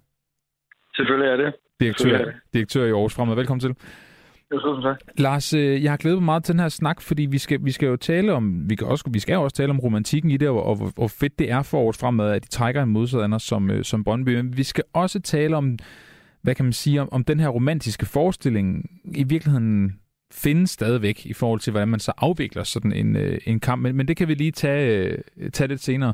Selvfølgelig 0.95 1.29
er 1.31 1.37
det. 1.37 1.55
Direktør, 1.79 2.17
er 2.17 2.25
det. 2.25 2.33
direktør 2.53 2.85
i 2.85 2.89
Aarhus 2.89 3.13
Fremad. 3.13 3.35
Velkommen 3.35 3.59
til. 3.59 3.75
Jo, 4.53 4.81
tak. 4.81 4.99
Lars, 5.17 5.53
øh, 5.53 5.83
jeg 5.83 5.91
har 5.91 5.97
glædet 5.97 6.17
mig 6.17 6.25
meget 6.25 6.43
til 6.43 6.53
den 6.53 6.59
her 6.59 6.69
snak, 6.69 7.01
fordi 7.01 7.25
vi 7.25 7.37
skal, 7.37 7.65
vi 7.65 7.71
skal 7.71 7.87
jo 7.87 7.95
tale 7.95 8.33
om, 8.33 8.69
vi, 8.69 8.75
kan 8.75 8.87
også, 8.87 9.09
vi 9.11 9.19
skal 9.19 9.33
jo 9.33 9.41
også 9.41 9.55
tale 9.55 9.69
om 9.69 9.79
romantikken 9.79 10.31
i 10.31 10.37
det, 10.37 10.49
og, 10.49 10.65
og 10.65 10.91
hvor 10.95 11.07
fedt 11.07 11.39
det 11.39 11.51
er 11.51 11.61
for 11.61 11.77
året 11.77 11.95
fremad, 11.95 12.31
at 12.31 12.43
de 12.43 12.47
trækker 12.47 12.83
en 12.83 12.89
modstander 12.89 13.37
som, 13.37 13.71
øh, 13.71 13.83
som 13.83 14.03
Brøndby. 14.03 14.35
Men 14.35 14.57
vi 14.57 14.63
skal 14.63 14.83
også 14.93 15.19
tale 15.19 15.57
om, 15.57 15.77
hvad 16.41 16.55
kan 16.55 16.65
man 16.65 16.73
sige, 16.73 17.01
om, 17.01 17.09
om 17.11 17.23
den 17.23 17.39
her 17.39 17.47
romantiske 17.47 18.05
forestilling 18.05 18.89
i 19.15 19.23
virkeligheden 19.23 19.99
findes 20.33 20.69
stadigvæk 20.69 21.25
i 21.25 21.33
forhold 21.33 21.59
til, 21.59 21.71
hvordan 21.71 21.87
man 21.87 21.99
så 21.99 22.11
afvikler 22.17 22.63
sådan 22.63 22.93
en, 22.93 23.15
øh, 23.15 23.37
en 23.45 23.59
kamp. 23.59 23.81
Men, 23.81 23.95
men 23.95 24.07
det 24.07 24.17
kan 24.17 24.27
vi 24.27 24.33
lige 24.33 24.51
tage, 24.51 25.17
tage 25.53 25.67
lidt 25.67 25.81
senere. 25.81 26.13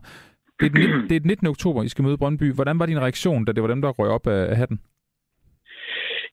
Det 0.59 0.65
er, 0.65 0.69
den, 0.69 1.09
det 1.09 1.15
er 1.15 1.19
den 1.19 1.27
19. 1.27 1.47
oktober, 1.47 1.83
I 1.83 1.89
skal 1.89 2.03
møde 2.03 2.17
Brøndby. 2.17 2.53
Hvordan 2.53 2.79
var 2.79 2.85
din 2.85 2.99
reaktion, 2.99 3.45
da 3.45 3.51
det 3.51 3.63
var 3.63 3.69
dem, 3.69 3.81
der 3.81 3.89
røg 3.89 4.09
op 4.09 4.27
af, 4.27 4.49
af 4.49 4.57
hatten? 4.57 4.79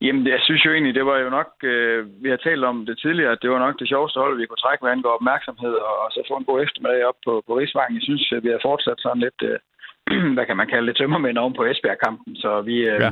Jamen, 0.06 0.26
jeg 0.26 0.40
synes 0.42 0.64
jo 0.64 0.70
egentlig, 0.72 0.94
det 0.94 1.06
var 1.06 1.18
jo 1.18 1.30
nok, 1.38 1.50
øh, 1.62 2.00
vi 2.24 2.28
har 2.30 2.36
talt 2.36 2.64
om 2.64 2.86
det 2.86 2.98
tidligere, 2.98 3.32
at 3.32 3.42
det 3.42 3.50
var 3.50 3.58
nok 3.58 3.78
det 3.78 3.88
sjoveste 3.88 4.20
hold, 4.20 4.36
vi 4.36 4.46
kunne 4.46 4.64
trække, 4.64 4.82
hvad 4.82 4.92
angår 4.92 5.18
opmærksomhed, 5.18 5.74
og, 5.88 5.94
og 6.04 6.08
så 6.12 6.20
få 6.28 6.34
en 6.36 6.48
god 6.50 6.58
eftermiddag 6.62 7.06
op 7.10 7.18
på, 7.26 7.32
på 7.46 7.52
Rigsvangen. 7.58 7.98
Jeg 7.98 8.06
synes, 8.08 8.32
at 8.36 8.44
vi 8.44 8.50
har 8.54 8.66
fortsat 8.68 8.98
sådan 9.00 9.24
lidt, 9.26 9.40
øh, 9.50 9.58
hvad 10.34 10.46
kan 10.46 10.56
man 10.56 10.70
kalde 10.72 10.86
det, 10.88 10.96
tømmermænd 10.96 11.38
oven 11.38 11.54
på 11.56 11.64
Esbjerg-kampen, 11.64 12.36
så 12.36 12.50
vi, 12.60 12.76
øh, 12.92 13.00
ja. 13.04 13.10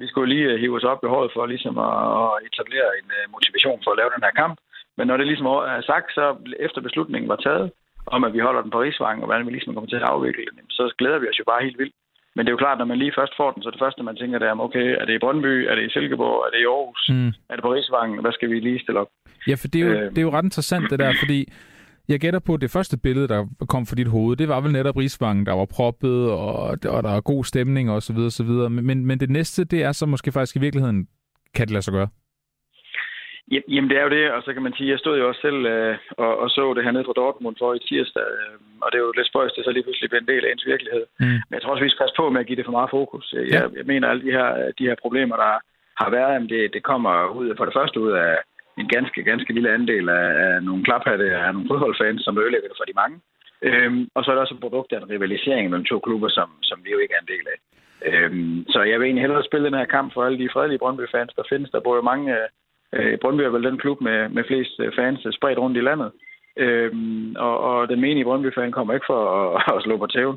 vi 0.00 0.06
skulle 0.08 0.34
lige 0.34 0.48
øh, 0.52 0.60
hive 0.60 0.76
os 0.76 0.90
op 0.92 1.00
i 1.04 1.12
håret 1.12 1.30
for 1.34 1.46
ligesom 1.46 1.74
at, 1.88 1.94
at 2.22 2.32
etablere 2.48 2.90
en 3.00 3.08
uh, 3.18 3.32
motivation 3.34 3.80
for 3.84 3.90
at 3.90 3.98
lave 4.00 4.14
den 4.14 4.26
her 4.26 4.34
kamp. 4.42 4.56
Men 4.96 5.06
når 5.06 5.16
det 5.16 5.26
ligesom 5.26 5.46
er 5.46 5.82
sagt, 5.90 6.08
så 6.18 6.24
efter 6.66 6.80
beslutningen 6.80 7.28
var 7.28 7.40
taget, 7.46 7.66
om 8.06 8.24
at 8.24 8.32
vi 8.34 8.44
holder 8.46 8.62
den 8.62 8.70
på 8.74 8.80
Rigsvangen, 8.80 9.22
og 9.22 9.28
hvordan 9.28 9.46
vi 9.46 9.52
ligesom 9.52 9.74
kommer 9.74 9.90
til 9.90 10.02
at 10.02 10.10
afvikle 10.14 10.44
den, 10.56 10.66
så 10.70 10.94
glæder 10.98 11.18
vi 11.18 11.28
os 11.28 11.38
jo 11.38 11.44
bare 11.50 11.64
helt 11.66 11.78
vildt. 11.78 11.94
Men 12.34 12.40
det 12.40 12.50
er 12.50 12.56
jo 12.56 12.64
klart, 12.64 12.78
når 12.78 12.84
man 12.92 12.98
lige 12.98 13.18
først 13.18 13.34
får 13.36 13.50
den, 13.50 13.62
så 13.62 13.70
det 13.70 13.82
første, 13.84 14.02
man 14.02 14.16
tænker, 14.16 14.38
det 14.38 14.48
er, 14.48 14.60
okay, 14.66 14.86
er 15.00 15.04
det 15.04 15.14
i 15.14 15.22
Brøndby, 15.24 15.54
er 15.70 15.74
det 15.74 15.84
i 15.86 15.90
Silkeborg, 15.90 16.38
er 16.46 16.50
det 16.50 16.60
i 16.62 16.70
Aarhus, 16.74 17.02
mm. 17.08 17.32
er 17.50 17.54
det 17.54 17.62
på 17.64 17.72
Rigsvangen, 17.74 18.20
hvad 18.20 18.32
skal 18.32 18.50
vi 18.50 18.60
lige 18.60 18.80
stille 18.80 19.00
op? 19.00 19.10
Ja, 19.48 19.54
for 19.54 19.68
det 19.68 19.80
er, 19.80 19.86
jo, 19.86 19.92
øh, 19.92 20.10
det 20.10 20.18
er 20.18 20.22
jo 20.22 20.32
ret 20.36 20.44
interessant 20.44 20.90
det 20.90 20.98
der, 20.98 21.12
fordi 21.22 21.52
jeg 22.08 22.20
gætter 22.20 22.40
på, 22.40 22.54
at 22.54 22.60
det 22.60 22.70
første 22.70 22.96
billede, 22.98 23.28
der 23.28 23.46
kom 23.68 23.86
for 23.86 23.94
dit 23.94 24.08
hoved, 24.08 24.36
det 24.36 24.48
var 24.48 24.60
vel 24.60 24.72
netop 24.72 24.96
Rigsvangen, 24.96 25.46
der 25.46 25.52
var 25.52 25.64
proppet, 25.64 26.30
og, 26.30 26.54
og 26.94 27.02
der 27.02 27.16
er 27.16 27.20
god 27.20 27.44
stemning 27.44 27.90
og 27.90 28.02
så 28.02 28.12
videre, 28.12 28.30
så 28.30 28.44
videre. 28.44 28.70
Men, 28.70 29.06
men 29.06 29.20
det 29.20 29.30
næste, 29.30 29.64
det 29.64 29.82
er 29.82 29.92
så 29.92 30.06
måske 30.06 30.32
faktisk 30.32 30.56
i 30.56 30.60
virkeligheden, 30.60 31.08
kan 31.54 31.66
det 31.66 31.72
lade 31.72 31.82
sig 31.82 31.92
gøre? 31.92 32.08
Jamen, 33.52 33.90
det 33.90 33.98
er 33.98 34.02
jo 34.02 34.14
det, 34.18 34.30
og 34.32 34.42
så 34.42 34.52
kan 34.52 34.62
man 34.62 34.74
sige, 34.74 34.90
jeg 34.90 34.98
stod 34.98 35.18
jo 35.18 35.28
også 35.28 35.40
selv 35.40 35.66
øh, 35.66 35.96
og, 36.10 36.38
og 36.42 36.50
så 36.50 36.74
det 36.74 36.84
her 36.84 36.90
nede 36.90 37.04
fra 37.04 37.20
Dortmund 37.22 37.56
for 37.58 37.74
i 37.74 37.78
tirsdag, 37.78 38.22
øh, 38.22 38.56
og 38.82 38.88
det 38.92 38.98
er 38.98 39.04
jo 39.06 39.12
lidt 39.16 39.30
spøjst, 39.30 39.56
det 39.56 39.64
så 39.64 39.70
lige 39.70 39.86
pludselig 39.86 40.10
bliver 40.10 40.24
en 40.24 40.32
del 40.32 40.44
af 40.44 40.50
ens 40.52 40.66
virkelighed. 40.66 41.04
Mm. 41.20 41.26
Men 41.46 41.54
jeg 41.54 41.62
tror 41.62 41.72
også, 41.72 41.84
vi 41.84 41.90
skal 41.90 42.04
passe 42.04 42.18
på 42.20 42.30
med 42.30 42.40
at 42.40 42.46
give 42.46 42.58
det 42.58 42.64
for 42.68 42.78
meget 42.78 42.94
fokus. 42.98 43.34
Jeg, 43.36 43.44
ja. 43.54 43.60
jeg 43.78 43.86
mener, 43.92 44.08
alle 44.08 44.24
de 44.26 44.36
her, 44.38 44.48
de 44.78 44.88
her 44.88 44.96
problemer, 45.04 45.36
der 45.36 45.52
har 46.02 46.10
været, 46.16 46.34
jamen 46.34 46.48
det, 46.48 46.74
det 46.74 46.82
kommer 46.82 47.14
ud 47.38 47.56
for 47.56 47.64
det 47.64 47.76
første 47.78 48.00
ud 48.00 48.12
af 48.12 48.34
en 48.80 48.88
ganske, 48.88 49.22
ganske 49.30 49.52
lille 49.52 49.74
andel 49.76 50.08
af, 50.08 50.28
af 50.46 50.62
nogle 50.62 50.84
klaphatte 50.84 51.26
af 51.36 51.52
nogle 51.54 51.68
fodboldfans, 51.70 52.22
som 52.24 52.38
ødelægger 52.38 52.68
det 52.68 52.80
for 52.80 52.88
de 52.90 53.00
mange. 53.02 53.16
Øhm, 53.68 54.08
og 54.14 54.20
så 54.24 54.30
er 54.30 54.34
det 54.34 54.42
også 54.42 54.54
et 54.54 54.64
produkt 54.66 54.92
af 54.92 54.98
en 54.98 55.10
rivalisering 55.10 55.70
mellem 55.70 55.84
to 55.84 55.98
klubber, 55.98 56.28
som, 56.28 56.48
som 56.62 56.78
vi 56.84 56.90
jo 56.90 56.98
ikke 56.98 57.14
er 57.14 57.22
en 57.22 57.32
del 57.34 57.46
af. 57.54 57.58
Øhm, 58.08 58.64
så 58.68 58.82
jeg 58.82 58.98
vil 58.98 59.06
egentlig 59.06 59.24
hellere 59.24 59.48
spille 59.48 59.66
den 59.66 59.78
her 59.80 59.84
kamp 59.84 60.14
for 60.14 60.24
alle 60.24 60.38
de 60.38 60.52
fredelige 60.52 60.78
Brøndby-fans, 60.78 61.32
der 61.36 61.42
findes. 61.48 61.70
Der 61.70 61.80
bor 61.80 61.96
jo 61.96 62.02
mange 62.02 62.26
øh, 62.38 62.48
Øh, 62.96 63.18
Brøndby 63.20 63.42
er 63.42 63.54
vel 63.56 63.64
den 63.64 63.78
klub 63.78 64.00
med, 64.00 64.28
med 64.28 64.44
flest 64.46 64.80
øh, 64.80 64.92
fans 64.98 65.26
øh, 65.26 65.32
spredt 65.32 65.58
rundt 65.58 65.76
i 65.76 65.80
landet. 65.80 66.10
Øhm, 66.56 67.36
og, 67.36 67.56
og 67.58 67.88
den 67.88 68.00
menige 68.00 68.24
Brøndby-fan 68.24 68.72
kommer 68.72 68.94
ikke 68.94 69.10
for 69.12 69.22
at, 69.38 69.62
at 69.76 69.82
slå 69.82 69.96
på 69.96 70.06
tæven. 70.06 70.36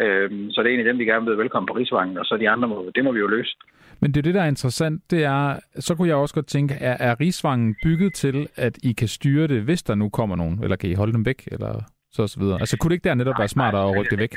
Øhm, 0.00 0.50
så 0.50 0.60
det 0.60 0.66
er 0.66 0.70
egentlig 0.70 0.90
dem, 0.90 0.98
vi 0.98 1.04
gerne 1.04 1.26
vil 1.26 1.38
velkommen 1.38 1.66
på 1.66 1.74
Rigsvangen, 1.74 2.18
og 2.18 2.24
så 2.24 2.36
de 2.36 2.50
andre, 2.50 2.68
må, 2.68 2.90
det 2.94 3.04
må 3.04 3.12
vi 3.12 3.18
jo 3.18 3.26
løse. 3.26 3.56
Men 4.00 4.12
det 4.12 4.18
er 4.18 4.22
det, 4.22 4.34
der 4.34 4.42
er 4.42 4.48
interessant, 4.48 5.10
det 5.10 5.24
er, 5.24 5.60
så 5.78 5.94
kunne 5.94 6.08
jeg 6.08 6.16
også 6.16 6.34
godt 6.34 6.46
tænke, 6.46 6.74
er, 6.80 6.96
er 7.00 7.20
Rigsvangen 7.20 7.76
bygget 7.82 8.14
til, 8.14 8.48
at 8.56 8.78
I 8.82 8.92
kan 8.92 9.08
styre 9.08 9.46
det, 9.46 9.62
hvis 9.62 9.82
der 9.82 9.94
nu 9.94 10.08
kommer 10.08 10.36
nogen, 10.36 10.60
eller 10.62 10.76
kan 10.76 10.90
I 10.90 10.94
holde 10.94 11.12
dem 11.12 11.26
væk, 11.26 11.48
eller 11.52 11.72
så 12.12 12.22
og 12.22 12.28
så 12.28 12.40
videre? 12.40 12.60
Altså 12.60 12.76
kunne 12.78 12.88
det 12.90 12.94
ikke 12.94 13.08
der 13.08 13.14
netop 13.14 13.34
nej, 13.34 13.40
være 13.40 13.48
smartere 13.48 13.90
at 13.90 13.96
rykke 13.98 14.10
det 14.10 14.18
væk? 14.18 14.34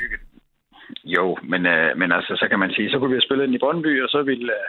Jo, 1.04 1.36
men, 1.42 1.66
øh, 1.66 1.98
men 1.98 2.12
altså, 2.12 2.32
så 2.36 2.46
kan 2.50 2.58
man 2.58 2.70
sige, 2.70 2.90
så 2.90 2.98
kunne 2.98 3.10
vi 3.10 3.14
have 3.14 3.28
spillet 3.28 3.46
den 3.46 3.54
i 3.54 3.58
Brøndby, 3.64 4.02
og 4.02 4.08
så 4.08 4.22
ville, 4.22 4.52
øh, 4.52 4.66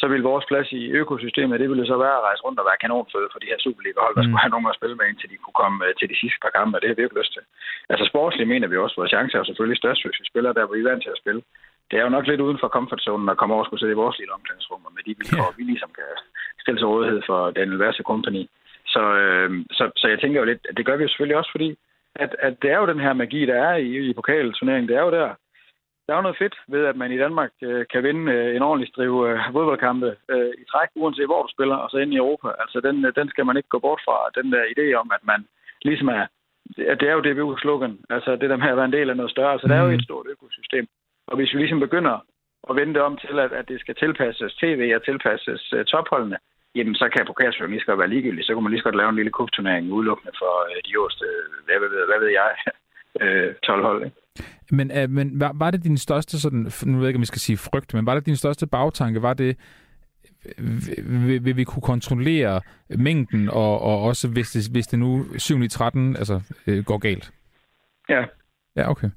så 0.00 0.06
vil 0.12 0.28
vores 0.30 0.46
plads 0.50 0.68
i 0.80 0.82
økosystemet, 1.00 1.60
det 1.60 1.70
ville 1.70 1.86
så 1.92 1.96
være 2.04 2.18
at 2.18 2.26
rejse 2.28 2.42
rundt 2.46 2.60
og 2.60 2.66
være 2.68 2.82
kanonføde 2.84 3.28
for 3.32 3.40
de 3.40 3.50
her 3.50 3.58
Superliga-hold, 3.64 4.14
der 4.14 4.22
mm. 4.22 4.28
skulle 4.28 4.44
have 4.44 4.54
nogen 4.54 4.70
at 4.72 4.78
spille 4.78 4.96
med, 4.98 5.06
indtil 5.08 5.30
de 5.32 5.42
kunne 5.42 5.60
komme 5.62 5.78
øh, 5.86 5.92
til 5.98 6.08
de 6.12 6.20
sidste 6.22 6.38
par 6.44 6.56
kampe, 6.56 6.72
og 6.76 6.80
det 6.80 6.88
har 6.88 6.96
vi 6.96 7.04
ikke 7.04 7.20
lyst 7.20 7.32
til. 7.36 7.44
Altså 7.92 8.04
sportsligt 8.12 8.52
mener 8.52 8.68
vi 8.68 8.76
også, 8.76 8.94
at 8.94 9.00
vores 9.00 9.14
chance 9.14 9.32
er 9.34 9.44
selvfølgelig 9.44 9.80
størst, 9.82 10.02
hvis 10.04 10.20
vi 10.20 10.30
spiller 10.32 10.50
der, 10.52 10.64
hvor 10.64 10.76
vi 10.76 10.82
er 10.82 10.90
vant 10.90 11.04
til 11.04 11.14
at 11.14 11.22
spille. 11.22 11.42
Det 11.88 11.96
er 11.96 12.04
jo 12.06 12.14
nok 12.16 12.26
lidt 12.26 12.44
uden 12.46 12.58
for 12.62 12.68
comfortzonen 12.76 13.28
at 13.28 13.38
komme 13.38 13.54
over 13.54 13.64
og 13.64 13.68
skulle 13.68 13.82
sidde 13.82 13.96
i 13.96 14.02
vores 14.02 14.18
lille 14.18 14.36
omklædningsrum, 14.36 14.80
med 14.96 15.04
de 15.08 15.16
vilkår, 15.20 15.50
yeah. 15.50 15.58
vi 15.58 15.62
ligesom 15.72 15.90
kan 15.98 16.08
stille 16.62 16.78
til 16.78 16.90
rådighed 16.92 17.20
for 17.28 17.40
Daniel 17.58 17.78
Verse 17.84 18.02
Company. 18.10 18.42
Så, 18.94 19.02
øh, 19.22 19.50
så, 19.78 19.84
så 20.00 20.06
jeg 20.12 20.18
tænker 20.20 20.40
jo 20.40 20.46
lidt, 20.50 20.62
at 20.70 20.76
det 20.76 20.86
gør 20.86 20.96
vi 20.96 21.02
jo 21.04 21.08
selvfølgelig 21.08 21.40
også, 21.40 21.52
fordi 21.56 21.68
at, 22.24 22.30
at 22.38 22.54
det 22.62 22.70
er 22.70 22.78
jo 22.78 22.86
den 22.92 23.00
her 23.00 23.12
magi, 23.12 23.40
der 23.46 23.58
er 23.68 23.74
i, 23.76 23.90
i 24.10 24.12
pokalturneringen. 24.12 24.88
Det 24.88 24.96
er 24.96 25.04
jo 25.06 25.10
der, 25.10 25.28
der 26.06 26.12
er 26.12 26.18
jo 26.18 26.26
noget 26.26 26.42
fedt 26.42 26.56
ved, 26.68 26.84
at 26.86 26.96
man 26.96 27.12
i 27.12 27.18
Danmark 27.24 27.52
øh, 27.62 27.86
kan 27.92 28.02
vinde 28.02 28.32
øh, 28.32 28.56
en 28.56 28.62
ordentlig 28.62 28.88
strive 28.88 29.30
øh, 29.30 29.38
fodboldkampe 29.52 30.16
øh, 30.32 30.52
i 30.62 30.64
træk, 30.70 30.88
uanset 30.94 31.30
hvor 31.30 31.42
du 31.42 31.48
spiller, 31.52 31.76
og 31.76 31.90
så 31.90 31.96
ind 31.98 32.12
i 32.12 32.22
Europa. 32.22 32.48
Altså, 32.62 32.78
den, 32.80 33.04
øh, 33.06 33.12
den 33.18 33.28
skal 33.28 33.46
man 33.46 33.56
ikke 33.56 33.68
gå 33.68 33.78
bort 33.78 34.00
fra. 34.06 34.16
Den 34.38 34.52
der 34.52 34.72
idé 34.74 34.86
om, 35.02 35.10
at 35.16 35.22
man 35.30 35.40
ligesom 35.82 36.08
er... 36.08 36.26
At 36.92 37.00
det 37.00 37.08
er 37.08 37.16
jo 37.16 37.26
DBU-slogan. 37.26 37.94
Altså, 38.10 38.30
det 38.36 38.50
der 38.50 38.56
med 38.56 38.68
at 38.68 38.76
være 38.76 38.90
en 38.90 38.98
del 38.98 39.10
af 39.10 39.16
noget 39.16 39.30
større. 39.30 39.52
Altså, 39.52 39.66
mm. 39.66 39.70
der 39.70 39.76
er 39.76 39.84
jo 39.84 39.94
et 39.94 40.04
stort 40.08 40.26
økosystem. 40.34 40.86
Og 41.26 41.36
hvis 41.36 41.52
vi 41.54 41.58
ligesom 41.58 41.80
begynder 41.80 42.16
at 42.70 42.76
vende 42.76 42.94
det 42.94 43.02
om 43.02 43.16
til, 43.16 43.38
at, 43.38 43.52
at 43.52 43.68
det 43.68 43.80
skal 43.80 43.94
tilpasses 43.94 44.54
tv 44.54 44.92
og 44.96 45.04
tilpasses 45.04 45.72
uh, 45.72 45.84
topholdene, 45.84 46.38
jamen 46.74 46.94
så 46.94 47.08
kan 47.08 47.26
pokalsføren 47.26 47.70
lige 47.70 47.80
så 47.80 47.86
godt 47.86 47.98
være 47.98 48.14
ligegyldig. 48.14 48.44
Så 48.44 48.52
kunne 48.52 48.62
man 48.62 48.72
lige 48.72 48.80
så 48.80 48.88
godt 48.88 49.00
lave 49.00 49.08
en 49.08 49.20
lille 49.20 49.36
kubturnering 49.38 49.92
udelukkende 49.92 50.32
for 50.38 50.52
uh, 50.70 50.78
de 50.86 50.94
øverste, 50.98 51.26
hvad, 51.64 51.78
hvad, 51.78 52.06
hvad 52.10 52.20
ved 52.24 52.32
jeg, 52.40 52.50
12 53.62 53.82
hold. 53.82 54.04
Ikke? 54.04 54.16
Men, 54.70 54.90
uh, 54.90 55.10
men 55.10 55.40
var, 55.40 55.52
var 55.54 55.70
det 55.70 55.84
din 55.84 55.98
største, 55.98 56.40
sådan, 56.40 56.58
nu 56.86 56.92
ved 56.92 57.04
jeg 57.04 57.08
ikke, 57.08 57.16
om 57.16 57.20
vi 57.20 57.26
skal 57.26 57.40
sige 57.40 57.56
frygt, 57.56 57.94
men 57.94 58.06
var 58.06 58.14
det 58.14 58.26
din 58.26 58.36
største 58.36 58.66
bagtanke, 58.66 59.22
var 59.22 59.34
det, 59.34 59.56
vil, 60.98 61.44
vil 61.44 61.56
vi 61.56 61.64
kunne 61.64 61.82
kontrollere 61.82 62.60
mængden, 62.88 63.48
og, 63.48 63.80
og 63.80 64.02
også 64.02 64.28
hvis 64.28 64.50
det, 64.50 64.68
hvis 64.72 64.86
det 64.86 64.98
nu 64.98 65.24
7 65.38 65.62
i 65.62 65.68
13 65.68 66.16
altså, 66.16 66.40
øh, 66.66 66.84
går 66.84 66.98
galt? 66.98 67.30
Ja. 68.08 68.24
Ja, 68.76 68.90
okay. 68.90 69.10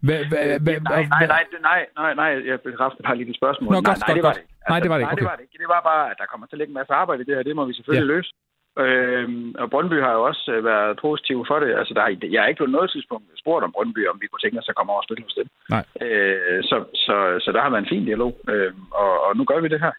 Hva, 0.00 0.16
hva, 0.30 0.58
hva, 0.64 0.72
nej, 0.78 1.04
nej, 1.14 1.26
nej, 1.26 1.44
nej, 1.68 1.80
nej, 1.96 2.14
nej, 2.14 2.30
jeg 2.50 2.60
bekræfter 2.60 3.02
bare 3.06 3.16
lige 3.16 3.28
dit 3.30 3.36
spørgsmål. 3.36 3.72
Nå, 3.72 3.80
godt, 3.80 3.86
nej, 3.86 4.08
nej, 4.08 4.14
det 4.14 4.22
var 4.22 4.28
godt. 4.28 4.36
det 4.36 4.42
ikke. 4.42 4.70
nej, 4.72 4.80
det 4.80 4.90
var 4.90 4.96
det 4.98 5.02
ikke. 5.02 5.14
Nej, 5.14 5.20
det 5.20 5.28
var 5.30 5.36
det 5.36 5.44
ikke. 5.46 5.58
Det 5.62 5.68
var 5.74 5.80
bare, 5.90 6.04
at 6.10 6.16
der 6.20 6.26
kommer 6.32 6.46
til 6.46 6.54
at 6.56 6.58
ligge 6.60 6.72
en 6.74 6.78
masse 6.80 6.92
arbejde 7.02 7.20
i 7.22 7.26
det 7.28 7.34
her. 7.36 7.42
Det 7.42 7.56
må 7.56 7.64
vi 7.70 7.74
selvfølgelig 7.78 8.08
ja. 8.08 8.12
løse. 8.14 8.30
Øhm, 8.78 9.54
og 9.58 9.70
Brøndby 9.70 9.98
har 10.06 10.12
jo 10.12 10.22
også 10.30 10.52
øh, 10.54 10.64
været 10.64 10.98
positiv 11.06 11.44
for 11.48 11.58
det. 11.58 11.70
Altså, 11.80 11.94
der, 11.94 12.28
jeg 12.30 12.40
har 12.42 12.48
ikke 12.48 12.64
på 12.64 12.66
noget 12.66 12.90
tidspunkt 12.90 13.26
spurgt 13.42 13.64
om 13.64 13.72
Brøndby, 13.72 14.08
om 14.08 14.18
vi 14.20 14.26
kunne 14.26 14.42
tænke 14.42 14.58
os 14.58 14.68
at 14.68 14.74
komme 14.74 14.92
over 14.92 15.00
og 15.02 15.06
spille 15.06 15.24
hos 15.24 15.38
dem. 15.40 15.48
Nej. 15.74 15.84
Øh, 16.04 16.62
så, 16.70 16.76
så, 16.94 17.16
så 17.44 17.52
der 17.52 17.60
har 17.62 17.70
været 17.70 17.82
en 17.82 17.92
fin 17.94 18.04
dialog, 18.04 18.32
øh, 18.48 18.72
og, 19.02 19.12
og 19.26 19.36
nu 19.36 19.44
gør 19.44 19.60
vi 19.60 19.68
det 19.68 19.80
her. 19.80 19.92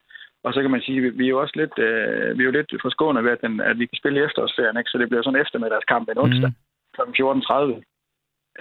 Og 0.44 0.54
så 0.54 0.62
kan 0.62 0.72
man 0.72 0.82
sige, 0.82 1.08
at 1.08 1.18
vi, 1.18 1.26
er 1.26 1.34
jo 1.36 1.42
også 1.42 1.56
lidt, 1.62 1.76
øh, 1.88 2.38
vi 2.38 2.42
er 2.44 2.50
jo 2.50 2.58
lidt 2.58 2.82
forskående 2.82 3.24
ved, 3.24 3.32
at, 3.32 3.42
den, 3.42 3.62
at 3.62 3.80
vi 3.80 3.86
kan 3.86 3.98
spille 4.02 4.20
i 4.20 4.24
efterårsferien, 4.24 4.78
ikke? 4.78 4.90
så 4.90 4.98
det 4.98 5.10
bliver 5.10 5.24
sådan 5.24 5.36
en 5.36 5.42
eftermiddagskamp 5.42 6.10
en 6.10 6.24
onsdag 6.26 6.50
mm. 6.50 7.14
kl. 7.14 7.24
14.30. 7.24 7.84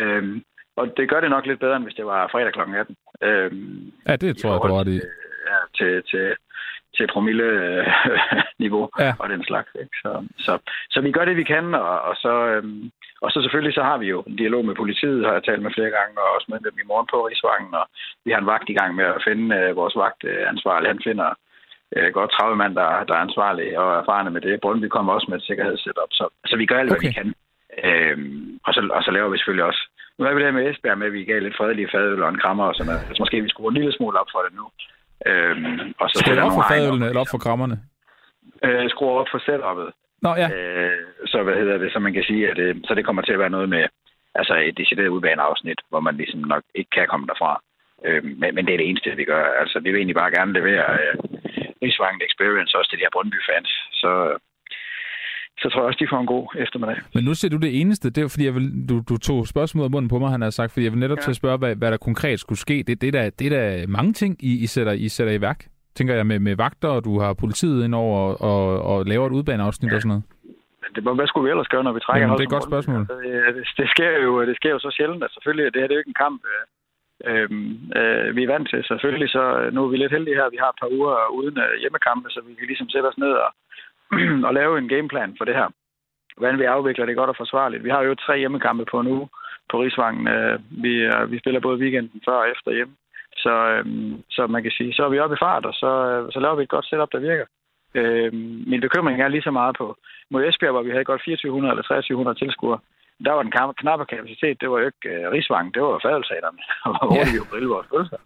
Øhm, 0.02 0.42
og 0.76 0.84
det 0.96 1.08
gør 1.10 1.20
det 1.20 1.30
nok 1.30 1.46
lidt 1.46 1.60
bedre, 1.60 1.76
end 1.76 1.84
hvis 1.84 1.94
det 1.94 2.06
var 2.06 2.28
fredag 2.32 2.52
kl. 2.52 2.60
18. 2.60 2.96
Øhm, 3.22 3.92
ja, 4.08 4.16
det 4.16 4.36
tror 4.36 4.52
jeg, 4.52 4.60
du 4.68 4.74
har 4.74 4.84
det 4.84 4.92
i. 4.92 5.00
Ja, 5.50 5.58
til, 5.78 6.02
til, 6.10 6.26
til 6.96 7.06
promille-niveau 7.12 8.84
ja. 9.04 9.12
og 9.18 9.28
den 9.28 9.44
slags. 9.44 9.70
Ikke? 9.82 9.94
Så, 10.02 10.10
så, 10.38 10.52
så 10.90 11.00
vi 11.00 11.10
gør 11.12 11.24
det, 11.24 11.36
vi 11.36 11.46
kan, 11.54 11.74
og, 11.74 12.00
og, 12.08 12.14
så, 12.16 12.32
øhm, 12.52 12.90
og 13.24 13.30
så 13.30 13.38
selvfølgelig 13.42 13.74
så 13.74 13.82
har 13.82 13.98
vi 13.98 14.06
jo 14.14 14.18
en 14.26 14.36
dialog 14.36 14.64
med 14.64 14.74
politiet, 14.74 15.26
har 15.26 15.32
jeg 15.32 15.44
talt 15.44 15.62
med 15.62 15.74
flere 15.74 15.92
gange, 15.98 16.14
og 16.22 16.28
også 16.36 16.46
med 16.48 16.58
dem 16.66 16.76
i 16.82 16.88
morgen 16.90 17.08
på 17.12 17.18
Rigsvangen, 17.26 17.74
og 17.74 17.86
vi 18.24 18.30
har 18.30 18.40
en 18.40 18.52
vagt 18.54 18.68
i 18.68 18.78
gang 18.78 18.94
med 18.94 19.04
at 19.04 19.22
finde 19.28 19.56
øh, 19.56 19.76
vores 19.76 19.96
vagtansvarlig. 19.96 20.88
Han 20.90 21.02
finder 21.08 21.28
øh, 21.96 22.08
godt 22.12 22.30
30 22.30 22.56
mand, 22.56 22.74
der, 22.80 23.04
der 23.08 23.14
er 23.14 23.26
ansvarlige 23.26 23.80
og 23.80 23.90
erfarne 24.00 24.30
med 24.30 24.40
det. 24.40 24.60
Brøndby 24.60 24.88
kommer 24.88 25.12
også 25.12 25.26
med 25.30 25.38
et 25.38 25.48
sikkerhedssetup, 25.48 26.10
så, 26.18 26.24
så 26.46 26.56
vi 26.56 26.66
gør 26.66 26.78
alt, 26.78 26.92
okay. 26.92 27.00
hvad 27.00 27.08
vi 27.08 27.18
kan. 27.20 27.34
Øhm, 27.84 28.58
og, 28.66 28.74
så, 28.74 28.80
og 28.96 29.02
så 29.02 29.10
laver 29.10 29.28
vi 29.28 29.38
selvfølgelig 29.38 29.64
også 29.70 29.82
nu 30.18 30.28
er 30.28 30.34
vi 30.34 30.42
der 30.42 30.56
med 30.56 30.70
Esbjerg 30.70 30.98
med, 30.98 31.06
at 31.06 31.12
vi 31.12 31.24
gav 31.24 31.40
lidt 31.40 31.56
fredelige 31.56 31.88
fadøl 31.92 32.22
og 32.22 32.28
en 32.28 32.42
krammer 32.42 32.64
og 32.64 32.74
sådan 32.74 32.88
noget. 32.90 33.04
Altså, 33.08 33.22
måske 33.22 33.42
vi 33.42 33.48
skruer 33.48 33.70
en 33.70 33.78
lille 33.78 33.92
smule 33.92 34.20
op 34.20 34.30
for 34.34 34.42
det 34.46 34.52
nu. 34.60 34.64
Øhm, 35.26 35.94
og 36.00 36.10
så 36.10 36.18
Skal 36.18 36.38
op 36.38 36.52
for 36.58 36.66
fadølene 36.70 37.06
eller 37.08 37.20
op 37.20 37.32
for 37.34 37.38
krammerne? 37.38 37.76
Øh, 38.64 38.90
skruer 38.90 39.20
op 39.20 39.30
for 39.32 39.40
setup'et. 39.46 39.90
Nå, 40.22 40.30
ja. 40.42 40.48
Øh, 40.54 40.98
så 41.26 41.42
hvad 41.42 41.54
hedder 41.54 41.78
det, 41.78 41.92
så 41.92 41.98
man 41.98 42.12
kan 42.12 42.24
sige, 42.24 42.50
at 42.50 42.56
det, 42.56 42.68
så 42.86 42.94
det 42.94 43.04
kommer 43.04 43.22
til 43.22 43.32
at 43.32 43.38
være 43.38 43.56
noget 43.56 43.68
med 43.68 43.84
altså 44.34 44.54
et 44.56 44.78
decideret 44.78 45.14
udbaneafsnit, 45.16 45.80
hvor 45.88 46.00
man 46.00 46.16
ligesom 46.16 46.40
nok 46.40 46.62
ikke 46.74 46.90
kan 46.90 47.06
komme 47.08 47.26
derfra. 47.26 47.62
Øh, 48.06 48.24
men, 48.24 48.54
men 48.54 48.66
det 48.66 48.72
er 48.72 48.80
det 48.80 48.88
eneste, 48.88 49.16
vi 49.16 49.24
gør. 49.24 49.44
Altså, 49.60 49.80
vi 49.80 49.90
vil 49.90 49.98
egentlig 49.98 50.20
bare 50.22 50.36
gerne 50.38 50.52
levere 50.52 50.86
øh, 51.00 51.14
Rigsvangen 51.82 52.22
Experience 52.28 52.78
også 52.78 52.90
til 52.90 52.98
de 52.98 53.04
her 53.04 53.14
Brøndby-fans. 53.14 53.70
Så, 54.02 54.12
så 55.58 55.68
tror 55.68 55.80
jeg 55.80 55.86
også, 55.86 55.98
de 56.00 56.08
får 56.10 56.20
en 56.20 56.26
god 56.26 56.46
eftermiddag. 56.64 56.96
Men 57.14 57.24
nu 57.24 57.34
ser 57.34 57.48
du 57.48 57.56
det 57.56 57.80
eneste. 57.80 58.10
Det 58.10 58.24
er 58.24 58.28
fordi, 58.28 58.44
jeg 58.44 58.54
vil, 58.54 58.88
du, 58.88 59.02
du 59.08 59.16
tog 59.18 59.46
spørgsmålet 59.46 59.84
af 59.84 59.90
munden 59.90 60.08
på 60.08 60.18
mig, 60.18 60.30
han 60.30 60.42
har 60.42 60.50
sagt, 60.50 60.72
fordi 60.72 60.84
jeg 60.84 60.92
vil 60.92 61.00
netop 61.00 61.18
ja. 61.18 61.22
til 61.22 61.30
at 61.30 61.36
spørge, 61.36 61.58
hvad, 61.58 61.76
hvad 61.76 61.90
der 61.90 61.96
konkret 61.96 62.40
skulle 62.40 62.58
ske. 62.58 62.82
Det, 62.86 63.00
det, 63.00 63.08
er, 63.08 63.12
der, 63.12 63.30
det 63.30 63.46
er 63.46 63.52
der 63.58 63.86
mange 63.86 64.12
ting, 64.12 64.36
I, 64.40 64.52
I, 64.64 64.66
sætter, 64.66 64.92
I 64.92 65.08
sætter 65.08 65.32
i 65.32 65.40
værk. 65.40 65.60
Tænker 65.94 66.14
jeg 66.14 66.26
med, 66.26 66.38
med 66.38 66.56
vagter, 66.56 66.88
og 66.88 67.04
du 67.04 67.20
har 67.20 67.32
politiet 67.34 67.84
ind 67.84 67.94
over 67.94 68.18
og, 68.18 68.40
og, 68.50 68.82
og 68.82 69.06
laver 69.06 69.26
et 69.26 69.32
udbaneafsnit 69.32 69.90
ja. 69.90 69.96
og 69.96 70.02
sådan 70.02 70.08
noget. 70.08 70.24
Det, 70.94 71.02
hvad 71.18 71.26
skulle 71.26 71.44
vi 71.46 71.50
ellers 71.50 71.72
gøre, 71.74 71.84
når 71.84 71.92
vi 71.92 72.00
trækker 72.00 72.26
Jamen, 72.26 72.38
det 72.38 72.44
er 72.44 72.50
et 72.50 72.56
godt 72.56 72.70
spørgsmål. 72.72 73.00
Altså, 73.00 73.16
det, 73.56 73.66
det, 73.80 73.88
sker 73.94 74.12
jo, 74.26 74.46
det 74.48 74.56
sker 74.56 74.70
jo 74.70 74.78
så 74.78 74.90
sjældent, 74.96 75.24
at 75.24 75.30
selvfølgelig, 75.34 75.64
det 75.74 75.80
her 75.80 75.88
det 75.88 75.94
er 75.94 75.98
jo 75.98 76.04
ikke 76.04 76.14
en 76.16 76.24
kamp, 76.24 76.40
øh, 76.50 76.64
øh, 77.98 78.36
vi 78.36 78.42
er 78.42 78.52
vant 78.54 78.68
til. 78.72 78.80
Selvfølgelig 78.92 79.30
så, 79.36 79.44
nu 79.74 79.78
er 79.84 79.90
vi 79.92 79.96
lidt 79.96 80.16
heldige 80.16 80.38
her, 80.40 80.54
vi 80.54 80.62
har 80.62 80.70
et 80.70 80.80
par 80.82 80.90
uger 80.98 81.14
uden 81.38 81.56
øh, 81.64 81.74
hjemmekampe, 81.82 82.28
så 82.30 82.40
vi 82.46 82.54
kan 82.54 82.66
ligesom 82.70 82.88
sætte 82.90 83.10
os 83.12 83.18
ned 83.24 83.32
og, 83.44 83.50
at 84.48 84.54
lave 84.54 84.78
en 84.78 84.88
gameplan 84.88 85.34
for 85.38 85.44
det 85.44 85.54
her 85.54 85.68
hvordan 86.36 86.58
vi 86.58 86.64
afvikler 86.64 87.06
det 87.06 87.16
godt 87.16 87.30
og 87.30 87.36
forsvarligt. 87.36 87.84
Vi 87.84 87.90
har 87.90 88.02
jo 88.02 88.14
tre 88.14 88.38
hjemmekampe 88.38 88.84
på 88.84 89.02
nu 89.02 89.28
på 89.70 89.82
Rigsvangen. 89.82 90.28
Øh, 90.28 90.58
vi, 90.70 90.92
øh, 91.12 91.30
vi 91.30 91.38
spiller 91.38 91.60
både 91.60 91.78
weekenden 91.78 92.22
før 92.24 92.36
og 92.42 92.48
efter 92.50 92.70
hjemme. 92.72 92.94
Så, 93.36 93.54
øh, 93.72 93.84
så 94.30 94.46
man 94.46 94.62
kan 94.62 94.72
sige, 94.72 94.94
så 94.94 95.04
er 95.04 95.08
vi 95.08 95.18
oppe 95.18 95.36
i 95.36 95.42
fart, 95.44 95.64
og 95.66 95.74
så, 95.74 95.90
så 96.32 96.40
laver 96.40 96.56
vi 96.56 96.62
et 96.62 96.74
godt 96.74 96.86
setup, 96.86 97.12
der 97.12 97.18
virker. 97.18 97.46
Øhm, 97.94 98.64
min 98.70 98.80
bekymring 98.80 99.22
er 99.22 99.28
lige 99.28 99.48
så 99.48 99.50
meget 99.50 99.76
på 99.78 99.96
mod 100.30 100.44
Esbjerg, 100.44 100.72
hvor 100.72 100.82
vi 100.82 100.90
havde 100.90 101.04
godt 101.04 101.20
2400 101.20 101.72
eller 101.72 101.82
2300 101.82 102.38
tilskuere. 102.38 102.78
Der 103.24 103.32
var 103.32 103.42
den 103.42 103.54
knappe 103.82 104.04
kapacitet, 104.04 104.60
det 104.60 104.70
var 104.70 104.78
jo 104.78 104.86
ikke 104.86 105.08
uh, 105.10 105.32
Rigsvangen, 105.32 105.72
det 105.74 105.82
var 105.82 106.00
fadelsaterne, 106.06 106.58
hvor 107.08 107.16
yeah. 107.16 107.26
vi 107.26 107.36
jo 107.40 107.44
brille 107.50 107.68
vores 107.74 107.88
følelser. 107.92 108.20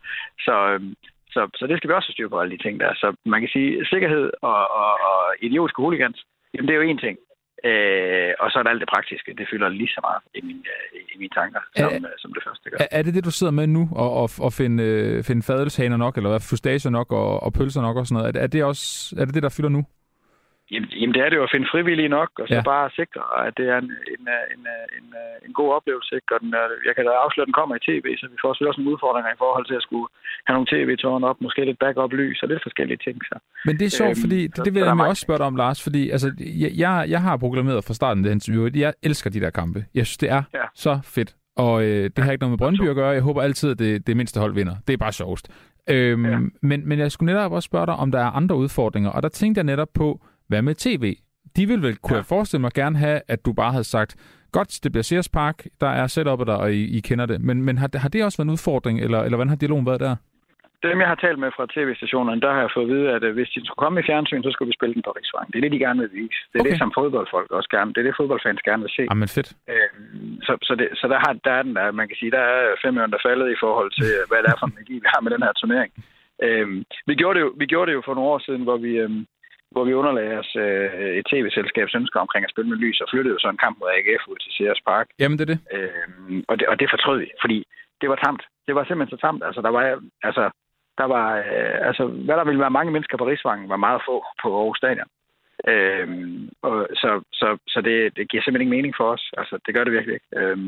Så, 0.46 0.54
øhm, 0.72 0.94
så, 1.36 1.42
så 1.58 1.64
det 1.66 1.76
skal 1.76 1.90
vi 1.90 1.98
også 1.98 2.12
styre 2.12 2.32
på 2.32 2.40
alle 2.40 2.54
de 2.56 2.62
ting 2.62 2.74
der. 2.82 2.90
Så 3.02 3.06
man 3.32 3.40
kan 3.40 3.50
sige, 3.54 3.70
sikkerhed 3.92 4.26
og, 4.50 4.60
og, 4.82 4.92
og 5.10 5.20
idiotiske 5.46 5.82
hooligans, 5.82 6.18
jamen 6.52 6.66
det 6.66 6.74
er 6.74 6.80
jo 6.82 6.90
en 6.90 7.04
ting. 7.06 7.16
Øh, 7.68 8.32
og 8.42 8.46
så 8.50 8.56
er 8.58 8.62
der 8.62 8.70
alt 8.70 8.84
det 8.84 8.92
praktiske. 8.94 9.34
Det 9.38 9.46
fylder 9.50 9.68
lige 9.68 9.92
så 9.96 10.00
meget 10.06 10.22
i, 10.38 10.40
min, 10.48 10.60
øh, 10.74 11.00
i 11.14 11.18
mine 11.18 11.34
tanker, 11.38 11.60
som, 11.76 11.92
er, 11.92 12.10
øh, 12.10 12.16
som 12.22 12.30
det 12.36 12.42
første 12.46 12.70
gør. 12.70 12.76
Er, 12.80 12.88
er 12.98 13.02
det 13.02 13.14
det, 13.14 13.24
du 13.24 13.30
sidder 13.30 13.52
med 13.60 13.66
nu, 13.66 13.82
og, 14.02 14.10
og, 14.22 14.28
og 14.46 14.52
finde, 14.52 14.76
øh, 14.88 15.24
finde 15.28 15.42
fadelshaner 15.42 15.96
nok, 15.96 16.16
eller 16.16 16.46
fustager 16.50 16.90
nok, 16.90 17.12
og, 17.12 17.42
og 17.42 17.52
pølser 17.52 17.82
nok 17.82 17.96
og 17.96 18.06
sådan 18.06 18.16
noget? 18.18 18.36
Er, 18.36 18.40
er, 18.40 18.46
det 18.46 18.64
også, 18.64 19.16
er 19.18 19.24
det 19.24 19.34
det, 19.34 19.42
der 19.42 19.54
fylder 19.56 19.68
nu? 19.68 19.82
Jamen, 20.72 20.88
jamen 21.00 21.14
det 21.14 21.22
er 21.22 21.28
det 21.30 21.38
jo 21.40 21.46
at 21.48 21.54
finde 21.54 21.72
frivillige 21.74 22.14
nok, 22.18 22.30
og 22.42 22.46
så 22.48 22.58
ja. 22.58 22.70
bare 22.74 22.86
sikre, 23.00 23.22
at 23.46 23.52
det 23.58 23.66
er 23.74 23.78
en, 23.84 23.90
en, 24.14 24.24
en, 24.54 24.62
en, 24.98 25.06
en 25.46 25.52
god 25.60 25.70
oplevelse. 25.78 26.10
Ikke? 26.18 26.34
Og 26.34 26.40
den, 26.42 26.50
jeg 26.88 26.94
kan 26.94 27.04
da 27.04 27.10
afsløre, 27.24 27.44
at 27.44 27.50
den 27.50 27.58
kommer 27.60 27.74
i 27.76 27.82
tv, 27.88 28.06
så 28.20 28.24
vi 28.32 28.36
får 28.42 28.50
selvfølgelig 28.50 28.72
også 28.72 28.80
nogle 28.80 28.94
udfordringer 28.94 29.30
i 29.36 29.40
forhold 29.44 29.66
til 29.70 29.76
at 29.80 29.84
skulle 29.86 30.08
have 30.46 30.54
nogle 30.56 30.70
tv-tårn 30.72 31.24
op, 31.30 31.38
måske 31.46 31.60
lidt 31.64 31.80
backup 31.84 32.12
lys 32.20 32.38
og 32.42 32.48
lidt 32.52 32.62
forskellige 32.66 33.00
ting. 33.06 33.16
Så. 33.30 33.36
Men 33.66 33.74
det 33.78 33.86
er 33.86 33.94
sjovt, 34.00 34.16
øhm, 34.16 34.24
fordi 34.24 34.40
det, 34.54 34.64
det 34.66 34.72
vil 34.74 34.82
jeg 34.82 35.10
også 35.12 35.24
spørge 35.26 35.40
dig 35.42 35.48
om, 35.52 35.56
Lars, 35.62 35.78
fordi 35.86 36.02
altså, 36.14 36.28
jeg, 36.82 36.92
jeg 37.14 37.20
har 37.26 37.34
proklameret 37.44 37.84
fra 37.86 37.94
starten 38.00 38.20
det 38.24 38.30
interview, 38.38 38.62
jeg 38.84 38.92
elsker 39.08 39.28
de 39.30 39.40
der 39.44 39.52
kampe. 39.60 39.80
Jeg 39.98 40.04
synes, 40.06 40.20
det 40.24 40.30
er 40.38 40.42
ja. 40.58 40.66
så 40.74 40.92
fedt. 41.16 41.30
Og 41.64 41.84
øh, 41.84 42.04
det 42.14 42.18
har 42.24 42.32
ikke 42.32 42.42
noget 42.42 42.54
med 42.54 42.58
Brøndby 42.58 42.88
at 42.88 42.96
gøre. 42.96 43.10
Jeg 43.10 43.22
håber 43.22 43.42
altid, 43.42 43.70
at 43.70 43.78
det, 43.78 44.06
det 44.06 44.16
mindste 44.16 44.40
hold 44.40 44.54
vinder. 44.54 44.76
Det 44.86 44.92
er 44.92 44.96
bare 44.96 45.12
sjovest. 45.12 45.48
Øhm, 45.90 46.26
ja. 46.26 46.38
men, 46.62 46.88
men 46.88 46.98
jeg 46.98 47.12
skulle 47.12 47.34
netop 47.34 47.52
også 47.52 47.66
spørge 47.66 47.86
dig, 47.86 47.94
om 47.94 48.12
der 48.12 48.18
er 48.18 48.30
andre 48.30 48.56
udfordringer. 48.56 49.10
Og 49.10 49.22
der 49.22 49.28
tænkte 49.28 49.58
jeg 49.58 49.64
netop 49.64 49.88
på, 49.94 50.20
hvad 50.48 50.62
med 50.62 50.74
tv? 50.74 51.16
De 51.56 51.66
vil 51.66 51.82
vel, 51.82 51.96
kunne 51.96 52.14
ja. 52.14 52.22
jeg 52.22 52.26
forestille 52.26 52.60
mig, 52.60 52.72
gerne 52.72 52.98
have, 52.98 53.20
at 53.28 53.46
du 53.46 53.52
bare 53.52 53.72
havde 53.72 53.84
sagt, 53.84 54.16
godt, 54.52 54.80
det 54.82 54.92
bliver 54.92 55.02
Sears 55.02 55.28
Park, 55.28 55.56
der 55.80 55.90
er 56.00 56.06
setup'et 56.16 56.46
der, 56.50 56.58
og 56.64 56.72
I, 56.72 56.96
I 56.96 57.00
kender 57.00 57.26
det. 57.26 57.40
Men, 57.40 57.62
men 57.62 57.78
har, 57.78 57.88
har 57.94 58.08
det 58.08 58.24
også 58.24 58.38
været 58.38 58.48
en 58.48 58.56
udfordring, 58.56 59.00
eller, 59.00 59.20
eller 59.22 59.36
hvordan 59.36 59.52
har 59.54 59.56
dialogen 59.62 59.86
været 59.86 60.00
der? 60.00 60.16
Dem, 60.82 61.00
jeg 61.02 61.10
har 61.12 61.20
talt 61.24 61.38
med 61.44 61.50
fra 61.56 61.66
tv-stationerne, 61.74 62.40
der 62.44 62.52
har 62.56 62.62
jeg 62.64 62.72
fået 62.74 62.86
at 62.86 62.92
vide, 62.94 63.06
at 63.16 63.22
øh, 63.26 63.32
hvis 63.36 63.50
de 63.54 63.60
skulle 63.66 63.82
komme 63.84 64.00
i 64.00 64.06
fjernsyn, 64.10 64.42
så 64.46 64.50
skulle 64.52 64.70
vi 64.70 64.78
spille 64.78 64.94
den 64.96 65.06
på 65.06 65.12
Riksvang. 65.16 65.46
Det 65.50 65.56
er 65.58 65.64
det, 65.64 65.72
de 65.76 65.84
gerne 65.86 66.00
vil 66.02 66.12
vise. 66.20 66.40
Det 66.50 66.56
er 66.56 66.62
okay. 66.62 66.70
det, 66.70 66.82
som 66.82 66.92
fodboldfolk 66.98 67.50
også 67.58 67.70
gerne 67.76 67.90
Det 67.92 68.00
er 68.00 68.06
det, 68.08 68.18
fodboldfans 68.20 68.62
gerne 68.68 68.82
vil 68.86 68.92
se. 68.98 69.04
Jamen 69.12 69.30
fedt. 69.36 69.48
Øh, 69.72 69.90
så, 70.46 70.52
så, 70.68 70.72
det, 70.80 70.86
så 71.00 71.04
der, 71.12 71.18
har, 71.24 71.32
der 71.46 71.52
er 71.58 71.62
den 71.66 71.74
der, 71.78 71.98
man 72.00 72.08
kan 72.08 72.16
sige, 72.20 72.30
der 72.36 72.44
er 72.54 72.60
fem 72.84 72.98
øre, 72.98 73.12
der 73.14 73.26
faldet 73.28 73.48
i 73.50 73.60
forhold 73.64 73.90
til, 73.98 74.08
hvad 74.28 74.40
det 74.42 74.50
er 74.50 74.58
for 74.58 74.66
en 74.66 74.76
energi, 74.76 74.94
vi 75.04 75.08
har 75.14 75.20
med 75.24 75.30
den 75.34 75.42
her 75.46 75.52
turnering. 75.60 75.90
Øh, 76.46 76.68
vi, 77.08 77.14
gjorde 77.20 77.36
det 77.38 77.44
jo, 77.46 77.50
vi 77.62 77.66
gjorde 77.72 77.88
det 77.88 77.96
jo 77.98 78.02
for 78.06 78.14
nogle 78.14 78.32
år 78.34 78.40
siden, 78.46 78.62
hvor 78.66 78.78
vi, 78.86 78.92
øh, 79.04 79.10
hvor 79.76 79.84
vi 79.88 79.98
underlagde 80.00 80.34
os 80.42 80.52
øh, 80.64 81.10
et 81.18 81.26
tv-selskabs 81.30 81.94
ønsker 82.00 82.18
omkring 82.24 82.42
at 82.44 82.52
spille 82.52 82.70
med 82.70 82.78
lys, 82.84 83.00
og 83.00 83.08
flyttede 83.10 83.34
jo 83.34 83.40
så 83.42 83.48
en 83.50 83.64
kamp 83.64 83.74
mod 83.78 83.88
AGF 83.96 84.24
ud 84.32 84.38
til 84.40 84.52
Sears 84.56 84.82
Park. 84.88 85.06
Jamen, 85.20 85.36
det 85.38 85.44
er 85.44 85.52
det. 85.54 85.60
Øh, 85.74 86.42
og 86.50 86.54
det. 86.58 86.66
Og 86.70 86.74
det 86.80 86.92
fortrød 86.94 87.18
vi, 87.22 87.28
fordi 87.42 87.58
det 88.00 88.08
var 88.12 88.18
tamt. 88.24 88.42
Det 88.66 88.74
var 88.74 88.84
simpelthen 88.84 89.14
så 89.16 89.20
tamt. 89.26 89.42
Altså, 89.48 89.60
der 89.66 89.72
var, 89.76 89.82
altså, 90.28 90.44
der 91.00 91.06
var, 91.14 91.26
øh, 91.36 91.78
altså, 91.88 92.04
hvad 92.26 92.36
der 92.36 92.44
ville 92.48 92.64
være 92.64 92.76
mange 92.78 92.92
mennesker 92.92 93.16
på 93.18 93.26
Rigsvangen, 93.26 93.72
var 93.74 93.84
meget 93.86 94.00
få 94.08 94.16
på 94.42 94.48
Aarhus 94.58 94.78
Stadion. 94.78 95.10
Øh, 95.72 96.06
og 96.62 96.76
så 97.02 97.10
så, 97.40 97.48
så 97.72 97.78
det, 97.88 98.16
det 98.16 98.28
giver 98.28 98.42
simpelthen 98.42 98.66
ikke 98.66 98.76
mening 98.76 98.94
for 98.96 99.08
os. 99.14 99.24
Altså, 99.40 99.54
det 99.66 99.74
gør 99.74 99.84
det 99.84 99.92
virkelig 99.92 100.14
ikke. 100.14 100.28
Øh, 100.40 100.58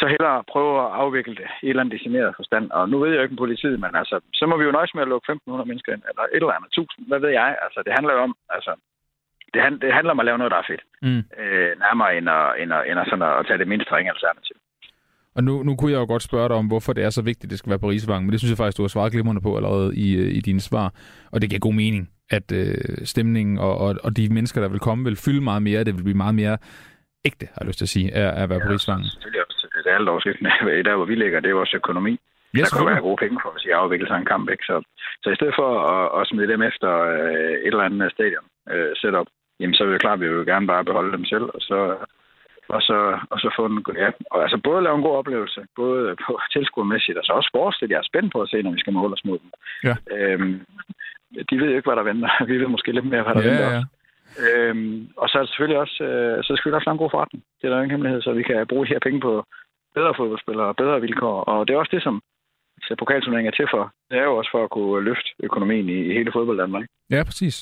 så 0.00 0.06
hellere 0.14 0.44
prøve 0.52 0.72
at 0.84 0.92
afvikle 1.02 1.34
det 1.40 1.48
i 1.62 1.66
et 1.66 1.70
eller 1.70 1.82
andet 1.82 1.96
decimeret 1.96 2.38
forstand. 2.40 2.66
Og 2.78 2.82
nu 2.90 2.96
ved 2.98 3.08
jeg 3.10 3.18
jo 3.18 3.22
ikke 3.24 3.34
med 3.34 3.44
politiet, 3.44 3.78
men 3.84 3.92
altså, 4.00 4.16
så 4.38 4.44
må 4.46 4.54
vi 4.56 4.64
jo 4.64 4.76
nøjes 4.76 4.94
med 4.94 5.02
at 5.02 5.12
lukke 5.12 5.32
1.500 5.32 5.70
mennesker 5.70 5.92
ind, 5.94 6.02
eller 6.10 6.22
et 6.22 6.42
eller 6.42 6.56
andet, 6.58 6.70
1000, 6.78 7.06
hvad 7.10 7.20
ved 7.24 7.32
jeg. 7.40 7.50
Altså, 7.64 7.78
det 7.86 7.92
handler 7.96 8.12
jo 8.16 8.20
om, 8.28 8.34
altså, 8.56 8.72
det, 9.54 9.60
hand, 9.64 9.80
det 9.80 9.96
handler 9.98 10.12
om 10.14 10.20
at 10.20 10.28
lave 10.28 10.38
noget, 10.38 10.52
der 10.54 10.60
er 10.62 10.70
fedt. 10.72 10.84
Mm. 11.06 11.22
Øh, 11.40 11.70
nærmere 11.84 12.10
end 12.16 12.28
at, 12.38 12.46
end, 12.60 12.70
at, 12.76 12.82
end 12.88 12.98
at, 13.00 13.06
sådan 13.10 13.26
at 13.40 13.46
tage 13.46 13.58
det 13.58 13.68
mindst 13.72 13.92
ringe 13.92 14.10
alternativ. 14.14 14.56
Og 15.36 15.44
nu, 15.44 15.62
nu 15.62 15.76
kunne 15.76 15.92
jeg 15.92 15.98
jo 15.98 16.06
godt 16.14 16.22
spørge 16.22 16.48
dig 16.48 16.56
om, 16.56 16.66
hvorfor 16.66 16.92
det 16.92 17.04
er 17.04 17.10
så 17.10 17.22
vigtigt, 17.22 17.44
at 17.44 17.50
det 17.50 17.58
skal 17.58 17.70
være 17.70 17.84
på 17.84 17.90
Rigsvang, 17.90 18.24
men 18.24 18.32
det 18.32 18.40
synes 18.40 18.50
jeg 18.50 18.56
faktisk, 18.56 18.78
du 18.78 18.82
har 18.82 18.88
svaret 18.88 19.12
glimrende 19.12 19.42
på 19.46 19.56
allerede 19.56 19.96
i, 19.96 20.16
øh, 20.16 20.30
i 20.38 20.40
dine 20.40 20.60
svar. 20.60 20.94
Og 21.32 21.40
det 21.40 21.50
giver 21.50 21.60
god 21.60 21.74
mening, 21.74 22.10
at 22.30 22.52
øh, 22.52 22.74
stemningen 23.04 23.58
og, 23.58 23.78
og, 23.78 23.96
og 24.04 24.16
de 24.16 24.28
mennesker, 24.28 24.60
der 24.60 24.68
vil 24.68 24.80
komme, 24.80 25.04
vil 25.04 25.16
fylde 25.16 25.40
meget 25.40 25.62
mere. 25.62 25.84
Det 25.84 25.96
vil 25.96 26.02
blive 26.02 26.22
meget 26.24 26.34
mere 26.34 26.58
ægte, 27.24 27.46
har 27.52 27.60
jeg 27.60 27.66
lyst 27.66 27.78
til 27.78 27.84
at 27.84 27.94
sige, 27.96 28.14
at, 28.14 28.42
at 28.42 28.48
være 28.48 28.58
ja, 28.58 28.66
på 28.66 28.72
Rigsvangen. 28.72 29.06
Selvfølgelig 29.10 29.42
også 29.46 29.55
alt 29.96 30.08
overskriftende. 30.08 30.50
Der, 30.88 30.96
hvor 30.96 31.04
vi 31.04 31.14
ligger, 31.14 31.40
det 31.40 31.50
er 31.50 31.60
vores 31.60 31.74
økonomi. 31.74 32.14
Yes, 32.58 32.70
der 32.70 32.78
kan 32.78 32.86
være 32.86 33.08
gode 33.08 33.22
penge 33.22 33.38
for, 33.42 33.50
hvis 33.52 33.64
I 33.68 33.70
afvikler 33.80 34.08
sig 34.08 34.18
en 34.18 34.32
kamp. 34.32 34.46
Ikke? 34.50 34.64
Så, 34.70 34.76
så 35.22 35.28
i 35.30 35.38
stedet 35.38 35.54
for 35.60 35.68
at, 35.94 36.20
at 36.20 36.28
smide 36.30 36.52
dem 36.52 36.62
efter 36.70 36.90
øh, 37.14 37.54
et 37.66 37.72
eller 37.74 37.88
andet 37.88 38.12
stadion 38.12 38.46
øh, 38.72 38.92
setup, 39.00 39.28
jamen 39.60 39.74
så 39.74 39.80
er 39.84 39.88
det 39.88 40.04
klart, 40.04 40.18
at 40.18 40.24
vi 40.24 40.28
vil 40.28 40.46
gerne 40.52 40.66
bare 40.66 40.84
beholde 40.84 41.16
dem 41.16 41.24
selv, 41.24 41.46
og 41.56 41.60
så, 41.68 41.78
og 42.68 42.80
så, 42.88 42.98
og 43.32 43.38
så 43.42 43.48
få 43.56 43.64
en, 43.66 43.84
ja, 44.02 44.10
og 44.32 44.38
altså 44.42 44.58
både 44.68 44.82
lave 44.82 44.96
en 44.96 45.06
god 45.06 45.16
oplevelse, 45.20 45.60
både 45.76 46.16
på 46.26 46.30
tilskuermæssigt, 46.54 47.18
og 47.18 47.24
så 47.24 47.32
også 47.32 47.50
sportsligt. 47.52 47.90
Jeg 47.92 47.98
er 47.98 48.10
spændt 48.10 48.32
på 48.32 48.40
at 48.42 48.50
se, 48.50 48.62
når 48.62 48.72
vi 48.72 48.80
skal 48.80 48.92
måle 48.92 49.16
os 49.16 49.24
mod 49.24 49.38
dem. 49.42 49.50
Ja. 49.88 49.94
Øhm, 50.16 50.60
de 51.50 51.54
ved 51.60 51.68
jo 51.70 51.76
ikke, 51.76 51.88
hvad 51.88 51.96
der 52.00 52.10
venter. 52.10 52.30
Vi 52.50 52.58
ved 52.60 52.68
måske 52.68 52.92
lidt 52.92 53.10
mere, 53.12 53.22
hvad 53.22 53.34
der 53.34 53.42
Ja, 53.42 53.48
venter 53.48 53.70
ja. 53.70 53.76
også. 53.76 53.86
Øhm, 54.44 55.08
og 55.16 55.28
så 55.28 55.38
er 55.38 55.42
det 55.42 55.48
selvfølgelig 55.50 55.80
også, 55.84 56.04
øh, 56.04 56.44
så 56.44 56.50
skal 56.56 56.70
vi 56.70 56.74
også 56.74 56.88
lave 56.88 56.96
en 56.96 57.04
god 57.04 57.10
forretning. 57.14 57.44
Det 57.58 57.64
er 57.64 57.70
der 57.70 57.76
ingen 57.76 57.90
hemmelighed, 57.90 58.22
så 58.22 58.32
vi 58.32 58.42
kan 58.42 58.66
bruge 58.66 58.86
de 58.86 58.92
her 58.92 59.06
penge 59.06 59.20
på 59.20 59.32
bedre 59.98 60.14
fodboldspillere 60.18 60.68
og 60.72 60.76
bedre 60.76 61.00
vilkår. 61.00 61.36
Og 61.50 61.58
det 61.66 61.72
er 61.74 61.78
også 61.78 61.94
det, 61.96 62.02
som 62.02 62.14
pokalturneringen 63.02 63.52
er 63.52 63.56
til 63.56 63.68
for. 63.74 63.82
Det 64.10 64.18
er 64.18 64.26
jo 64.28 64.36
også 64.36 64.50
for 64.54 64.64
at 64.64 64.70
kunne 64.70 65.04
løfte 65.08 65.28
økonomien 65.48 65.88
i, 65.88 65.98
i 66.08 66.12
hele 66.18 66.32
fodbold 66.32 66.58
Danmark. 66.58 66.84
Ja, 67.10 67.20
præcis. 67.28 67.56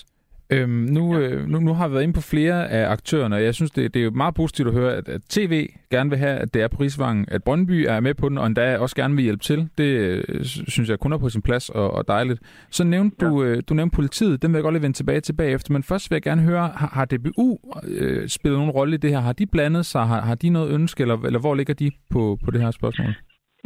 Øhm, 0.51 0.71
nu, 0.71 1.15
ja. 1.15 1.29
øh, 1.29 1.49
nu, 1.49 1.61
nu 1.61 1.75
har 1.75 1.89
vi 1.89 1.95
været 1.95 2.03
inde 2.03 2.15
på 2.15 2.21
flere 2.21 2.71
af 2.71 2.91
aktørerne, 2.91 3.37
og 3.37 3.43
jeg 3.43 3.55
synes, 3.55 3.71
det, 3.71 3.95
det 3.95 4.01
er 4.01 4.05
jo 4.05 4.11
meget 4.11 4.35
positivt 4.35 4.69
at 4.69 4.75
høre, 4.75 4.95
at, 4.95 5.09
at 5.09 5.21
TV 5.29 5.69
gerne 5.91 6.11
vil 6.11 6.19
have, 6.19 6.39
at 6.39 6.55
det 6.55 6.63
er 6.63 6.69
på 6.69 6.77
Rigsvangen, 6.81 7.25
at 7.29 7.45
Brøndby 7.45 7.87
er 7.89 8.01
med 8.01 8.15
på 8.15 8.29
den, 8.29 8.39
og 8.39 8.47
endda 8.47 8.79
også 8.79 8.97
gerne 8.97 9.15
vil 9.15 9.23
hjælpe 9.23 9.45
til. 9.45 9.69
Det 9.79 9.85
øh, 9.85 10.45
synes 10.45 10.89
jeg 10.89 10.99
kun 10.99 11.13
er 11.13 11.19
på 11.19 11.29
sin 11.29 11.43
plads 11.43 11.69
og, 11.69 11.91
og 11.91 12.09
dejligt. 12.09 12.41
Så 12.71 12.85
nævnte 12.85 13.17
ja. 13.21 13.27
du, 13.27 13.43
øh, 13.43 13.63
du 13.69 13.75
nævnte 13.75 13.95
politiet, 13.95 14.43
den 14.43 14.53
vil 14.53 14.57
jeg 14.57 14.63
godt 14.63 14.75
lige 14.75 14.83
vende 14.83 14.97
tilbage 14.97 15.21
til 15.21 15.33
bagefter, 15.33 15.73
men 15.73 15.83
først 15.83 16.11
vil 16.11 16.15
jeg 16.15 16.23
gerne 16.23 16.43
høre, 16.43 16.73
har, 16.75 16.91
har 16.93 17.05
DBU 17.05 17.59
øh, 17.85 18.29
spillet 18.29 18.59
nogen 18.59 18.73
rolle 18.73 18.95
i 18.95 18.99
det 18.99 19.11
her? 19.11 19.21
Har 19.21 19.33
de 19.33 19.47
blandet 19.47 19.87
sig? 19.87 20.07
Har, 20.07 20.21
har 20.21 20.35
de 20.35 20.49
noget 20.49 20.71
ønske, 20.71 21.01
eller, 21.01 21.17
eller 21.23 21.39
hvor 21.39 21.55
ligger 21.55 21.75
de 21.75 21.91
på, 22.11 22.39
på 22.45 22.51
det 22.51 22.61
her 22.61 22.71
spørgsmål? 22.71 23.15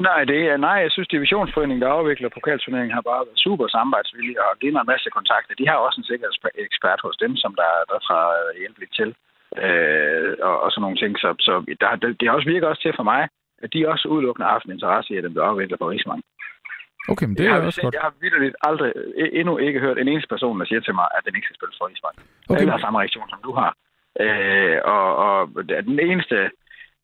Nej, 0.06 0.20
det 0.24 0.40
er, 0.50 0.56
nej, 0.56 0.78
jeg 0.84 0.90
synes, 0.92 1.08
Divisionsforeningen, 1.08 1.82
der 1.82 1.96
afvikler 1.98 2.28
pokalturneringen, 2.28 2.94
har 2.98 3.08
bare 3.10 3.26
været 3.26 3.44
super 3.46 3.66
samarbejdsvillige 3.68 4.42
og 4.44 4.58
givet 4.60 4.74
mig 4.74 4.82
en 4.82 4.92
masse 4.94 5.10
kontakter. 5.18 5.54
De 5.60 5.68
har 5.68 5.76
også 5.86 5.98
en 6.00 6.10
sikkerhedsekspert 6.10 7.00
hos 7.06 7.16
dem, 7.24 7.32
som 7.42 7.52
der, 7.60 7.72
der 7.90 7.98
tager 8.08 8.58
hjælpeligt 8.60 8.94
til. 9.00 9.10
Øh, 9.64 10.32
og, 10.48 10.56
og 10.62 10.68
sådan 10.70 10.82
nogle 10.86 11.00
ting. 11.02 11.12
Så, 11.22 11.28
så 11.46 11.52
der, 11.80 11.96
det, 12.02 12.20
det 12.20 12.30
også 12.30 12.48
virket 12.52 12.68
også 12.68 12.82
til 12.82 12.94
for 12.96 13.06
mig, 13.12 13.22
at 13.62 13.72
de 13.74 13.88
også 13.92 14.08
udelukkende 14.08 14.46
har 14.46 14.52
haft 14.56 14.66
en 14.66 14.76
interesse 14.76 15.14
i, 15.14 15.16
at 15.16 15.24
den 15.24 15.32
bliver 15.32 15.50
afviklet 15.50 15.78
på 15.78 15.90
Rigsvang. 15.90 16.22
Okay, 17.12 17.26
men 17.26 17.36
det 17.36 17.44
jeg 17.44 17.56
er 17.56 17.66
også 17.66 17.82
godt. 17.82 17.94
Jeg 17.94 18.06
har 18.08 18.14
vildt 18.20 18.56
aldrig, 18.68 18.92
endnu 19.40 19.58
ikke 19.58 19.80
hørt 19.80 19.98
en 19.98 20.08
eneste 20.08 20.28
person, 20.34 20.60
der 20.60 20.66
siger 20.66 20.80
til 20.80 20.94
mig, 20.94 21.08
at 21.16 21.22
den 21.26 21.34
ikke 21.36 21.46
skal 21.46 21.58
spilles 21.58 21.78
for 21.78 21.86
Rigsvang. 21.88 22.16
Okay. 22.48 22.60
Eller 22.60 22.72
har 22.72 22.84
samme 22.84 23.00
reaktion, 23.02 23.28
som 23.30 23.40
du 23.46 23.52
har. 23.60 23.70
Øh, 24.24 24.78
og, 24.84 25.08
og 25.26 25.38
den 25.88 25.98
eneste 26.10 26.50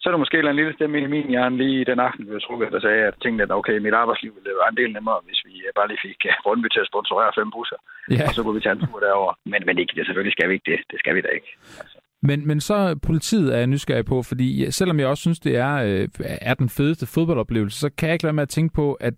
så 0.05 0.09
er 0.09 0.15
der 0.15 0.25
måske 0.25 0.39
en 0.39 0.57
lille 0.61 0.75
stemme 0.75 0.99
i 0.99 1.07
min 1.15 1.29
hjerne 1.35 1.57
lige 1.57 1.85
den 1.91 2.01
aften, 2.07 2.27
vi 2.27 2.41
trukket, 2.41 2.73
der 2.73 2.81
sagde, 2.81 3.03
at 3.09 3.15
tænkte, 3.23 3.45
at 3.45 3.51
okay, 3.61 3.77
mit 3.87 3.95
arbejdsliv 4.03 4.33
ville 4.37 4.59
være 4.61 4.73
en 4.73 4.81
del 4.81 4.93
nemmere, 4.97 5.19
hvis 5.27 5.41
vi 5.47 5.55
bare 5.79 5.89
lige 5.89 6.05
fik 6.07 6.21
Brøndby 6.45 6.69
til 6.73 6.85
at 6.85 6.91
sponsorere 6.93 7.31
fem 7.39 7.51
busser. 7.57 7.79
Ja. 8.11 8.27
Og 8.29 8.35
så 8.35 8.43
kunne 8.43 8.59
vi 8.59 8.65
tage 8.65 8.77
en 8.77 8.87
tur 8.87 9.01
derover. 9.07 9.33
Men, 9.53 9.61
men 9.67 9.79
ikke, 9.79 9.93
det, 9.97 10.07
selvfølgelig 10.07 10.37
skal 10.37 10.49
vi 10.49 10.55
ikke 10.55 10.71
det. 10.73 10.81
Det 10.91 10.99
skal 11.03 11.15
vi 11.17 11.21
da 11.27 11.31
ikke. 11.39 11.51
Altså. 11.83 11.99
Men, 12.29 12.47
men 12.49 12.61
så 12.61 12.77
politiet 13.09 13.55
er 13.55 13.59
jeg 13.59 13.67
nysgerrig 13.67 14.07
på, 14.13 14.23
fordi 14.23 14.71
selvom 14.71 15.01
jeg 15.01 15.09
også 15.09 15.21
synes, 15.21 15.41
det 15.41 15.57
er, 15.57 15.75
øh, 15.75 16.09
er 16.51 16.55
den 16.55 16.69
fedeste 16.69 17.07
fodboldoplevelse, 17.15 17.79
så 17.81 17.89
kan 17.99 18.07
jeg 18.09 18.15
ikke 18.15 18.25
lade 18.25 18.39
med 18.39 18.43
at 18.49 18.55
tænke 18.57 18.75
på, 18.75 18.87
at 18.95 19.15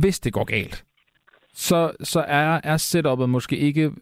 hvis 0.00 0.20
det 0.20 0.32
går 0.32 0.44
galt, 0.44 0.84
så, 1.52 1.92
så 2.00 2.20
er, 2.28 2.60
er 2.64 2.76
setupet 2.76 3.28
måske 3.28 3.56
ikke 3.56 3.92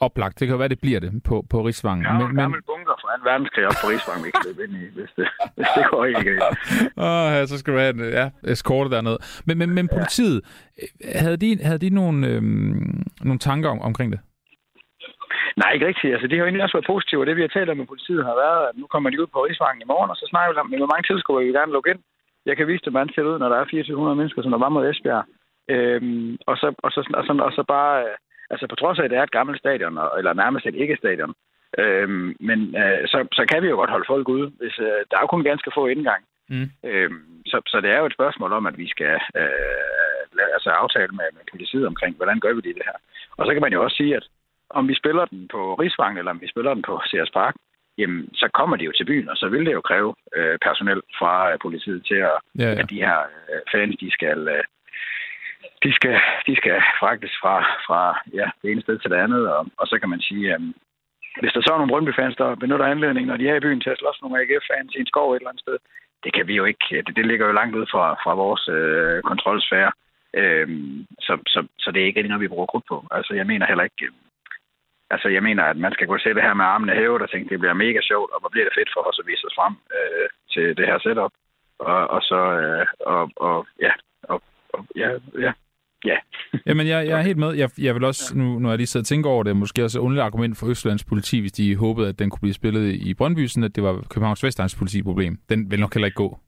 oplagt. 0.00 0.40
Det 0.40 0.46
kan 0.46 0.54
jo 0.54 0.58
være, 0.58 0.68
det 0.68 0.80
bliver 0.80 1.00
det 1.00 1.22
på, 1.22 1.44
på 1.50 1.66
Rigsvangen. 1.66 2.04
Ja, 2.04 2.12
men, 2.12 2.30
en 2.30 2.36
gammel 2.36 2.62
bunker 2.62 2.75
fra 3.06 3.16
2. 3.16 3.30
verdenskrig 3.30 3.64
op 3.68 3.78
på 3.82 3.86
Rigsvangen, 3.90 4.24
vi 4.26 4.30
kan 4.34 4.42
løbe 4.46 4.60
ind 4.64 4.74
i, 4.82 4.84
hvis 4.96 5.12
det, 5.18 5.26
hvis 5.56 5.68
det 5.76 5.84
går 5.90 6.04
ikke 6.04 6.24
galt. 6.30 6.42
Åh, 7.06 7.28
ja, 7.34 7.46
så 7.46 7.56
skal 7.58 7.72
du 7.72 7.78
have 7.78 7.94
en 7.96 8.02
ja, 8.20 8.26
eskorte 8.52 8.90
dernede. 8.94 9.18
Men, 9.46 9.54
men, 9.60 9.68
men 9.78 9.86
politiet, 9.96 10.38
havde 11.22 11.38
de, 11.44 11.48
havde 11.68 11.80
de 11.84 11.90
nogle, 12.00 12.18
øhm, 12.30 13.02
nogle 13.28 13.40
tanker 13.48 13.68
om, 13.74 13.80
omkring 13.88 14.08
det? 14.14 14.20
Nej, 15.60 15.70
ikke 15.72 15.86
rigtigt. 15.90 16.12
Altså, 16.14 16.26
det 16.26 16.34
har 16.34 16.42
jo 16.42 16.48
egentlig 16.48 16.66
også 16.66 16.76
været 16.78 16.92
positivt, 16.94 17.20
og 17.20 17.26
det 17.26 17.36
vi 17.36 17.46
har 17.46 17.52
talt 17.56 17.70
om 17.70 17.76
med 17.76 17.92
politiet 17.92 18.24
har 18.30 18.36
været, 18.44 18.62
at 18.68 18.74
nu 18.80 18.86
kommer 18.92 19.08
de 19.10 19.20
ud 19.22 19.28
på 19.32 19.44
Rigsvangen 19.44 19.82
i 19.82 19.90
morgen, 19.92 20.10
og 20.12 20.16
så 20.16 20.26
snakker 20.30 20.52
vi 20.52 20.58
om, 20.60 20.68
hvor 20.82 20.92
mange 20.92 21.06
tilskuere 21.06 21.40
vi 21.40 21.48
vil 21.48 21.58
gerne 21.60 21.76
lukke 21.76 21.90
ind. 21.92 22.02
Jeg 22.48 22.56
kan 22.56 22.68
vise 22.68 22.84
dem, 22.84 22.92
hvordan 22.92 23.08
det 23.08 23.14
ser 23.14 23.30
ud, 23.30 23.38
når 23.38 23.48
der 23.48 23.58
er 23.58 23.64
2400 23.64 24.16
mennesker, 24.20 24.42
som 24.42 24.52
der 24.52 24.64
var 24.64 24.72
mod 24.74 24.88
Esbjerg. 24.90 25.24
Øhm, 25.74 26.36
og, 26.50 26.56
så, 26.60 26.68
og, 26.86 26.90
så, 26.94 27.00
og, 27.18 27.24
så, 27.26 27.32
og 27.46 27.52
så 27.56 27.62
bare, 27.74 27.94
altså 28.52 28.64
på 28.68 28.76
trods 28.76 28.98
af, 28.98 29.04
at 29.04 29.10
det 29.10 29.18
er 29.18 29.26
et 29.26 29.36
gammelt 29.38 29.58
stadion, 29.58 29.98
eller 30.18 30.32
nærmest 30.42 30.66
et 30.66 30.80
ikke-stadion, 30.82 31.34
øhm, 31.78 32.36
men 32.40 32.58
øh, 32.82 33.02
så, 33.12 33.18
så 33.32 33.42
kan 33.50 33.62
vi 33.62 33.68
jo 33.68 33.76
godt 33.76 33.90
holde 33.90 34.10
folk 34.12 34.28
ude, 34.28 34.48
hvis 34.60 34.78
øh, 34.78 35.00
der 35.08 35.16
er 35.16 35.22
jo 35.22 35.26
kun 35.26 35.44
ganske 35.50 35.70
få 35.74 35.86
indgang. 35.86 36.24
Mm. 36.48 36.70
Øhm, 36.84 37.42
så, 37.46 37.56
så 37.66 37.80
det 37.80 37.90
er 37.90 37.98
jo 37.98 38.06
et 38.06 38.18
spørgsmål 38.18 38.52
om, 38.52 38.66
at 38.66 38.78
vi 38.78 38.88
skal 38.88 39.14
øh, 39.40 40.52
altså 40.56 40.70
aftale 40.70 41.12
med, 41.18 41.28
med 41.32 41.44
politiet 41.50 41.86
omkring, 41.86 42.16
hvordan 42.16 42.40
gør 42.40 42.52
vi 42.54 42.60
det, 42.60 42.74
det 42.74 42.88
her. 42.90 42.98
Og 43.36 43.46
så 43.46 43.52
kan 43.52 43.62
man 43.62 43.72
jo 43.72 43.82
også 43.84 43.96
sige, 43.96 44.16
at 44.16 44.26
om 44.70 44.88
vi 44.88 44.94
spiller 44.94 45.24
den 45.24 45.48
på 45.48 45.74
Rigsvang, 45.74 46.18
eller 46.18 46.30
om 46.30 46.40
vi 46.40 46.48
spiller 46.48 46.74
den 46.74 46.82
på 46.82 47.00
CS 47.10 47.30
Park, 47.30 47.54
jamen, 47.98 48.34
så 48.34 48.48
kommer 48.54 48.76
de 48.76 48.84
jo 48.84 48.92
til 48.96 49.04
byen, 49.04 49.28
og 49.28 49.36
så 49.36 49.48
vil 49.48 49.66
det 49.66 49.72
jo 49.72 49.80
kræve 49.80 50.14
øh, 50.36 50.58
personel 50.58 51.02
fra 51.18 51.52
øh, 51.52 51.58
politiet 51.62 52.06
til, 52.06 52.14
at, 52.14 52.38
ja, 52.58 52.68
ja. 52.72 52.80
at 52.80 52.90
de 52.90 53.04
her 53.06 53.18
øh, 53.50 53.60
fans, 53.72 53.96
de 54.00 54.10
skal, 54.10 54.48
øh, 54.48 54.64
de 55.82 55.92
skal, 55.92 56.20
de 56.46 56.56
skal 56.56 56.82
fragtes 57.00 57.34
fra, 57.42 57.54
fra 57.86 58.20
ja, 58.34 58.46
det 58.62 58.70
ene 58.70 58.82
sted 58.82 58.98
til 58.98 59.10
det 59.10 59.16
andet, 59.16 59.48
og, 59.48 59.66
og 59.76 59.86
så 59.86 59.98
kan 59.98 60.08
man 60.08 60.20
sige, 60.20 60.54
øh, 60.54 60.60
hvis 61.40 61.52
der 61.52 61.62
så 61.62 61.70
er 61.72 61.78
nogle 61.78 61.92
Brøndby-fans, 61.92 62.36
der 62.36 62.54
benytter 62.54 62.86
anledningen, 62.86 63.28
når 63.28 63.36
de 63.36 63.48
er 63.48 63.56
i 63.56 63.64
byen 63.66 63.80
til 63.80 63.90
at 63.90 63.98
slås 63.98 64.22
nogle 64.22 64.40
AGF-fans 64.40 64.94
i 64.94 65.00
en 65.00 65.12
skov 65.12 65.32
et 65.32 65.36
eller 65.36 65.50
andet 65.50 65.64
sted, 65.64 65.78
det 66.24 66.32
kan 66.34 66.46
vi 66.48 66.54
jo 66.60 66.64
ikke, 66.64 67.02
det, 67.06 67.16
det 67.16 67.26
ligger 67.26 67.46
jo 67.46 67.52
langt 67.52 67.76
ud 67.76 67.86
fra, 67.92 68.04
fra 68.24 68.34
vores 68.34 68.68
øh, 68.68 69.22
kontrolsfære. 69.22 69.92
Øhm, 70.34 71.06
så, 71.26 71.38
så, 71.46 71.66
så 71.78 71.90
det 71.90 72.02
er 72.02 72.06
ikke 72.06 72.22
noget, 72.22 72.40
vi 72.40 72.54
bruger 72.54 72.66
krudt 72.66 72.86
på. 72.88 73.06
Altså, 73.10 73.34
jeg 73.34 73.46
mener 73.46 73.66
heller 73.66 73.84
ikke, 73.84 74.04
øh, 74.06 74.12
altså, 75.10 75.28
jeg 75.28 75.42
mener, 75.42 75.64
at 75.64 75.76
man 75.76 75.92
skal 75.92 76.06
gå 76.06 76.18
se 76.18 76.34
det 76.34 76.42
her 76.42 76.54
med 76.54 76.64
armene 76.64 76.94
hævet 76.94 77.22
og 77.22 77.30
tænke, 77.30 77.48
det 77.50 77.58
bliver 77.60 77.82
mega 77.84 78.00
sjovt, 78.02 78.30
og 78.32 78.40
hvor 78.40 78.48
bliver 78.48 78.66
det 78.66 78.76
fedt 78.78 78.90
for 78.94 79.00
os 79.08 79.20
at 79.20 79.26
vise 79.26 79.46
os 79.48 79.56
frem 79.58 79.74
øh, 79.96 80.28
til 80.52 80.76
det 80.76 80.86
her 80.86 80.98
setup. 80.98 81.32
Og, 81.78 82.06
og 82.14 82.22
så, 82.22 82.40
øh, 82.60 82.86
og, 83.00 83.30
og, 83.36 83.66
ja, 83.80 83.92
og, 84.22 84.42
og, 84.74 84.86
ja, 84.96 85.08
ja, 85.46 85.52
ja. 86.04 86.16
Jamen, 86.66 86.86
jeg, 86.86 87.06
jeg 87.06 87.18
er 87.18 87.22
helt 87.22 87.38
med. 87.38 87.54
Jeg, 87.54 87.70
jeg 87.78 87.94
vil 87.94 88.04
også, 88.04 88.36
nu, 88.38 88.60
har 88.60 88.68
jeg 88.68 88.78
lige 88.78 88.86
siddet 88.86 89.04
og 89.04 89.08
tænkt 89.08 89.26
over 89.26 89.42
det, 89.42 89.56
måske 89.56 89.84
også 89.84 90.00
underligt 90.00 90.24
argument 90.24 90.58
for 90.58 90.66
Østlands 90.66 91.04
politi, 91.04 91.40
hvis 91.40 91.52
de 91.52 91.76
håbede, 91.76 92.08
at 92.08 92.18
den 92.18 92.30
kunne 92.30 92.40
blive 92.40 92.54
spillet 92.54 92.94
i 92.94 93.14
Brøndby, 93.14 93.46
sådan 93.46 93.64
at 93.64 93.76
det 93.76 93.82
var 93.82 94.04
Københavns 94.10 94.44
Vestegns 94.44 94.76
politiproblem. 94.78 95.38
Den 95.48 95.70
vil 95.70 95.80
nok 95.80 95.94
heller 95.94 96.06
ikke 96.06 96.22
gå. 96.24 96.38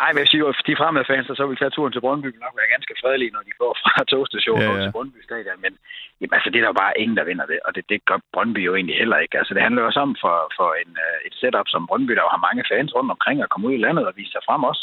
Nej, 0.00 0.10
men 0.12 0.20
jeg 0.22 0.30
siger 0.30 0.44
at 0.46 0.66
de 0.68 0.80
fremmede 0.80 1.08
fans, 1.10 1.26
der 1.26 1.34
så 1.34 1.46
vil 1.46 1.60
tage 1.60 1.74
turen 1.74 1.92
til 1.92 2.04
Brøndby, 2.04 2.26
vil 2.34 2.46
nok 2.46 2.56
være 2.60 2.74
ganske 2.74 2.94
fredelige, 3.02 3.34
når 3.36 3.42
de 3.48 3.52
går 3.62 3.72
fra 3.82 4.04
togstationen 4.12 4.62
ja, 4.62 4.74
ja. 4.74 4.82
til 4.82 4.92
Brøndby 4.96 5.18
Stadion. 5.28 5.60
Men 5.64 5.72
jamen, 6.20 6.34
altså, 6.36 6.48
det 6.50 6.58
er 6.58 6.64
der 6.64 6.72
jo 6.74 6.82
bare 6.84 6.98
ingen, 7.02 7.16
der 7.18 7.28
vinder 7.30 7.46
det, 7.52 7.58
og 7.66 7.70
det, 7.74 7.84
det 7.90 7.98
gør 8.08 8.18
Brøndby 8.34 8.60
jo 8.68 8.72
egentlig 8.74 8.96
heller 9.02 9.18
ikke. 9.24 9.38
Altså, 9.40 9.52
det 9.54 9.62
handler 9.62 9.80
jo 9.82 9.88
også 9.90 10.00
om 10.06 10.12
for, 10.24 10.36
for 10.58 10.68
en, 10.82 10.90
uh, 11.06 11.18
et 11.28 11.34
setup 11.40 11.68
som 11.74 11.86
Brøndby, 11.88 12.12
der 12.14 12.26
jo 12.26 12.34
har 12.34 12.46
mange 12.48 12.64
fans 12.70 12.94
rundt 12.96 13.10
omkring 13.16 13.38
at 13.42 13.50
komme 13.50 13.68
ud 13.68 13.74
i 13.74 13.84
landet 13.84 14.04
og 14.06 14.16
vise 14.16 14.32
sig 14.32 14.42
frem 14.48 14.62
også. 14.70 14.82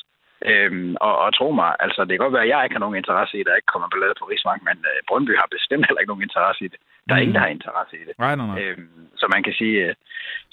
Øhm, 0.50 0.96
og, 1.08 1.14
og 1.24 1.30
tro 1.38 1.52
mig, 1.62 1.72
altså 1.80 2.02
det 2.02 2.14
kan 2.14 2.24
godt 2.26 2.38
være, 2.38 2.48
at 2.48 2.54
jeg 2.54 2.64
ikke 2.64 2.76
har 2.78 2.86
nogen 2.86 3.02
interesse 3.02 3.38
i, 3.38 3.42
at 3.42 3.46
der 3.48 3.56
ikke 3.60 3.74
kommer 3.74 3.88
ballade 3.90 4.20
på 4.20 4.26
Rigsvang, 4.26 4.62
men 4.70 4.78
uh, 4.92 5.00
Brøndby 5.08 5.34
har 5.42 5.50
bestemt 5.56 5.86
heller 5.88 6.02
ikke 6.02 6.12
nogen 6.14 6.28
interesse 6.28 6.62
i 6.66 6.70
det. 6.74 6.80
Der 7.08 7.14
er 7.14 7.20
mm. 7.20 7.24
ingen, 7.24 7.36
der 7.36 7.46
har 7.46 7.58
interesse 7.58 7.96
i 8.02 8.04
det. 8.08 8.14
Nej, 8.26 8.36
nej, 8.36 8.48
nej. 8.48 8.58
Øhm, 8.62 9.08
så 9.20 9.26
man 9.36 9.44
kan 9.44 9.54
sige, 9.62 9.76
uh, 9.88 9.94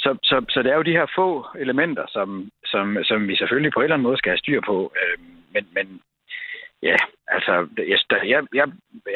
så, 0.05 0.11
så, 0.31 0.37
så 0.55 0.59
det 0.63 0.71
er 0.71 0.79
jo 0.81 0.89
de 0.89 0.99
her 0.99 1.07
få 1.19 1.29
elementer, 1.65 2.05
som, 2.17 2.29
som, 2.73 2.85
som 3.09 3.29
vi 3.29 3.35
selvfølgelig 3.37 3.73
på 3.73 3.81
en 3.81 3.85
eller 3.85 3.97
anden 3.97 4.09
måde 4.09 4.19
skal 4.19 4.31
have 4.33 4.45
styr 4.45 4.61
på. 4.71 4.77
Øhm, 5.01 5.31
men, 5.55 5.65
men 5.77 5.87
ja, 6.83 6.97
altså, 7.37 7.53
jeg, 7.93 7.99
jeg, 8.33 8.43
jeg, 8.55 8.67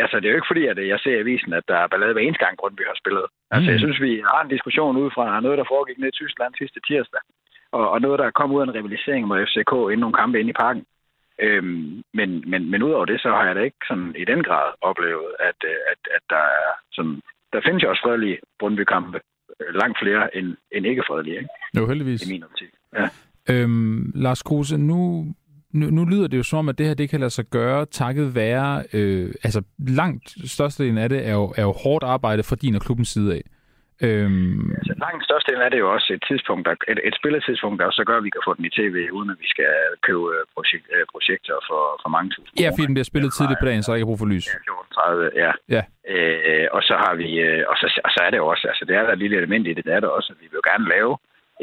altså, 0.04 0.16
det 0.16 0.26
er 0.26 0.32
jo 0.32 0.40
ikke 0.40 0.52
fordi, 0.52 0.64
at 0.66 0.88
jeg 0.92 0.98
ser 1.00 1.14
i 1.16 1.22
avisen, 1.24 1.52
at 1.52 1.64
der 1.68 1.78
er 1.78 1.86
ballade 1.86 2.12
hver 2.12 2.22
eneste 2.22 2.44
gang, 2.44 2.58
Brøndby 2.58 2.84
har 2.90 2.98
spillet. 3.02 3.26
Altså, 3.54 3.68
mm. 3.68 3.72
jeg 3.74 3.80
synes, 3.80 4.00
vi 4.00 4.12
har 4.30 4.40
en 4.42 4.54
diskussion 4.54 4.96
ud 5.02 5.10
fra 5.16 5.40
noget, 5.40 5.58
der 5.58 5.72
foregik 5.74 5.98
ned 5.98 6.08
i 6.08 6.18
Tyskland 6.20 6.52
sidste 6.54 6.80
tirsdag 6.88 7.22
og, 7.72 7.90
og 7.90 8.00
noget, 8.00 8.18
der 8.18 8.26
er 8.26 8.38
kommet 8.38 8.56
ud 8.56 8.62
af 8.62 8.66
en 8.66 8.74
rivalisering 8.74 9.26
mod 9.26 9.46
FCK 9.46 9.72
inden 9.72 10.04
nogle 10.04 10.20
kampe 10.20 10.40
inde 10.40 10.50
i 10.50 10.60
parken. 10.64 10.84
Øhm, 11.46 12.02
men, 12.18 12.30
men, 12.50 12.70
men 12.70 12.82
udover 12.82 13.04
det, 13.04 13.20
så 13.20 13.28
har 13.28 13.44
jeg 13.46 13.54
da 13.54 13.60
ikke 13.60 13.82
sådan 13.88 14.14
i 14.22 14.24
den 14.24 14.42
grad 14.42 14.68
oplevet, 14.80 15.30
at, 15.48 15.58
at, 15.92 16.00
at 16.16 16.22
der 16.30 16.44
er 16.62 16.70
sådan, 16.92 17.20
der 17.52 17.60
findes 17.66 17.82
jo 17.82 17.90
også 17.90 18.02
fredelige 18.04 18.38
Brøndby-kampe. 18.58 19.20
Langt 19.82 19.98
flere 20.02 20.36
end, 20.36 20.56
end 20.72 20.86
ikke 20.86 21.02
fredelige, 21.06 21.36
ikke? 21.36 21.48
Jo, 21.76 21.86
heldigvis. 21.86 22.28
I 22.28 22.32
min 22.32 22.44
optik. 22.44 22.68
Ja. 22.98 23.08
Øhm, 23.50 24.12
Lars 24.14 24.42
Kruse, 24.42 24.78
nu, 24.78 25.26
nu, 25.72 25.86
nu 25.90 26.04
lyder 26.04 26.26
det 26.26 26.38
jo 26.38 26.42
som 26.42 26.58
om, 26.58 26.68
at 26.68 26.78
det 26.78 26.86
her 26.86 26.94
det 26.94 27.08
kan 27.10 27.20
lade 27.20 27.30
sig 27.30 27.44
gøre 27.44 27.86
takket 27.86 28.34
være, 28.34 28.84
øh, 28.92 29.34
altså 29.42 29.62
langt 29.78 30.50
størstedelen 30.50 30.98
af 30.98 31.08
det 31.08 31.26
er 31.28 31.32
jo, 31.32 31.54
er 31.56 31.62
jo 31.62 31.72
hårdt 31.72 32.04
arbejde 32.04 32.42
fra 32.42 32.56
din 32.56 32.74
og 32.74 32.80
klubbens 32.80 33.08
side 33.08 33.34
af. 33.34 33.42
Øhm... 34.06 34.64
Altså, 34.78 34.92
langt 35.04 35.22
størstedelen 35.28 35.64
er 35.66 35.70
det 35.72 35.80
jo 35.84 35.88
også 35.96 36.08
et 36.16 36.24
tidspunkt, 36.30 36.62
der, 36.66 36.74
et, 36.92 37.00
et 37.08 37.14
spilletidspunkt, 37.20 37.76
der 37.82 37.90
så 37.98 38.04
gør, 38.08 38.16
at 38.20 38.26
vi 38.28 38.34
kan 38.36 38.46
få 38.46 38.52
den 38.58 38.64
i 38.70 38.72
tv, 38.78 38.96
uden 39.16 39.30
at 39.34 39.38
vi 39.44 39.48
skal 39.54 39.72
købe 40.06 40.26
projek, 40.54 40.82
projekter 41.12 41.56
for, 41.68 41.82
for 42.02 42.08
mange 42.14 42.28
tusind 42.34 42.54
Ja, 42.62 42.68
fordi 42.70 42.86
den 42.88 42.96
bliver 42.96 43.10
spillet 43.12 43.30
tidligt 43.34 43.60
på 43.60 43.66
dagen, 43.70 43.82
så 43.82 43.88
er 43.90 43.96
ikke 43.96 44.10
brug 44.10 44.22
for 44.22 44.32
lys. 44.34 44.46
Ja, 44.48 44.58
14.30, 45.34 45.42
ja. 45.44 45.52
ja. 45.76 45.82
Øh, 46.14 46.66
og 46.76 46.82
så 46.88 46.94
har 47.04 47.14
vi, 47.22 47.28
øh, 47.46 47.62
og, 47.70 47.76
så, 47.80 47.86
og 48.06 48.10
så 48.14 48.20
er 48.26 48.30
det 48.30 48.38
jo 48.42 48.46
også, 48.52 48.64
altså 48.70 48.84
det 48.88 48.94
er 48.96 49.02
der 49.04 49.12
et 49.12 49.22
lille 49.24 49.36
element 49.36 49.66
i 49.66 49.74
det, 49.74 49.84
det 49.84 49.94
er 49.94 50.00
der 50.00 50.08
også, 50.18 50.28
at 50.32 50.38
vi 50.42 50.46
vil 50.50 50.60
jo 50.60 50.70
gerne 50.70 50.86
lave 50.94 51.12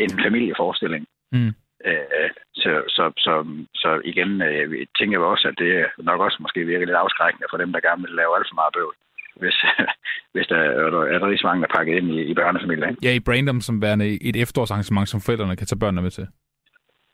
en 0.03 0.11
familieforestilling. 0.25 1.03
Mm. 1.31 1.53
Øh, 1.89 2.29
så, 2.61 2.71
så, 2.95 3.03
så, 3.25 3.33
så 3.81 3.89
igen, 4.11 4.31
øh, 4.41 4.71
vi 4.71 4.87
tænker 4.99 5.17
jo 5.19 5.31
også, 5.33 5.47
at 5.47 5.57
det 5.63 5.71
nok 5.97 6.19
også 6.21 6.37
måske 6.39 6.59
virker 6.71 6.85
lidt 6.85 7.03
afskrækkende 7.03 7.47
for 7.49 7.57
dem, 7.57 7.71
der 7.73 7.79
gerne 7.87 8.01
vil 8.05 8.19
lave 8.19 8.35
alt 8.37 8.49
for 8.49 8.59
meget 8.61 8.73
bøvl 8.77 8.95
hvis, 9.41 9.57
hvis 10.33 10.47
der 10.51 10.57
er, 10.57 10.71
er 11.13 11.19
der 11.19 11.47
mange, 11.49 11.61
der 11.63 11.75
pakket 11.77 11.93
ind 11.99 12.07
i, 12.17 12.19
i 12.31 12.33
børnefamilien. 12.33 12.97
Ja, 13.03 13.11
i 13.19 13.19
Brandom 13.27 13.61
som 13.61 13.81
værende 13.81 14.07
et 14.29 14.35
efterårsarrangement, 14.35 15.09
som 15.09 15.21
forældrene 15.25 15.55
kan 15.55 15.67
tage 15.67 15.79
børnene 15.79 16.01
med 16.01 16.11
til. 16.11 16.27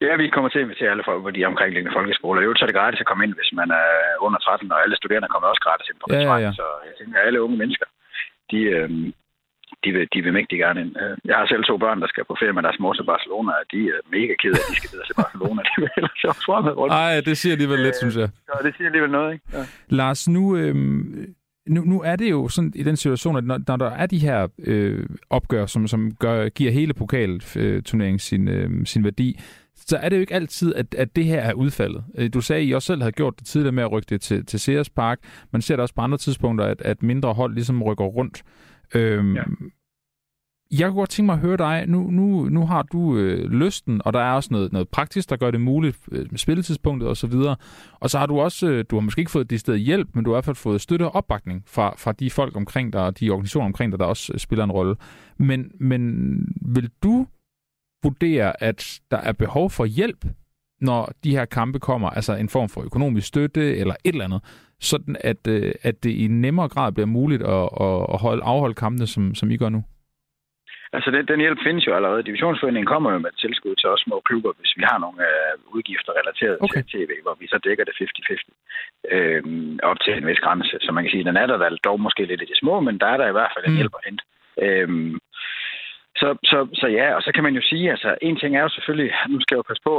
Ja, 0.05 0.13
vi 0.21 0.27
kommer 0.35 0.49
til 0.49 0.59
at 0.59 0.65
invitere 0.67 0.91
alle 0.91 1.03
for 1.07 1.31
de 1.37 1.45
omkringliggende 1.49 1.95
folkeskoler. 1.97 2.41
Jo, 2.41 2.51
så 2.55 2.63
er 2.63 2.69
det 2.69 2.79
gratis 2.81 2.99
at 3.03 3.09
komme 3.09 3.23
ind, 3.25 3.33
hvis 3.39 3.51
man 3.59 3.69
er 3.81 3.89
under 4.25 4.39
13, 4.39 4.71
og 4.71 4.81
alle 4.83 4.95
studerende 4.95 5.27
kommer 5.33 5.47
også 5.49 5.63
gratis 5.67 5.87
ind 5.89 5.99
på 5.99 6.05
ja, 6.09 6.21
ja, 6.31 6.37
ja. 6.45 6.51
Så 6.59 6.67
jeg 6.87 6.93
tænker, 6.99 7.19
at 7.19 7.25
alle 7.27 7.41
unge 7.45 7.57
mennesker, 7.61 7.87
de, 8.51 8.59
øh, 8.75 8.89
de, 9.83 9.89
vil, 9.95 10.07
de 10.13 10.19
vil 10.23 10.33
mægtig 10.39 10.57
gerne 10.65 10.79
ind. 10.83 10.91
Øh, 11.03 11.17
jeg 11.29 11.35
har 11.39 11.45
selv 11.45 11.63
to 11.63 11.75
børn, 11.83 12.01
der 12.03 12.07
skal 12.07 12.23
på 12.29 12.35
ferie 12.39 12.53
med 12.57 12.63
deres 12.67 12.79
mor 12.83 12.93
til 12.93 13.05
Barcelona, 13.11 13.51
og 13.61 13.65
de 13.73 13.79
er 13.95 13.99
mega 14.15 14.33
kede 14.41 14.55
af, 14.59 14.63
at 14.65 14.71
de 14.71 14.75
skal 14.79 14.91
videre 14.93 15.07
til 15.09 15.17
Barcelona. 15.23 15.59
de 15.69 15.75
vil 15.81 15.89
ellers 15.97 16.23
også 16.31 16.45
rundt. 16.81 16.93
Ej, 16.93 17.21
det 17.27 17.35
siger 17.41 17.53
alligevel 17.55 17.79
lidt, 17.87 17.97
synes 18.03 18.15
jeg. 18.21 18.29
Ja, 18.49 18.55
det 18.65 18.71
siger 18.75 18.87
alligevel 18.91 19.11
noget, 19.17 19.29
ikke? 19.33 19.45
Ja. 19.57 19.63
Lars, 19.99 20.21
nu, 20.35 20.43
øh, 20.61 20.75
nu, 21.67 21.81
nu 21.81 22.01
er 22.01 22.15
det 22.15 22.31
jo 22.31 22.47
sådan 22.47 22.71
i 22.75 22.83
den 22.83 22.95
situation, 22.95 23.37
at 23.37 23.43
når, 23.43 23.59
når 23.67 23.75
der 23.75 23.89
er 23.89 24.05
de 24.05 24.19
her 24.19 24.47
øh, 24.59 25.05
opgør, 25.29 25.65
som, 25.65 25.87
som 25.87 26.15
gør, 26.15 26.49
giver 26.49 26.71
hele 26.71 26.93
pokalturneringen 26.93 28.19
sin, 28.19 28.47
øh, 28.47 28.85
sin 28.85 29.03
værdi, 29.03 29.39
så 29.75 29.97
er 29.97 30.09
det 30.09 30.15
jo 30.15 30.21
ikke 30.21 30.33
altid, 30.33 30.75
at, 30.75 30.95
at 30.95 31.15
det 31.15 31.25
her 31.25 31.39
er 31.39 31.53
udfaldet. 31.53 32.03
Øh, 32.17 32.29
du 32.33 32.41
sagde, 32.41 32.61
at 32.61 32.67
I 32.67 32.71
også 32.71 32.85
selv 32.85 33.01
havde 33.01 33.11
gjort 33.11 33.39
det 33.39 33.47
tidligere 33.47 33.71
med 33.71 33.83
at 33.83 33.91
rykke 33.91 34.07
det 34.09 34.21
til, 34.21 34.45
til 34.45 34.59
Sears 34.59 34.89
Park. 34.89 35.19
Man 35.51 35.61
ser 35.61 35.75
det 35.75 35.81
også 35.81 35.95
på 35.95 36.01
andre 36.01 36.17
tidspunkter, 36.17 36.65
at, 36.65 36.81
at 36.81 37.03
mindre 37.03 37.33
hold 37.33 37.53
ligesom 37.53 37.83
rykker 37.83 38.05
rundt. 38.05 38.43
Øhm, 38.95 39.35
ja. 39.35 39.43
Jeg 40.79 40.87
kunne 40.87 40.99
godt 40.99 41.09
tænke 41.09 41.25
mig 41.25 41.33
at 41.33 41.39
høre 41.39 41.57
dig. 41.57 41.85
Nu, 41.87 42.11
nu, 42.11 42.49
nu 42.49 42.65
har 42.65 42.81
du 42.81 43.17
øh, 43.17 43.51
lysten, 43.51 44.01
og 44.05 44.13
der 44.13 44.19
er 44.19 44.31
også 44.31 44.49
noget, 44.51 44.73
noget 44.73 44.89
praktisk, 44.89 45.29
der 45.29 45.35
gør 45.35 45.51
det 45.51 45.61
muligt 45.61 45.99
øh, 46.11 46.27
med 46.31 46.37
spilletidspunktet 46.37 47.09
osv. 47.09 47.33
Og, 47.33 47.57
og 47.99 48.09
så 48.09 48.19
har 48.19 48.25
du 48.25 48.39
også, 48.39 48.67
øh, 48.67 48.85
du 48.89 48.95
har 48.95 49.01
måske 49.01 49.19
ikke 49.19 49.31
fået 49.31 49.49
det 49.49 49.59
sted 49.59 49.77
hjælp, 49.77 50.09
men 50.13 50.23
du 50.23 50.29
har 50.29 50.35
i 50.35 50.37
hvert 50.37 50.45
fald 50.45 50.55
fået 50.55 50.81
støtte 50.81 51.03
og 51.03 51.15
opbakning 51.15 51.63
fra, 51.67 51.93
fra 51.97 52.11
de 52.11 52.29
folk 52.29 52.55
omkring 52.55 52.93
dig, 52.93 53.01
og 53.01 53.19
de 53.19 53.29
organisationer 53.29 53.65
omkring 53.65 53.91
dig, 53.91 53.99
der 53.99 54.05
også 54.05 54.33
øh, 54.33 54.39
spiller 54.39 54.63
en 54.63 54.71
rolle. 54.71 54.95
Men, 55.37 55.71
men 55.79 56.11
vil 56.61 56.89
du 57.03 57.27
vurdere, 58.03 58.63
at 58.63 58.99
der 59.11 59.17
er 59.17 59.31
behov 59.31 59.69
for 59.69 59.85
hjælp, 59.85 60.25
når 60.81 61.11
de 61.23 61.31
her 61.31 61.45
kampe 61.45 61.79
kommer, 61.79 62.09
altså 62.09 62.35
en 62.35 62.49
form 62.49 62.69
for 62.69 62.81
økonomisk 62.81 63.27
støtte 63.27 63.77
eller 63.77 63.95
et 64.03 64.13
eller 64.13 64.25
andet, 64.25 64.41
sådan 64.79 65.17
at, 65.19 65.47
øh, 65.47 65.73
at 65.81 66.03
det 66.03 66.09
i 66.09 66.27
nemmere 66.27 66.67
grad 66.67 66.91
bliver 66.91 67.07
muligt 67.07 67.43
at, 67.43 67.69
at 68.13 68.19
holde, 68.19 68.43
afholde 68.43 68.75
kampene, 68.75 69.07
som, 69.07 69.35
som 69.35 69.51
I 69.51 69.57
gør 69.57 69.69
nu? 69.69 69.83
Altså, 70.95 71.09
den, 71.15 71.23
den 71.31 71.39
hjælp 71.43 71.59
findes 71.67 71.87
jo 71.87 71.93
allerede. 71.97 72.27
Divisionsforeningen 72.29 72.91
kommer 72.93 73.09
jo 73.11 73.19
med 73.19 73.31
et 73.33 73.41
tilskud 73.43 73.75
til 73.75 73.89
os 73.93 74.01
små 74.05 74.17
klubber, 74.27 74.51
hvis 74.59 74.73
vi 74.77 74.83
har 74.89 74.97
nogle 75.05 75.19
uh, 75.29 75.75
udgifter 75.75 76.11
relateret 76.19 76.57
okay. 76.65 76.83
til 76.83 76.91
tv, 76.93 77.11
hvor 77.25 77.35
vi 77.41 77.47
så 77.47 77.57
dækker 77.67 77.83
det 77.85 77.95
50-50 78.01 79.15
øh, 79.15 79.43
op 79.89 79.99
til 80.03 80.13
en 80.17 80.27
vis 80.27 80.43
grænse. 80.45 80.77
Så 80.81 80.89
man 80.91 81.03
kan 81.03 81.11
sige, 81.11 81.27
den 81.29 81.37
er 81.37 81.45
der, 81.47 81.57
der 81.57 81.69
dog 81.87 81.99
måske 81.99 82.25
lidt 82.25 82.41
i 82.41 82.51
de 82.51 82.59
små, 82.61 82.79
men 82.79 82.95
der 83.01 83.07
er 83.13 83.17
der 83.17 83.27
i 83.27 83.37
hvert 83.37 83.51
fald 83.53 83.65
en 83.65 83.71
mm. 83.71 83.77
hjælp 83.79 83.95
at 83.99 84.05
hente. 84.07 84.23
Øh, 84.63 84.89
så, 86.21 86.27
så, 86.51 86.57
så 86.81 86.87
ja, 86.99 87.07
og 87.17 87.21
så 87.25 87.29
kan 87.35 87.43
man 87.47 87.55
jo 87.59 87.63
sige, 87.71 87.85
altså 87.95 88.09
en 88.27 88.37
ting 88.37 88.51
er 88.55 88.63
jo 88.67 88.75
selvfølgelig, 88.75 89.11
nu 89.31 89.37
skal 89.41 89.53
jeg 89.55 89.61
jo 89.61 89.69
passe 89.69 89.83
på, 89.89 89.95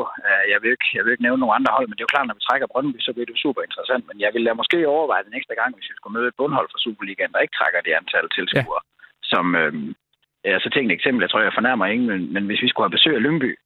jeg 0.53 0.59
vil 0.63 0.71
ikke, 0.75 0.89
jeg 0.97 1.03
vil 1.03 1.13
ikke 1.13 1.27
nævne 1.27 1.41
nogen 1.43 1.59
andre 1.59 1.73
hold, 1.77 1.87
men 1.87 1.95
det 1.95 2.03
er 2.03 2.09
jo 2.09 2.15
klart, 2.15 2.27
når 2.29 2.39
vi 2.39 2.47
trækker 2.49 2.73
Brøndby, 2.73 2.99
så 3.03 3.13
bliver 3.13 3.29
det 3.31 3.45
super 3.45 3.63
interessant. 3.69 4.05
Men 4.09 4.17
jeg 4.25 4.31
vil 4.35 4.43
lade 4.45 4.61
måske 4.61 4.79
overveje 4.97 5.27
den 5.27 5.35
næste 5.37 5.55
gang, 5.59 5.71
hvis 5.75 5.91
vi 5.91 5.97
skulle 5.97 6.17
møde 6.17 6.29
et 6.31 6.39
bundhold 6.41 6.69
fra 6.71 6.83
Superligaen, 6.85 7.33
der 7.33 7.45
ikke 7.45 7.59
trækker 7.61 7.81
det 7.87 7.99
antal 8.01 8.27
tilskuere, 8.37 8.83
ja. 8.85 8.91
som, 9.33 9.45
øhm, 9.63 9.91
jeg 10.53 10.61
så 10.61 10.71
tænkt 10.71 10.93
et 10.93 10.97
eksempel, 10.97 11.23
jeg 11.23 11.31
tror, 11.31 11.41
jeg 11.41 11.59
fornærmer 11.59 11.87
ingen, 11.87 12.09
men, 12.09 12.33
men 12.33 12.47
hvis 12.47 12.63
vi 12.63 12.69
skulle 12.69 12.85
have 12.85 12.97
besøg 12.97 13.15
af 13.15 13.23
Lyngby, 13.23 13.59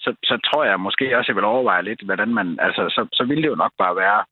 så, 0.00 0.10
så 0.24 0.34
tror 0.46 0.64
jeg 0.64 0.80
måske 0.80 1.18
også, 1.18 1.28
jeg 1.30 1.36
vil 1.36 1.44
overveje 1.44 1.82
lidt, 1.82 2.02
hvordan 2.02 2.34
man, 2.34 2.58
altså 2.60 2.82
så, 2.88 3.06
så 3.12 3.24
ville 3.24 3.42
det 3.42 3.48
jo 3.48 3.62
nok 3.64 3.72
bare 3.78 3.96
være, 3.96 4.24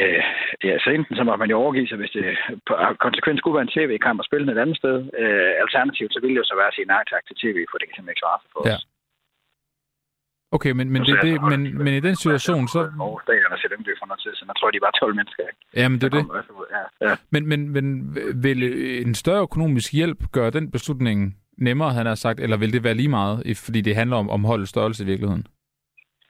Øh, 0.00 0.22
ja, 0.68 0.74
så 0.78 0.88
enten 0.90 1.16
så 1.16 1.24
må 1.24 1.36
man 1.36 1.50
jo 1.50 1.56
overgive 1.62 1.88
sig, 1.88 1.98
hvis 1.98 2.14
det 2.16 2.24
konsekvens 3.06 3.38
skulle 3.38 3.56
være 3.58 3.66
en 3.68 3.76
tv-kamp 3.76 4.18
og 4.20 4.24
spille 4.28 4.52
et 4.52 4.62
andet 4.64 4.76
sted. 4.82 4.96
Øh, 5.22 5.52
alternativt, 5.64 6.12
så 6.12 6.20
ville 6.20 6.34
det 6.34 6.42
jo 6.42 6.50
så 6.50 6.56
være 6.60 6.70
at 6.72 6.74
sige 6.74 6.92
nej 6.94 7.02
tak 7.12 7.24
til 7.26 7.36
tv, 7.42 7.56
for 7.70 7.76
det 7.78 7.86
kan 7.86 7.94
simpelthen 7.94 8.14
ikke 8.14 8.24
svare 8.24 8.40
sig 8.42 8.50
for 8.52 8.62
ja. 8.68 8.74
os. 8.76 8.84
Okay, 10.56 10.72
men, 10.78 10.86
men, 10.94 11.02
det, 11.02 11.14
det, 11.22 11.42
men, 11.52 11.60
men 11.84 11.94
i 11.94 12.00
den 12.00 12.16
situation, 12.16 12.68
så... 12.68 12.80
Og 13.00 13.20
stadion 13.24 13.58
til 13.62 13.70
dem, 13.74 13.84
det 13.84 13.94
for 14.00 14.06
noget 14.06 14.20
tid, 14.20 14.34
så 14.34 14.44
jeg 14.48 14.56
tror, 14.58 14.70
de 14.70 14.80
var 14.86 14.90
12 14.90 15.14
mennesker. 15.20 15.42
Ikke? 15.50 15.60
Ja, 15.80 15.88
men 15.88 16.00
det 16.00 16.06
er 16.10 16.14
det. 16.18 16.24
Ja, 16.76 17.08
ja. 17.08 17.14
Men, 17.30 17.42
men, 17.50 17.60
men 17.74 17.84
vil 18.46 18.60
en 19.06 19.14
større 19.14 19.42
økonomisk 19.42 19.92
hjælp 19.92 20.20
gøre 20.32 20.50
den 20.50 20.70
beslutning 20.70 21.18
nemmere, 21.58 21.90
han 21.98 22.06
har 22.06 22.14
sagt, 22.14 22.40
eller 22.40 22.56
vil 22.56 22.72
det 22.72 22.84
være 22.84 22.94
lige 22.94 23.08
meget, 23.08 23.36
fordi 23.64 23.80
det 23.80 23.94
handler 23.96 24.16
om, 24.16 24.30
om 24.30 24.44
holdets 24.44 24.70
størrelse 24.70 25.04
i 25.04 25.06
virkeligheden? 25.06 25.46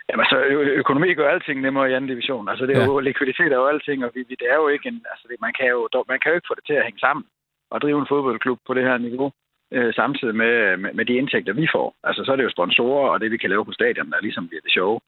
Jamen 0.09 0.25
altså, 0.25 0.39
økonomi 0.83 1.15
gør 1.15 1.29
alting 1.35 1.61
nemmere 1.61 1.91
i 1.91 1.95
anden 1.95 2.11
division. 2.11 2.49
Altså, 2.49 2.67
det 2.67 2.77
er 2.77 2.81
ja. 2.81 2.87
jo, 2.87 2.99
likviditet 2.99 3.53
er 3.53 3.61
jo 3.63 3.67
alting, 3.67 4.05
og 4.05 4.11
vi, 4.15 4.21
det 4.43 4.49
er 4.53 4.59
jo 4.63 4.69
ikke 4.69 4.89
en, 4.89 4.99
altså, 5.13 5.25
det, 5.31 5.37
man, 5.41 5.53
kan 5.59 5.67
jo, 5.75 5.89
man 6.09 6.19
kan 6.21 6.31
jo 6.31 6.37
ikke 6.37 6.51
få 6.51 6.55
det 6.59 6.67
til 6.67 6.77
at 6.81 6.85
hænge 6.85 7.01
sammen 7.07 7.25
og 7.73 7.81
drive 7.81 7.99
en 8.01 8.11
fodboldklub 8.11 8.59
på 8.67 8.75
det 8.75 8.85
her 8.89 8.99
niveau, 8.99 9.33
øh, 9.73 9.95
samtidig 9.95 10.35
med, 10.35 10.77
med, 10.77 10.93
med 10.95 11.05
de 11.05 11.15
indtægter, 11.15 11.53
vi 11.53 11.69
får. 11.75 11.97
Altså, 12.05 12.25
så 12.25 12.33
er 12.33 12.37
det 12.37 12.45
jo 12.45 12.57
sponsorer, 12.57 13.09
og 13.11 13.21
det, 13.21 13.31
vi 13.31 13.37
kan 13.37 13.51
lave 13.51 13.65
på 13.65 13.73
stadion, 13.73 14.11
der 14.11 14.21
ligesom 14.21 14.49
bliver 14.49 14.61
det 14.61 14.73
show. 14.73 14.99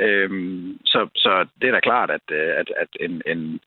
Øhm, 0.00 0.78
så, 0.84 1.08
så 1.14 1.46
det 1.60 1.68
er 1.68 1.72
da 1.72 1.80
klart, 1.80 2.10
at, 2.10 2.26
øh, 2.30 2.52
at, 2.60 2.68
at 2.82 2.88
en, 3.00 3.22
en, 3.26 3.60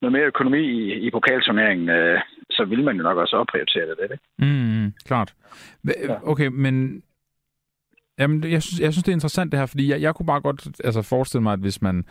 noget 0.00 0.12
mere 0.12 0.30
økonomi 0.32 0.62
i, 0.62 0.92
i 1.06 1.10
pokalturneringen, 1.10 1.88
øh, 1.88 2.20
så 2.50 2.64
vil 2.64 2.84
man 2.84 2.96
jo 2.96 3.02
nok 3.02 3.18
også 3.18 3.36
opprioritere 3.36 3.86
det. 3.86 4.10
det. 4.10 4.18
Mm, 4.38 4.92
klart. 5.06 5.34
Okay, 6.22 6.46
men 6.46 7.02
Jamen, 8.18 8.44
jeg 8.44 8.62
synes, 8.62 8.80
jeg 8.80 8.92
synes, 8.92 9.04
det 9.04 9.12
er 9.12 9.16
interessant 9.16 9.52
det 9.52 9.60
her, 9.60 9.66
fordi 9.66 9.90
jeg, 9.90 10.00
jeg 10.00 10.14
kunne 10.14 10.26
bare 10.26 10.40
godt 10.40 10.68
altså, 10.84 11.02
forestille 11.02 11.42
mig, 11.42 11.52
at 11.52 11.58
hvis 11.58 11.82
man, 11.82 12.04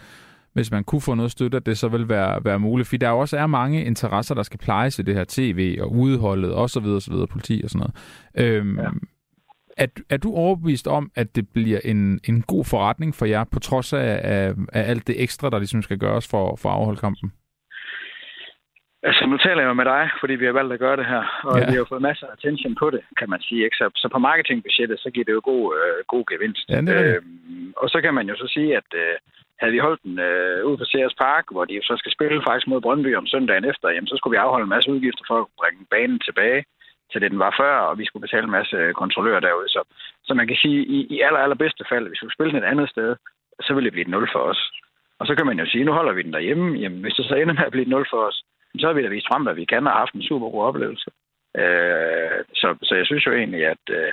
hvis 0.55 0.71
man 0.71 0.83
kunne 0.83 1.01
få 1.01 1.13
noget 1.15 1.31
støtte, 1.31 1.57
at 1.57 1.65
det 1.65 1.77
så 1.77 1.87
vil 1.87 2.09
være, 2.09 2.45
være 2.45 2.59
muligt. 2.59 2.87
Fordi 2.87 2.97
der 2.97 3.09
jo 3.09 3.19
også 3.19 3.37
er 3.37 3.47
mange 3.47 3.85
interesser, 3.85 4.35
der 4.35 4.43
skal 4.43 4.59
plejes 4.59 4.99
i 4.99 5.01
det 5.01 5.15
her 5.15 5.25
tv 5.27 5.77
og 5.81 5.91
udholdet 5.91 6.53
og 6.53 6.69
så 6.69 6.79
videre, 6.79 7.01
så 7.01 7.11
videre, 7.11 7.27
politi 7.27 7.61
og 7.63 7.69
sådan 7.69 7.83
noget. 7.83 7.95
Øhm, 8.43 8.79
ja. 8.79 8.89
er, 9.77 9.87
er 10.09 10.17
du 10.17 10.29
overbevist 10.33 10.87
om, 10.87 11.11
at 11.15 11.35
det 11.35 11.45
bliver 11.53 11.79
en, 11.85 12.19
en 12.29 12.41
god 12.41 12.65
forretning 12.65 13.15
for 13.15 13.25
jer, 13.25 13.43
på 13.43 13.59
trods 13.59 13.93
af, 13.93 14.19
af, 14.23 14.53
af 14.73 14.89
alt 14.89 15.07
det 15.07 15.23
ekstra, 15.23 15.49
der 15.49 15.59
ligesom 15.59 15.81
skal 15.81 15.97
gøres 15.97 16.27
for, 16.31 16.55
for 16.55 16.69
at 16.69 16.75
afholde 16.75 16.99
kampen? 16.99 17.31
Altså, 19.07 19.25
nu 19.25 19.37
taler 19.37 19.61
jeg 19.61 19.75
med 19.75 19.85
dig, 19.85 20.03
fordi 20.19 20.33
vi 20.35 20.45
har 20.45 20.51
valgt 20.59 20.73
at 20.73 20.79
gøre 20.79 20.97
det 20.97 21.05
her, 21.05 21.23
og 21.49 21.59
ja. 21.59 21.65
vi 21.71 21.75
har 21.77 21.85
fået 21.89 22.01
masser 22.09 22.27
af 22.27 22.33
attention 22.37 22.75
på 22.75 22.89
det, 22.89 23.01
kan 23.19 23.29
man 23.29 23.41
sige. 23.41 23.63
Ikke? 23.65 23.75
Så, 23.75 23.85
så 23.95 24.07
på 24.13 24.19
marketingbudgettet, 24.19 24.99
så 24.99 25.09
giver 25.13 25.25
det 25.25 25.33
jo 25.33 25.41
god, 25.43 25.65
øh, 25.79 25.97
god 26.13 26.23
gevinst. 26.31 26.65
Ja, 26.69 26.81
det 26.81 26.95
er 26.97 27.15
øhm, 27.15 27.73
og 27.77 27.89
så 27.89 28.01
kan 28.01 28.13
man 28.13 28.27
jo 28.29 28.35
så 28.35 28.47
sige, 28.55 28.77
at 28.77 28.89
øh, 29.03 29.15
havde 29.59 29.73
vi 29.73 29.85
holdt 29.85 30.03
den 30.03 30.19
øh, 30.19 30.65
ude 30.67 30.77
på 30.77 30.85
Sears 30.85 31.15
Park, 31.23 31.45
hvor 31.51 31.65
de 31.65 31.73
jo 31.73 31.83
så 31.83 31.95
skal 31.97 32.11
spille 32.11 32.43
faktisk 32.47 32.67
mod 32.67 32.81
Brøndby 32.81 33.15
om 33.15 33.27
søndagen 33.27 33.65
efter, 33.65 33.89
jamen, 33.89 34.07
så 34.07 34.15
skulle 34.17 34.35
vi 34.35 34.43
afholde 34.43 34.63
en 34.63 34.75
masse 34.75 34.91
udgifter 34.91 35.23
for 35.27 35.37
at 35.41 35.47
bringe 35.59 35.85
banen 35.95 36.19
tilbage 36.19 36.65
til 37.11 37.21
det, 37.21 37.31
den 37.31 37.39
var 37.39 37.55
før, 37.61 37.75
og 37.89 37.97
vi 37.99 38.05
skulle 38.05 38.25
betale 38.25 38.43
en 38.43 38.57
masse 38.59 38.75
øh, 38.75 38.93
kontrollører 38.93 39.39
derude. 39.39 39.69
Så, 39.69 39.81
så 40.23 40.33
man 40.33 40.47
kan 40.47 40.57
sige, 40.63 40.79
i, 40.85 40.99
i 41.15 41.21
aller, 41.21 41.39
allerbedste 41.39 41.85
fald, 41.89 42.07
hvis 42.07 42.11
vi 42.11 42.17
skulle 42.17 42.37
spille 42.37 42.53
den 42.53 42.63
et 42.63 42.71
andet 42.71 42.89
sted, 42.89 43.15
så 43.65 43.73
ville 43.73 43.85
det 43.85 43.93
blive 43.93 44.07
et 44.07 44.13
nul 44.15 44.27
for 44.33 44.39
os. 44.39 44.61
Og 45.19 45.27
så 45.27 45.35
kan 45.35 45.45
man 45.45 45.59
jo 45.59 45.65
sige, 45.65 45.83
nu 45.83 45.91
holder 45.91 46.13
vi 46.13 46.21
den 46.21 46.33
derhjemme. 46.33 46.77
Jamen, 46.79 47.01
hvis 47.01 47.13
det 47.13 47.25
så 47.25 47.35
ender 47.35 47.53
med 47.53 47.65
at 47.65 47.71
blive 47.71 47.85
et 47.87 47.93
nul 47.95 48.05
for 48.09 48.21
os, 48.27 48.43
så 48.79 48.87
har 48.87 48.93
vi 48.93 49.03
da 49.03 49.07
vist 49.07 49.27
frem, 49.27 49.47
at 49.47 49.55
vi 49.55 49.65
kan 49.65 49.85
have 49.85 50.01
haft 50.03 50.13
en 50.13 50.23
super 50.29 50.49
god 50.49 50.63
oplevelse. 50.63 51.11
Øh, 51.61 52.39
så, 52.53 52.67
så 52.83 52.95
jeg 52.95 53.05
synes 53.05 53.25
jo 53.25 53.31
egentlig, 53.33 53.65
at, 53.65 53.83
øh, 53.89 54.11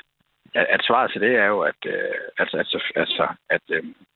at, 0.55 0.66
at 0.74 0.84
svaret 0.86 1.11
til 1.12 1.20
det 1.20 1.34
er 1.36 1.47
jo, 1.47 1.61
at, 1.61 1.80
øh, 1.86 2.18
altså, 2.38 2.57
altså, 2.57 2.78
altså, 2.97 3.26
at, 3.51 3.62
øh, 3.70 3.84
at 3.84 4.11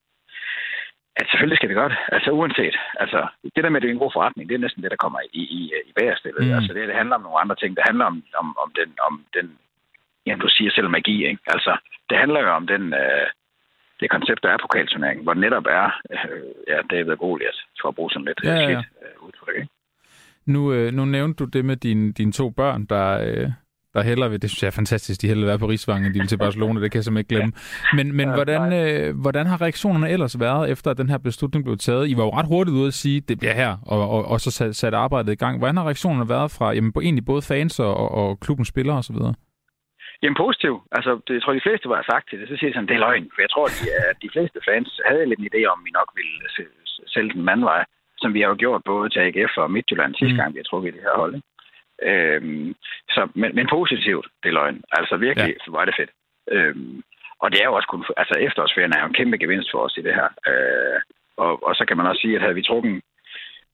selvfølgelig 1.31 1.59
skal 1.59 1.69
vi 1.69 1.79
gøre 1.81 1.89
det. 1.89 1.99
Altså 2.17 2.31
uanset. 2.31 2.77
Altså, 3.03 3.21
det 3.55 3.65
der 3.65 3.71
med, 3.71 3.79
at 3.79 3.83
det 3.83 3.89
er 3.89 3.97
en 3.97 4.05
god 4.05 4.17
forretning, 4.17 4.49
det 4.49 4.55
er 4.55 4.65
næsten 4.65 4.83
det, 4.83 4.91
der 4.91 5.05
kommer 5.05 5.21
i, 5.41 5.43
i, 5.59 5.61
i 5.91 5.93
bagerstillet. 5.99 6.43
Mm. 6.47 6.53
Altså, 6.57 6.71
det, 6.75 6.89
det 6.89 6.97
handler 7.01 7.17
om 7.17 7.23
nogle 7.23 7.41
andre 7.43 7.57
ting. 7.57 7.77
Det 7.77 7.85
handler 7.89 8.05
om, 8.05 8.17
om, 8.43 8.49
om 8.65 8.69
den, 8.79 8.89
om 9.09 9.15
den 9.37 9.47
jamen, 10.27 10.41
du 10.41 10.49
siger 10.49 10.71
selv 10.71 10.91
magi, 10.91 11.27
ikke? 11.27 11.43
Altså, 11.47 11.73
det 12.11 12.17
handler 12.19 12.41
jo 12.41 12.51
om 12.61 12.67
den, 12.67 12.83
øh, 12.95 13.27
det 14.01 14.11
koncept, 14.11 14.43
der 14.43 14.51
er 14.51 14.65
pokalturneringen, 14.65 15.25
hvor 15.25 15.35
netop 15.35 15.67
er 15.67 15.87
øh, 16.11 16.51
ja, 16.69 16.79
David 16.91 17.17
Goliath, 17.17 17.61
for 17.81 17.89
at 17.89 17.95
bruge 17.95 18.11
sådan 18.11 18.25
lidt 18.25 18.41
ja, 18.45 18.55
ja, 18.55 18.61
ja. 18.61 18.67
Slidt, 18.67 18.87
øh, 19.03 19.27
udtryk, 19.27 19.57
ikke? 19.57 19.69
Nu, 20.47 20.73
øh, 20.73 20.93
nu 20.93 21.05
nævnte 21.05 21.45
du 21.45 21.51
det 21.51 21.65
med 21.65 21.77
dine, 21.77 22.13
dine 22.13 22.33
to 22.33 22.51
børn, 22.51 22.85
der, 22.85 23.09
øh, 23.27 23.51
der 23.97 24.03
heller 24.11 24.29
ved, 24.29 24.39
det 24.39 24.51
synes 24.51 24.63
jeg 24.63 24.71
er 24.73 24.81
fantastisk, 24.83 25.23
de 25.23 25.29
hellere 25.31 25.49
være 25.53 25.59
på 25.59 25.69
Rigsvangen, 25.73 26.15
de 26.15 26.19
vil 26.19 26.29
til 26.29 26.39
Barcelona, 26.47 26.77
det 26.81 26.91
kan 26.91 26.99
jeg 26.99 27.05
simpelthen 27.05 27.25
ikke 27.25 27.35
glemme. 27.35 27.53
Men, 27.99 28.07
men 28.19 28.29
hvordan, 28.37 28.63
øh, 28.81 29.21
hvordan 29.25 29.47
har 29.51 29.59
reaktionerne 29.67 30.09
ellers 30.15 30.35
været, 30.47 30.71
efter 30.73 30.89
at 30.91 30.99
den 31.03 31.09
her 31.13 31.19
beslutning 31.19 31.65
blev 31.65 31.77
taget? 31.89 32.09
I 32.13 32.15
var 32.19 32.25
jo 32.29 32.33
ret 32.39 32.49
hurtigt 32.55 32.77
ude 32.79 32.87
at 32.93 32.97
sige, 33.03 33.19
det 33.29 33.37
bliver 33.41 33.57
her, 33.63 33.73
og, 33.93 34.01
og, 34.15 34.23
og 34.33 34.39
så 34.45 34.51
sat, 34.59 34.77
sat 34.83 34.95
arbejdet 34.95 35.33
i 35.33 35.41
gang. 35.45 35.55
Hvordan 35.59 35.77
har 35.77 35.85
reaktionerne 35.85 36.29
været 36.29 36.51
fra 36.59 36.67
jamen, 36.77 36.93
egentlig 37.03 37.25
både 37.33 37.43
fans 37.53 37.81
og, 37.81 37.93
og, 38.03 38.09
og 38.21 38.41
klubbens 38.45 38.69
spillere 38.69 38.99
osv.? 39.03 39.19
Jamen 40.23 40.39
positiv. 40.45 40.75
Altså, 40.97 41.11
det 41.27 41.35
jeg 41.35 41.43
tror 41.43 41.53
de 41.53 41.67
fleste 41.69 41.89
var 41.89 42.03
sagt 42.13 42.25
til 42.29 42.39
det. 42.41 42.49
Så 42.49 42.55
siger 42.57 42.69
jeg 42.69 42.75
sådan, 42.75 42.89
det 42.91 42.97
er 42.97 43.05
løgn. 43.07 43.31
For 43.35 43.41
jeg 43.45 43.51
tror, 43.55 43.67
at 43.71 43.77
de, 43.81 43.87
at 44.11 44.17
de 44.25 44.31
fleste 44.35 44.59
fans 44.69 44.89
havde 45.09 45.29
lidt 45.31 45.41
en 45.41 45.51
idé 45.53 45.63
om, 45.73 45.79
vi 45.87 45.91
nok 46.01 46.11
ville 46.19 46.39
sælge 47.15 47.33
den 47.33 47.49
anden 47.49 47.67
vej 47.73 47.83
som 48.23 48.35
vi 48.35 48.41
har 48.41 48.49
jo 48.49 48.57
gjort 48.65 48.83
både 48.85 49.09
til 49.11 49.21
AGF 49.27 49.55
og 49.63 49.71
Midtjylland 49.71 50.15
sidste 50.15 50.35
mm. 50.35 50.41
gang, 50.41 50.55
vi 50.55 50.59
har 50.59 50.69
trukket 50.71 50.95
det 50.95 51.07
her 51.07 51.17
hold. 51.23 51.35
Øhm, 52.03 52.75
så, 53.15 53.29
men, 53.35 53.55
men 53.55 53.67
positivt, 53.71 54.27
det 54.43 54.49
er 54.49 54.53
løgn. 54.53 54.83
Altså 54.93 55.17
virkelig, 55.17 55.55
ja. 55.59 55.65
så 55.65 55.71
var 55.71 55.85
det 55.85 55.95
fedt. 55.99 56.11
Øhm, 56.51 57.03
og 57.43 57.53
det 57.53 57.61
er 57.61 57.65
jo 57.65 57.75
også 57.75 57.89
kun, 57.89 58.05
altså 58.17 58.35
efterårsferien 58.39 58.93
er 58.93 59.01
jo 59.01 59.07
en 59.07 59.19
kæmpe 59.19 59.39
gevinst 59.39 59.71
for 59.71 59.79
os 59.79 59.97
i 59.97 60.03
det 60.03 60.15
her. 60.15 60.29
Øh, 60.51 61.01
og, 61.37 61.63
og 61.67 61.75
så 61.75 61.85
kan 61.85 61.97
man 61.97 62.07
også 62.07 62.21
sige, 62.21 62.35
at 62.37 62.43
havde 62.43 62.55
vi 62.55 62.63
trukket 62.63 63.03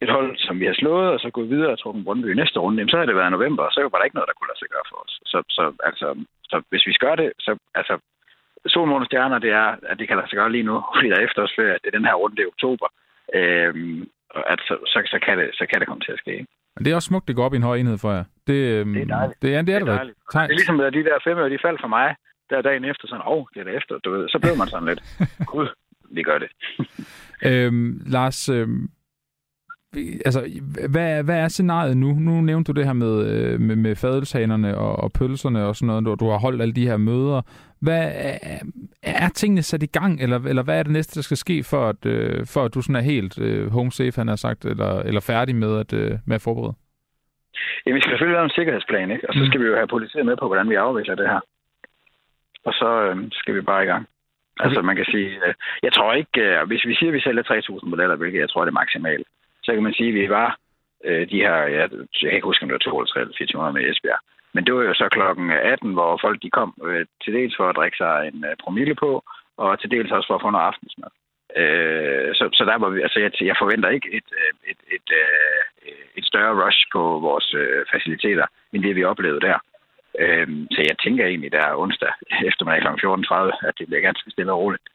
et 0.03 0.11
hold, 0.17 0.31
som 0.47 0.61
vi 0.61 0.67
har 0.67 0.75
slået, 0.75 1.09
og 1.15 1.21
så 1.21 1.31
gået 1.31 1.51
videre 1.55 1.73
og 1.73 1.79
trukket 1.79 2.05
Brøndby 2.05 2.29
i 2.33 2.41
næste 2.41 2.59
runde, 2.59 2.79
jamen, 2.79 2.91
så 2.91 2.99
har 2.99 3.07
det 3.07 3.17
været 3.17 3.33
november, 3.33 3.63
og 3.65 3.73
så 3.73 3.81
var 3.81 3.99
der 3.99 4.05
ikke 4.05 4.19
noget, 4.19 4.31
der 4.31 4.39
kunne 4.39 4.51
lade 4.51 4.63
sig 4.63 4.71
gøre 4.75 4.87
for 4.91 4.99
os. 5.05 5.15
Så, 5.33 5.39
så, 5.57 5.65
altså, 5.89 6.09
så 6.51 6.57
hvis 6.71 6.87
vi 6.87 6.93
gør 7.05 7.15
det, 7.15 7.33
så 7.39 7.53
altså, 7.75 7.95
sol, 8.67 8.89
måne 8.89 9.07
stjerner, 9.07 9.39
det 9.39 9.51
er, 9.51 9.69
at 9.91 9.99
det 9.99 10.09
kan 10.09 10.17
lade 10.17 10.29
sig 10.29 10.37
gøre 10.37 10.53
lige 10.53 10.69
nu, 10.71 10.77
fordi 10.95 11.09
der 11.09 11.17
er 11.17 11.27
efterårsferie, 11.29 11.79
det 11.83 11.89
er 11.89 11.99
den 11.99 12.09
her 12.09 12.15
runde 12.15 12.43
i 12.43 12.51
oktober, 12.53 12.89
øhm, 13.35 14.09
at 14.53 14.61
så, 14.69 14.75
så, 14.93 14.99
så, 15.13 15.19
kan 15.27 15.39
det, 15.39 15.49
så 15.59 15.65
kan 15.67 15.81
det 15.81 15.89
komme 15.89 16.05
til 16.05 16.13
at 16.13 16.19
ske. 16.19 16.33
Ikke? 16.41 16.53
Men 16.77 16.85
det 16.85 16.91
er 16.91 16.95
også 16.95 17.07
smukt, 17.07 17.29
det 17.29 17.37
går 17.37 17.45
op 17.45 17.55
i 17.55 17.57
en 17.57 17.63
høj 17.63 17.77
enhed 17.77 17.99
for 17.99 18.13
jer. 18.13 18.25
Det, 18.47 18.55
øhm, 18.55 18.93
Det 18.95 19.03
er 19.03 19.07
dejligt. 19.07 19.43
Det, 19.43 19.51
ja, 19.51 19.59
det 19.59 19.59
er 19.59 19.63
det, 19.63 19.67
det, 19.67 19.75
er 19.75 19.79
det, 19.79 19.87
dejligt. 19.87 20.19
det 20.33 20.39
er 20.39 20.47
ligesom, 20.47 20.81
at 20.81 20.93
de 20.93 21.05
der 21.05 21.19
fem 21.25 21.37
de 21.37 21.59
faldt 21.67 21.81
for 21.81 21.89
mig, 21.89 22.15
der 22.51 22.63
dagen 22.63 22.85
efter, 22.85 23.09
sådan, 23.09 23.23
åh, 23.27 23.33
oh, 23.37 23.45
det 23.55 23.61
er 23.61 23.65
der 23.65 23.77
efter, 23.81 23.99
du 24.05 24.11
ved. 24.11 24.29
Så 24.29 24.39
blev 24.43 24.57
man 24.57 24.69
sådan 24.69 24.89
lidt, 24.89 25.03
gud, 25.53 25.69
vi 26.11 26.23
gør 26.23 26.39
det. 26.39 26.51
Øhm, 27.49 28.01
Lars, 28.07 28.49
øhm, 28.49 28.89
altså, 29.97 30.41
hvad, 30.91 31.25
hvad 31.25 31.39
er 31.39 31.49
scenariet 31.49 31.97
nu? 31.97 32.13
Nu 32.13 32.41
nævnte 32.41 32.73
du 32.73 32.77
det 32.79 32.87
her 32.87 32.93
med, 32.93 33.15
øh, 33.33 33.61
med, 33.61 33.77
med 33.77 33.97
fadelshanerne 33.97 34.79
og, 34.79 34.97
og 34.97 35.13
pølserne 35.13 35.65
og 35.65 35.77
sådan 35.77 35.87
noget, 35.87 36.05
du, 36.07 36.25
du 36.25 36.31
har 36.31 36.39
holdt 36.39 36.63
alle 36.63 36.75
de 36.75 36.87
her 36.87 36.97
møder. 36.97 37.43
Hvad 37.81 38.11
er, 38.15 38.59
er 39.03 39.29
tingene 39.29 39.63
sat 39.63 39.83
i 39.83 39.87
gang, 39.87 40.23
eller, 40.23 40.39
eller 40.49 40.63
hvad 40.63 40.79
er 40.79 40.83
det 40.83 40.93
næste, 40.93 41.15
der 41.17 41.23
skal 41.23 41.37
ske, 41.37 41.65
for 41.71 41.89
at, 41.89 42.07
øh, 42.07 42.47
for 42.55 42.65
at 42.65 42.75
du 42.75 42.83
sådan 42.83 42.97
er 42.97 43.11
helt 43.15 43.41
øh, 43.41 43.71
home 43.71 43.93
safe, 43.93 44.13
han 44.17 44.29
har 44.29 44.37
sagt, 44.37 44.65
eller, 44.65 45.03
eller 45.09 45.21
færdig 45.21 45.57
med 45.57 45.79
at, 45.81 45.93
øh, 45.93 46.11
med 46.27 46.35
at 46.35 46.43
forberede? 46.43 46.75
Jamen, 47.87 47.97
vi 47.97 48.01
skal 48.01 48.11
selvfølgelig 48.13 48.37
lave 48.39 48.45
en 48.45 48.59
sikkerhedsplan, 48.59 49.11
ikke? 49.11 49.29
Og 49.29 49.35
så 49.35 49.43
skal 49.47 49.59
mm. 49.59 49.65
vi 49.65 49.71
jo 49.71 49.77
have 49.77 49.95
politiet 49.97 50.27
med 50.27 50.37
på, 50.37 50.47
hvordan 50.47 50.71
vi 50.71 50.75
afvikler 50.75 51.15
det 51.15 51.29
her. 51.29 51.41
Og 52.65 52.73
så 52.73 52.91
øh, 53.07 53.17
skal 53.33 53.55
vi 53.55 53.61
bare 53.61 53.83
i 53.85 53.87
gang. 53.87 54.07
Altså, 54.61 54.83
man 54.83 54.97
kan 54.97 55.05
sige, 55.05 55.31
øh, 55.47 55.55
jeg 55.83 55.93
tror 55.93 56.13
ikke, 56.13 56.41
øh, 56.41 56.67
hvis 56.67 56.85
vi 56.87 56.95
siger, 56.95 57.11
at 57.11 57.15
vi 57.15 57.21
sælger 57.21 57.43
3.000 57.43 57.91
modeller, 57.91 58.17
hvilket 58.17 58.41
jeg 58.41 58.51
tror, 58.51 58.65
det 58.65 58.71
er 58.71 58.81
maksimalt, 58.83 59.27
så 59.65 59.73
kan 59.75 59.83
man 59.83 59.95
sige, 59.95 60.09
at 60.09 60.15
vi 60.15 60.29
var 60.29 60.59
øh, 61.05 61.31
de 61.31 61.43
her, 61.45 61.57
ja, 61.77 61.81
jeg 61.81 61.91
kan 62.21 62.33
ikke 62.33 62.51
huske, 62.51 62.63
om 62.63 62.69
det 62.69 62.75
var 62.75 62.91
52 62.91 63.17
eller 63.17 63.35
400 63.39 63.73
med 63.75 63.91
Esbjerg. 63.91 64.21
Men 64.55 64.65
det 64.65 64.75
var 64.75 64.83
jo 64.83 64.95
så 64.95 65.09
klokken 65.09 65.51
18, 65.51 65.93
hvor 65.93 66.19
folk 66.25 66.43
de 66.43 66.51
kom 66.51 66.71
øh, 66.89 67.07
til 67.25 67.33
dels 67.35 67.57
for 67.57 67.69
at 67.69 67.77
drikke 67.77 67.97
sig 67.97 68.15
en 68.29 68.45
øh, 68.49 68.57
promille 68.63 68.95
på, 68.95 69.11
og 69.57 69.81
til 69.81 69.91
dels 69.91 70.11
også 70.13 70.27
for 70.29 70.35
at 70.35 70.45
få 70.45 70.51
noget 70.51 70.69
aftensmad. 70.71 71.11
Øh, 71.61 72.35
så, 72.39 72.45
så 72.53 72.65
der 72.65 72.79
var 72.79 72.89
vi, 72.89 73.03
altså 73.03 73.19
jeg, 73.21 73.31
jeg 73.41 73.57
forventer 73.59 73.89
ikke 73.89 74.09
et, 74.19 74.29
øh, 74.41 74.53
et, 74.71 74.81
et, 74.97 75.09
et, 75.91 75.97
et 76.19 76.25
større 76.25 76.59
rush 76.63 76.81
på 76.93 77.03
vores 77.29 77.55
øh, 77.55 77.85
faciliteter, 77.93 78.47
end 78.73 78.83
det 78.83 78.97
vi 78.97 79.05
oplevede 79.05 79.41
der. 79.41 79.59
Øh, 80.19 80.49
så 80.71 80.81
jeg 80.89 80.97
tænker 80.99 81.27
egentlig, 81.27 81.53
der 81.53 81.65
er 81.67 81.81
onsdag 81.83 82.13
eftermiddag 82.49 82.83
kl. 82.99 83.07
14.30, 83.07 83.69
at 83.69 83.75
det 83.79 83.87
bliver 83.87 84.01
ganske 84.09 84.31
stille 84.31 84.53
og 84.53 84.59
roligt, 84.59 84.87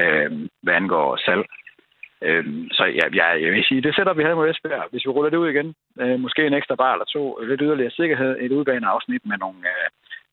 øh, 0.00 0.30
hvad 0.62 0.74
angår 0.74 1.16
salg. 1.16 1.44
Øhm, 2.22 2.68
så 2.72 2.84
ja, 2.84 3.04
jeg, 3.20 3.42
jeg 3.42 3.52
vil 3.52 3.64
sige, 3.68 3.82
det 3.82 3.94
sætter 3.94 4.14
vi 4.14 4.22
her 4.22 4.34
mod 4.34 4.50
Esbjerg. 4.50 4.90
Hvis 4.90 5.04
vi 5.06 5.10
ruller 5.10 5.30
det 5.30 5.42
ud 5.42 5.48
igen, 5.50 5.74
øh, 6.00 6.20
måske 6.20 6.46
en 6.46 6.54
ekstra 6.54 6.74
bar 6.74 6.92
eller 6.92 7.04
to, 7.04 7.38
lidt 7.42 7.60
yderligere 7.64 7.90
sikkerhed, 7.90 8.36
et 8.40 8.52
udbaneafsnit 8.52 9.26
med 9.26 9.38
nogle 9.38 9.58
øh, 9.58 9.86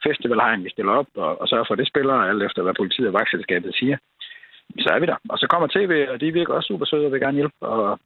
festivalhegn, 0.04 0.64
vi 0.64 0.70
stiller 0.70 0.92
op, 0.92 1.08
og, 1.16 1.42
og 1.42 1.48
sørger 1.48 1.66
for, 1.68 1.76
det 1.76 1.88
spiller, 1.88 2.14
alt 2.14 2.44
efter 2.44 2.62
hvad 2.64 2.74
politiet 2.74 3.08
og 3.08 3.14
vagtselskabet 3.14 3.76
siger, 3.76 3.98
så 4.80 4.90
er 4.96 5.00
vi 5.00 5.06
der. 5.06 5.18
Og 5.30 5.38
så 5.38 5.48
kommer 5.48 5.68
tv, 5.68 6.08
og 6.10 6.22
de 6.22 6.32
virker 6.32 6.54
også 6.54 6.68
super 6.68 6.86
søde 6.86 7.06
og 7.06 7.12
vil 7.12 7.20
gerne 7.20 7.40
hjælpe, 7.40 7.56
og, 7.62 8.00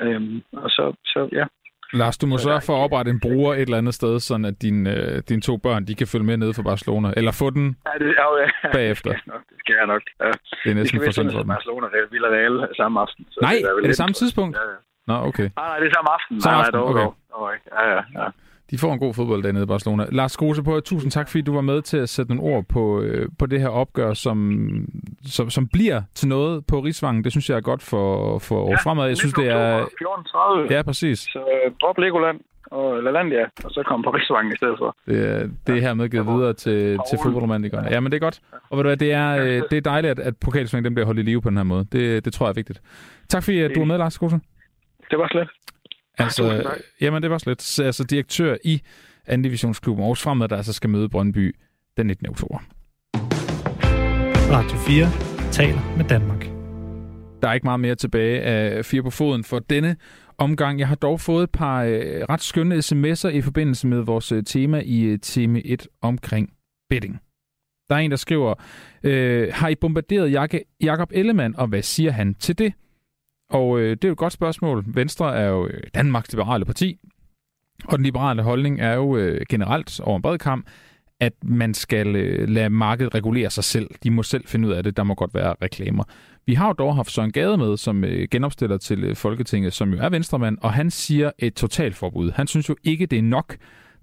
øhm, 0.00 0.42
og 0.52 0.70
så, 0.70 0.92
så 1.04 1.28
ja, 1.32 1.44
Lars, 1.92 2.18
du 2.18 2.26
må 2.26 2.38
sørge 2.38 2.60
for 2.60 2.74
at 2.76 2.84
oprette 2.84 3.10
en 3.10 3.20
bruger 3.20 3.54
et 3.54 3.60
eller 3.60 3.78
andet 3.78 3.94
sted, 3.94 4.20
sådan 4.20 4.44
at 4.44 4.62
dine, 4.62 4.90
øh, 4.96 5.22
dine 5.28 5.40
to 5.40 5.56
børn 5.56 5.86
de 5.86 5.94
kan 5.94 6.06
følge 6.06 6.24
med 6.24 6.36
nede 6.36 6.54
for 6.54 6.62
Barcelona. 6.62 7.12
Eller 7.16 7.32
få 7.32 7.50
den 7.50 7.76
ja, 7.86 8.04
det, 8.04 8.14
ja, 8.18 8.26
ja. 8.64 8.72
bagefter. 8.72 9.10
Det 9.16 9.20
skal, 9.20 9.32
nok, 9.32 9.42
det 9.50 9.56
skal 9.58 9.74
jeg 9.80 9.86
nok. 9.86 10.02
Ja. 10.20 10.32
Det 10.64 10.70
er 10.70 10.74
næsten 10.74 11.00
for 11.04 11.10
sådan 11.10 11.32
for 11.32 11.42
Barcelona, 11.42 11.86
det 11.92 11.98
er 12.04 12.08
Villarreal 12.10 12.68
samme 12.76 13.00
aften. 13.00 13.26
Så 13.30 13.38
nej, 13.42 13.52
det 13.52 13.70
er, 13.70 13.84
er 13.84 13.90
det 13.92 13.96
samme 13.96 14.12
tidspunkt? 14.12 14.56
Ja, 14.56 14.64
ja. 14.70 14.76
Nå, 15.10 15.14
okay. 15.28 15.48
Nej, 15.56 15.66
nej, 15.70 15.78
det 15.80 15.86
er 15.90 15.94
samme 15.98 16.10
aften. 16.18 16.40
Samme 16.40 16.56
nej, 16.56 16.66
aften, 16.66 16.80
nej, 16.80 16.90
okay. 16.90 17.00
dog, 17.00 17.14
dog, 17.32 17.52
Ja, 17.76 17.82
ja, 17.94 18.00
ja. 18.20 18.26
De 18.70 18.78
får 18.78 18.92
en 18.92 18.98
god 18.98 19.14
fodbold 19.14 19.42
dernede 19.42 19.62
i 19.62 19.66
Barcelona. 19.66 20.06
Lars 20.12 20.36
Kruse 20.36 20.62
på, 20.62 20.80
tusind 20.80 21.12
tak, 21.12 21.28
fordi 21.28 21.42
du 21.42 21.54
var 21.54 21.60
med 21.60 21.82
til 21.82 21.96
at 21.96 22.08
sætte 22.08 22.34
nogle 22.34 22.54
ord 22.54 22.64
på, 22.64 23.00
øh, 23.00 23.28
på 23.38 23.46
det 23.46 23.60
her 23.60 23.68
opgør, 23.68 24.14
som, 24.14 24.60
som, 25.24 25.50
som 25.50 25.68
bliver 25.68 26.02
til 26.14 26.28
noget 26.28 26.66
på 26.66 26.80
Rigsvangen. 26.80 27.24
Det 27.24 27.32
synes 27.32 27.50
jeg 27.50 27.56
er 27.56 27.60
godt 27.60 27.82
for, 27.82 28.38
for 28.38 28.70
ja, 28.70 28.76
fremad. 28.76 29.06
Jeg 29.06 29.16
synes, 29.16 29.34
det 29.34 29.48
er... 29.48 29.84
14.30. 29.84 30.74
Ja, 30.74 30.82
præcis. 30.82 31.18
Så 31.18 31.38
uh, 31.38 31.72
drop 31.80 31.98
Legoland 31.98 32.40
og 32.70 33.02
Lalandia, 33.02 33.44
og 33.64 33.70
så 33.70 33.82
kom 33.86 34.02
på 34.02 34.10
Rigsvangen 34.10 34.52
i 34.52 34.56
stedet 34.56 34.74
for. 34.78 34.96
Det 35.06 35.50
det 35.66 35.76
er 35.76 35.80
hermed 35.80 36.08
givet 36.08 36.26
videre 36.26 36.52
til, 36.52 36.98
til 37.10 37.18
fodboldromantikerne. 37.22 37.88
Ja, 37.90 38.00
men 38.00 38.12
det 38.12 38.16
er 38.16 38.20
godt. 38.20 38.40
Og 38.70 38.76
ved 38.76 38.84
du 38.84 38.88
hvad, 38.88 38.96
det 38.96 39.12
er, 39.12 39.30
øh, 39.36 39.62
det 39.70 39.72
er 39.72 39.80
dejligt, 39.80 40.10
at, 40.10 40.18
at 40.18 40.34
pokalsvingen 40.36 40.84
den 40.84 40.94
bliver 40.94 41.06
holdt 41.06 41.20
i 41.20 41.22
live 41.22 41.42
på 41.42 41.48
den 41.48 41.56
her 41.56 41.64
måde. 41.64 41.86
Det, 41.92 42.24
det 42.24 42.32
tror 42.32 42.46
jeg 42.46 42.50
er 42.50 42.54
vigtigt. 42.54 42.82
Tak 43.28 43.42
fordi 43.44 43.60
at 43.60 43.70
du 43.74 43.80
var 43.80 43.86
med, 43.86 43.98
Lars 43.98 44.18
Kruse. 44.18 44.40
Det 45.10 45.18
var 45.18 45.28
slet. 45.28 45.48
Altså, 46.24 46.72
jamen, 47.00 47.22
det 47.22 47.30
var 47.30 47.38
slet. 47.38 47.80
Altså, 47.80 48.04
direktør 48.04 48.56
i 48.64 48.80
anden 49.26 49.42
divisionsklubben 49.42 50.02
Aarhus 50.02 50.22
Fremad, 50.22 50.48
der 50.48 50.56
altså 50.56 50.72
skal 50.72 50.90
møde 50.90 51.08
Brøndby 51.08 51.56
den 51.96 52.06
19. 52.06 52.28
oktober. 52.28 52.58
Radio 54.52 54.78
4 54.78 55.52
taler 55.52 55.96
med 55.96 56.04
Danmark. 56.04 56.44
Der 57.42 57.48
er 57.48 57.52
ikke 57.52 57.64
meget 57.64 57.80
mere 57.80 57.94
tilbage 57.94 58.40
af 58.40 58.84
Fire 58.84 59.02
på 59.02 59.10
Foden 59.10 59.44
for 59.44 59.58
denne 59.58 59.96
omgang. 60.38 60.78
Jeg 60.78 60.88
har 60.88 60.94
dog 60.94 61.20
fået 61.20 61.42
et 61.42 61.50
par 61.50 61.82
øh, 61.82 62.24
ret 62.28 62.42
skønne 62.42 62.74
sms'er 62.74 63.28
i 63.28 63.40
forbindelse 63.40 63.86
med 63.86 63.98
vores 63.98 64.32
øh, 64.32 64.44
tema 64.44 64.82
i 64.84 65.02
øh, 65.02 65.18
time 65.20 65.66
1 65.66 65.88
omkring 66.02 66.50
betting. 66.90 67.20
Der 67.88 67.96
er 67.96 68.00
en, 68.00 68.10
der 68.10 68.16
skriver, 68.16 68.54
øh, 69.02 69.48
har 69.52 69.68
I 69.68 69.74
bombarderet 69.74 70.50
Jakob 70.82 71.08
Ellemann, 71.12 71.56
og 71.56 71.66
hvad 71.66 71.82
siger 71.82 72.10
han 72.10 72.34
til 72.34 72.58
det? 72.58 72.72
Og 73.50 73.80
øh, 73.80 73.90
det 73.90 74.04
er 74.04 74.08
jo 74.08 74.12
et 74.12 74.18
godt 74.18 74.32
spørgsmål. 74.32 74.84
Venstre 74.86 75.36
er 75.36 75.48
jo 75.48 75.66
øh, 75.66 75.82
Danmarks 75.94 76.32
liberale 76.32 76.64
parti, 76.64 76.98
og 77.84 77.98
den 77.98 78.04
liberale 78.04 78.42
holdning 78.42 78.80
er 78.80 78.94
jo 78.94 79.16
øh, 79.16 79.40
generelt 79.48 80.00
over 80.00 80.16
en 80.16 80.22
bred 80.22 80.38
kamp, 80.38 80.66
at 81.20 81.32
man 81.44 81.74
skal 81.74 82.16
øh, 82.16 82.48
lade 82.48 82.70
markedet 82.70 83.14
regulere 83.14 83.50
sig 83.50 83.64
selv. 83.64 83.90
De 84.02 84.10
må 84.10 84.22
selv 84.22 84.46
finde 84.46 84.68
ud 84.68 84.72
af 84.72 84.82
det. 84.82 84.96
Der 84.96 85.02
må 85.02 85.14
godt 85.14 85.34
være 85.34 85.54
reklamer. 85.62 86.04
Vi 86.46 86.54
har 86.54 86.66
jo 86.66 86.72
dog 86.72 86.96
haft 86.96 87.10
Søren 87.10 87.32
Gade 87.32 87.56
med, 87.56 87.76
som 87.76 88.04
øh, 88.04 88.28
genopstiller 88.30 88.78
til 88.78 89.04
øh, 89.04 89.16
Folketinget, 89.16 89.72
som 89.72 89.92
jo 89.92 89.98
er 90.00 90.08
venstremand, 90.08 90.58
og 90.60 90.72
han 90.72 90.90
siger 90.90 91.30
et 91.38 91.54
totalforbud. 91.54 92.30
Han 92.30 92.46
synes 92.46 92.68
jo 92.68 92.76
ikke, 92.84 93.06
det 93.06 93.18
er 93.18 93.22
nok, 93.22 93.56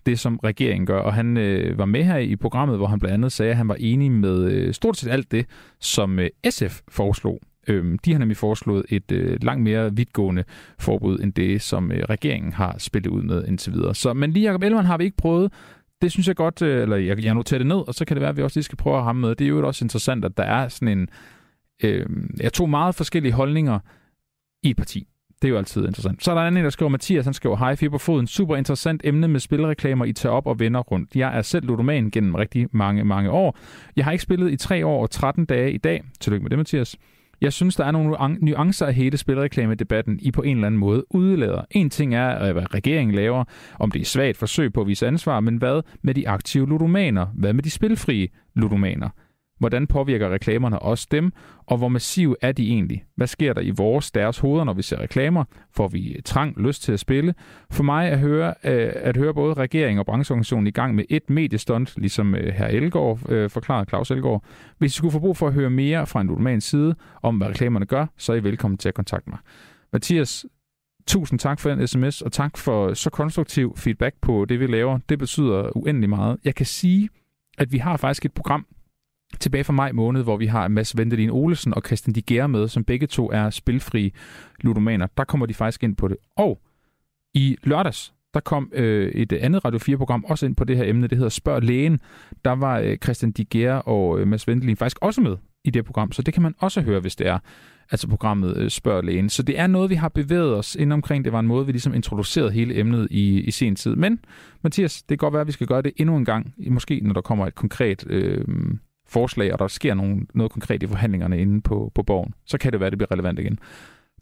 det 0.06 0.20
som 0.20 0.40
regeringen 0.44 0.86
gør, 0.86 1.00
og 1.00 1.14
han 1.14 1.38
øh, 1.38 1.78
var 1.78 1.86
med 1.86 2.04
her 2.04 2.18
i 2.18 2.36
programmet, 2.36 2.78
hvor 2.78 2.88
han 2.88 3.00
blandt 3.00 3.14
andet 3.14 3.32
sagde, 3.32 3.52
at 3.52 3.58
han 3.58 3.68
var 3.68 3.78
enig 3.80 4.12
med 4.12 4.52
øh, 4.52 4.74
stort 4.74 4.98
set 4.98 5.10
alt 5.12 5.32
det, 5.32 5.46
som 5.80 6.20
øh, 6.20 6.30
SF 6.50 6.82
foreslog. 6.90 7.40
Øhm, 7.68 8.00
de 8.00 8.12
har 8.12 8.20
nemlig 8.20 8.38
foreslået 8.38 8.86
et 8.90 9.12
øh, 9.12 9.38
langt 9.42 9.64
mere 9.64 9.96
vidtgående 9.96 10.44
forbud, 10.80 11.20
end 11.20 11.34
det, 11.34 11.62
som 11.62 11.92
øh, 11.92 12.04
regeringen 12.10 12.54
har 12.54 12.76
spillet 12.78 13.10
ud 13.10 13.22
med 13.22 13.46
indtil 13.48 13.74
videre. 13.74 13.96
Så, 13.96 14.14
men 14.14 14.32
lige 14.32 14.46
Jacob 14.46 14.64
Ellemann 14.64 14.88
har 14.88 14.98
vi 14.98 15.04
ikke 15.04 15.18
prøvet. 15.18 15.54
Det 16.02 16.12
synes 16.12 16.28
jeg 16.28 16.36
godt, 16.36 16.62
øh, 16.62 16.82
eller 16.82 16.98
jeg, 16.98 17.24
jeg 17.24 17.34
noterer 17.34 17.58
det 17.58 17.68
ned, 17.68 17.88
og 17.88 17.94
så 17.94 18.06
kan 18.06 18.16
det 18.16 18.22
være, 18.22 18.30
at 18.30 18.38
vi 18.38 18.42
også 18.42 18.58
lige 18.58 18.64
skal 18.64 18.78
prøve 18.78 18.98
at 18.98 19.04
have 19.04 19.14
med. 19.14 19.36
Det 19.36 19.46
er 19.46 19.50
jo 19.50 19.68
også 19.68 19.86
interessant, 19.86 20.26
at 20.26 20.38
der 20.38 20.44
er 20.44 20.68
sådan 20.68 20.98
en... 20.98 21.10
Øh, 21.84 22.06
jeg 22.40 22.54
tog 22.54 22.70
meget 22.70 22.96
forskellige 22.96 23.34
holdninger 23.34 23.80
i 24.64 24.70
et 24.70 24.78
parti. 24.78 25.08
Det 25.42 25.48
er 25.48 25.50
jo 25.50 25.58
altid 25.58 25.86
interessant. 25.86 26.24
Så 26.24 26.32
er 26.32 26.36
der 26.36 26.48
en, 26.48 26.56
der 26.56 26.70
skriver, 26.70 26.90
Mathias, 26.90 27.26
han 27.26 27.34
skriver, 27.34 27.58
hej, 27.58 27.76
Fiber 27.76 27.98
Foden, 27.98 28.28
super 28.28 28.56
interessant 28.56 29.02
emne 29.04 29.28
med 29.28 29.40
spilreklamer, 29.40 30.06
I 30.06 30.14
tager 30.14 30.34
op 30.34 30.48
og 30.48 30.60
vender 30.60 30.80
rundt. 30.80 31.16
Jeg 31.16 31.38
er 31.38 31.42
selv 31.42 31.66
ludoman 31.66 32.12
gennem 32.12 32.36
rigtig 32.36 32.68
mange, 32.72 33.06
mange 33.06 33.32
år. 33.32 33.58
Jeg 33.96 34.06
har 34.06 34.12
ikke 34.12 34.22
spillet 34.22 34.52
i 34.52 34.56
3 34.56 34.86
år 34.86 35.02
og 35.02 35.12
13 35.12 35.46
dage 35.46 35.72
i 35.72 35.78
dag. 35.78 36.04
Tillykke 36.20 36.44
med 36.44 36.50
det, 36.50 36.58
Mathias. 36.58 36.98
Jeg 37.42 37.54
synes, 37.54 37.76
der 37.76 37.86
er 37.86 37.92
nogle 37.92 38.38
nuancer 38.42 38.86
af 38.86 38.94
hele 38.94 39.18
spilreklamedebatten, 39.18 40.20
I 40.22 40.32
på 40.32 40.42
en 40.42 40.58
eller 40.58 40.68
anden 40.68 40.80
måde 40.80 41.16
udlader. 41.16 41.62
En 41.72 41.90
ting 41.90 42.16
er, 42.16 42.48
øh, 42.48 42.54
hvad 42.54 42.74
regeringen 42.74 43.16
laver, 43.16 43.44
om 43.80 43.92
det 43.92 44.02
er 44.02 44.06
svagt 44.06 44.38
forsøg 44.38 44.74
på 44.74 44.82
at 44.82 44.88
vise 44.88 45.08
ansvar, 45.08 45.40
men 45.40 45.58
hvad 45.58 45.82
med 46.02 46.14
de 46.14 46.30
aktive 46.30 46.70
ludomaner? 46.70 47.26
Hvad 47.26 47.54
med 47.54 47.64
de 47.64 47.70
spilfrie 47.70 48.28
ludomaner? 48.56 49.10
Hvordan 49.60 49.88
påvirker 49.88 50.30
reklamerne 50.30 50.80
os 50.80 51.06
dem, 51.06 51.32
og 51.66 51.78
hvor 51.78 51.88
massiv 51.88 52.36
er 52.42 52.52
de 52.52 52.68
egentlig? 52.68 53.04
Hvad 53.16 53.28
sker 53.28 53.54
der 53.54 53.62
i 53.62 53.70
vores, 53.70 54.12
deres 54.12 54.40
hoveder, 54.40 54.64
når 54.64 54.74
vi 54.74 54.82
ser 54.82 55.00
reklamer? 55.00 55.44
Får 55.76 55.88
vi 55.88 56.16
eh, 56.16 56.22
trang, 56.26 56.62
lyst 56.62 56.84
til 56.84 56.92
at 56.92 57.00
spille? 57.00 57.34
For 57.72 57.84
mig 57.84 58.10
at 58.10 58.20
høre, 58.20 58.54
øh, 58.64 58.92
at 58.96 59.18
høre 59.18 59.34
både 59.34 59.54
regering 59.54 60.00
og 60.00 60.06
brancheorganisationen 60.06 60.68
i 60.68 60.72
gang 60.72 60.96
med 60.96 61.04
et 61.10 61.30
mediestunt, 61.30 61.94
ligesom 61.98 62.36
eh, 62.36 62.48
øh, 62.48 62.54
her 62.54 62.68
Elgård 62.68 63.32
øh, 63.32 63.50
forklarede 63.50 63.90
Claus 63.90 64.12
Elgård. 64.12 64.44
Hvis 64.78 64.94
I 64.94 64.98
skulle 64.98 65.12
få 65.12 65.20
brug 65.20 65.38
for 65.38 65.48
at 65.48 65.54
høre 65.54 65.70
mere 65.70 66.08
fra 66.08 66.22
en 66.22 66.28
ludomans 66.28 66.64
side 66.64 66.96
om, 67.22 67.38
hvad 67.38 67.48
reklamerne 67.48 67.86
gør, 67.86 68.06
så 68.18 68.34
er 68.34 68.36
I 68.38 68.44
velkommen 68.44 68.78
til 68.78 68.90
at 68.90 68.96
kontakte 68.96 69.30
mig. 69.30 69.40
Mathias, 69.94 70.46
tusind 71.08 71.40
tak 71.40 71.60
for 71.60 71.70
den 71.70 71.88
sms, 71.88 72.22
og 72.22 72.32
tak 72.32 72.58
for 72.58 72.94
så 72.94 73.10
konstruktiv 73.10 73.78
feedback 73.78 74.16
på 74.22 74.46
det, 74.46 74.60
vi 74.60 74.68
laver. 74.68 75.00
Det 75.10 75.20
betyder 75.20 75.78
uendelig 75.78 76.10
meget. 76.10 76.38
Jeg 76.46 76.56
kan 76.56 76.66
sige, 76.66 77.10
at 77.58 77.72
vi 77.72 77.78
har 77.78 77.98
faktisk 77.98 78.26
et 78.26 78.34
program, 78.34 78.66
tilbage 79.40 79.64
fra 79.64 79.74
maj 79.74 79.92
måned, 79.92 80.24
hvor 80.24 80.38
vi 80.38 80.46
har 80.46 80.68
Mads 80.68 80.98
Vendelin 80.98 81.30
Olesen 81.30 81.74
og 81.74 81.82
Christian 81.86 82.14
Diger 82.14 82.48
med, 82.48 82.68
som 82.68 82.84
begge 82.84 83.08
to 83.08 83.32
er 83.32 83.50
spilfri 83.50 84.14
ludomaner. 84.62 85.08
Der 85.18 85.24
kommer 85.24 85.46
de 85.46 85.54
faktisk 85.54 85.84
ind 85.84 85.96
på 85.96 86.08
det. 86.08 86.18
Og 86.38 86.62
i 87.34 87.58
lørdags, 87.64 88.14
der 88.34 88.40
kom 88.40 88.72
øh, 88.74 89.12
et 89.12 89.34
andet 89.34 89.66
Radio 89.66 89.80
4-program 89.80 90.26
også 90.26 90.46
ind 90.46 90.56
på 90.56 90.64
det 90.64 90.78
her 90.78 90.84
emne, 90.84 91.08
det 91.08 91.18
hedder 91.18 91.30
Spørg 91.30 91.64
Lægen. 91.64 92.00
Der 92.46 92.52
var 92.52 92.80
øh, 92.80 92.98
Christian 92.98 93.32
Diger 93.32 93.74
og 93.74 94.20
øh, 94.20 94.28
Mads 94.28 94.48
Vendelin 94.48 94.78
faktisk 94.78 94.98
også 95.02 95.22
med 95.22 95.38
i 95.64 95.70
det 95.70 95.86
program, 95.86 96.12
så 96.12 96.22
det 96.22 96.34
kan 96.34 96.44
man 96.44 96.56
også 96.60 96.82
høre, 96.82 97.00
hvis 97.00 97.16
det 97.16 97.28
er, 97.28 97.40
altså 97.92 98.08
programmet 98.08 98.58
øh, 98.58 98.70
Spørg 98.70 99.04
Lægen. 99.04 99.30
Så 99.30 99.44
det 99.44 99.60
er 99.60 99.68
noget, 99.68 99.90
vi 99.90 99.96
har 99.96 100.10
bevæget 100.10 100.56
os 100.56 100.76
ind 100.76 100.94
omkring. 100.94 101.26
Det 101.26 101.34
var 101.34 101.40
en 101.40 101.48
måde, 101.48 101.66
vi 101.66 101.72
ligesom 101.72 101.94
introducerede 101.94 102.52
hele 102.52 102.80
emnet 102.80 103.08
i, 103.12 103.42
i 103.42 103.52
sen 103.52 103.76
tid. 103.76 103.96
Men 103.96 104.20
Mathias, 104.62 105.04
det 105.04 105.20
kan 105.20 105.26
godt 105.26 105.34
være, 105.34 105.42
at 105.42 105.48
vi 105.48 105.52
skal 105.52 105.68
gøre 105.68 105.82
det 105.82 105.92
endnu 105.98 106.18
en 106.18 106.26
gang, 106.26 106.54
måske 106.70 107.00
når 107.04 107.14
der 107.14 107.22
kommer 107.22 107.48
et 107.48 107.56
konkret 107.56 108.06
øh, 108.10 108.46
forslag, 109.10 109.54
og 109.54 109.60
der 109.60 109.68
sker 109.68 109.94
nogen, 109.94 110.28
noget 110.34 110.52
konkret 110.52 110.84
i 110.84 110.88
forhandlingerne 110.88 111.40
inde 111.40 111.62
på, 111.62 111.92
på 111.96 112.04
borgen. 112.04 112.34
Så 112.46 112.58
kan 112.58 112.72
det 112.72 112.80
være, 112.80 112.88
at 112.88 112.92
det 112.92 112.98
bliver 112.98 113.12
relevant 113.12 113.40
igen. 113.40 113.60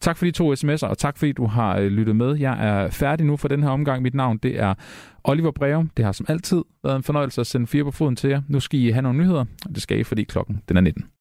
Tak 0.01 0.17
for 0.17 0.25
de 0.25 0.31
to 0.31 0.53
sms'er, 0.53 0.88
og 0.88 0.97
tak 0.97 1.17
fordi 1.17 1.31
du 1.31 1.45
har 1.45 1.77
øh, 1.77 1.88
lyttet 1.88 2.15
med. 2.15 2.36
Jeg 2.36 2.67
er 2.67 2.89
færdig 2.89 3.25
nu 3.25 3.38
for 3.38 3.47
den 3.47 3.63
her 3.63 3.69
omgang. 3.69 4.01
Mit 4.01 4.13
navn 4.13 4.38
det 4.38 4.59
er 4.59 4.73
Oliver 5.23 5.51
Breum. 5.51 5.89
Det 5.97 6.05
har 6.05 6.11
som 6.11 6.25
altid 6.29 6.63
været 6.83 6.95
en 6.95 7.03
fornøjelse 7.03 7.41
at 7.41 7.47
sende 7.47 7.67
fire 7.67 7.83
på 7.83 7.91
foden 7.91 8.15
til 8.15 8.29
jer. 8.29 8.41
Nu 8.47 8.59
skal 8.59 8.79
I 8.79 8.89
have 8.89 9.01
nogle 9.01 9.19
nyheder, 9.19 9.45
og 9.65 9.75
det 9.75 9.81
skal 9.81 9.99
I, 9.99 10.03
fordi 10.03 10.23
klokken 10.23 10.61
den 10.69 10.77
er 10.77 10.81
19. 10.81 11.05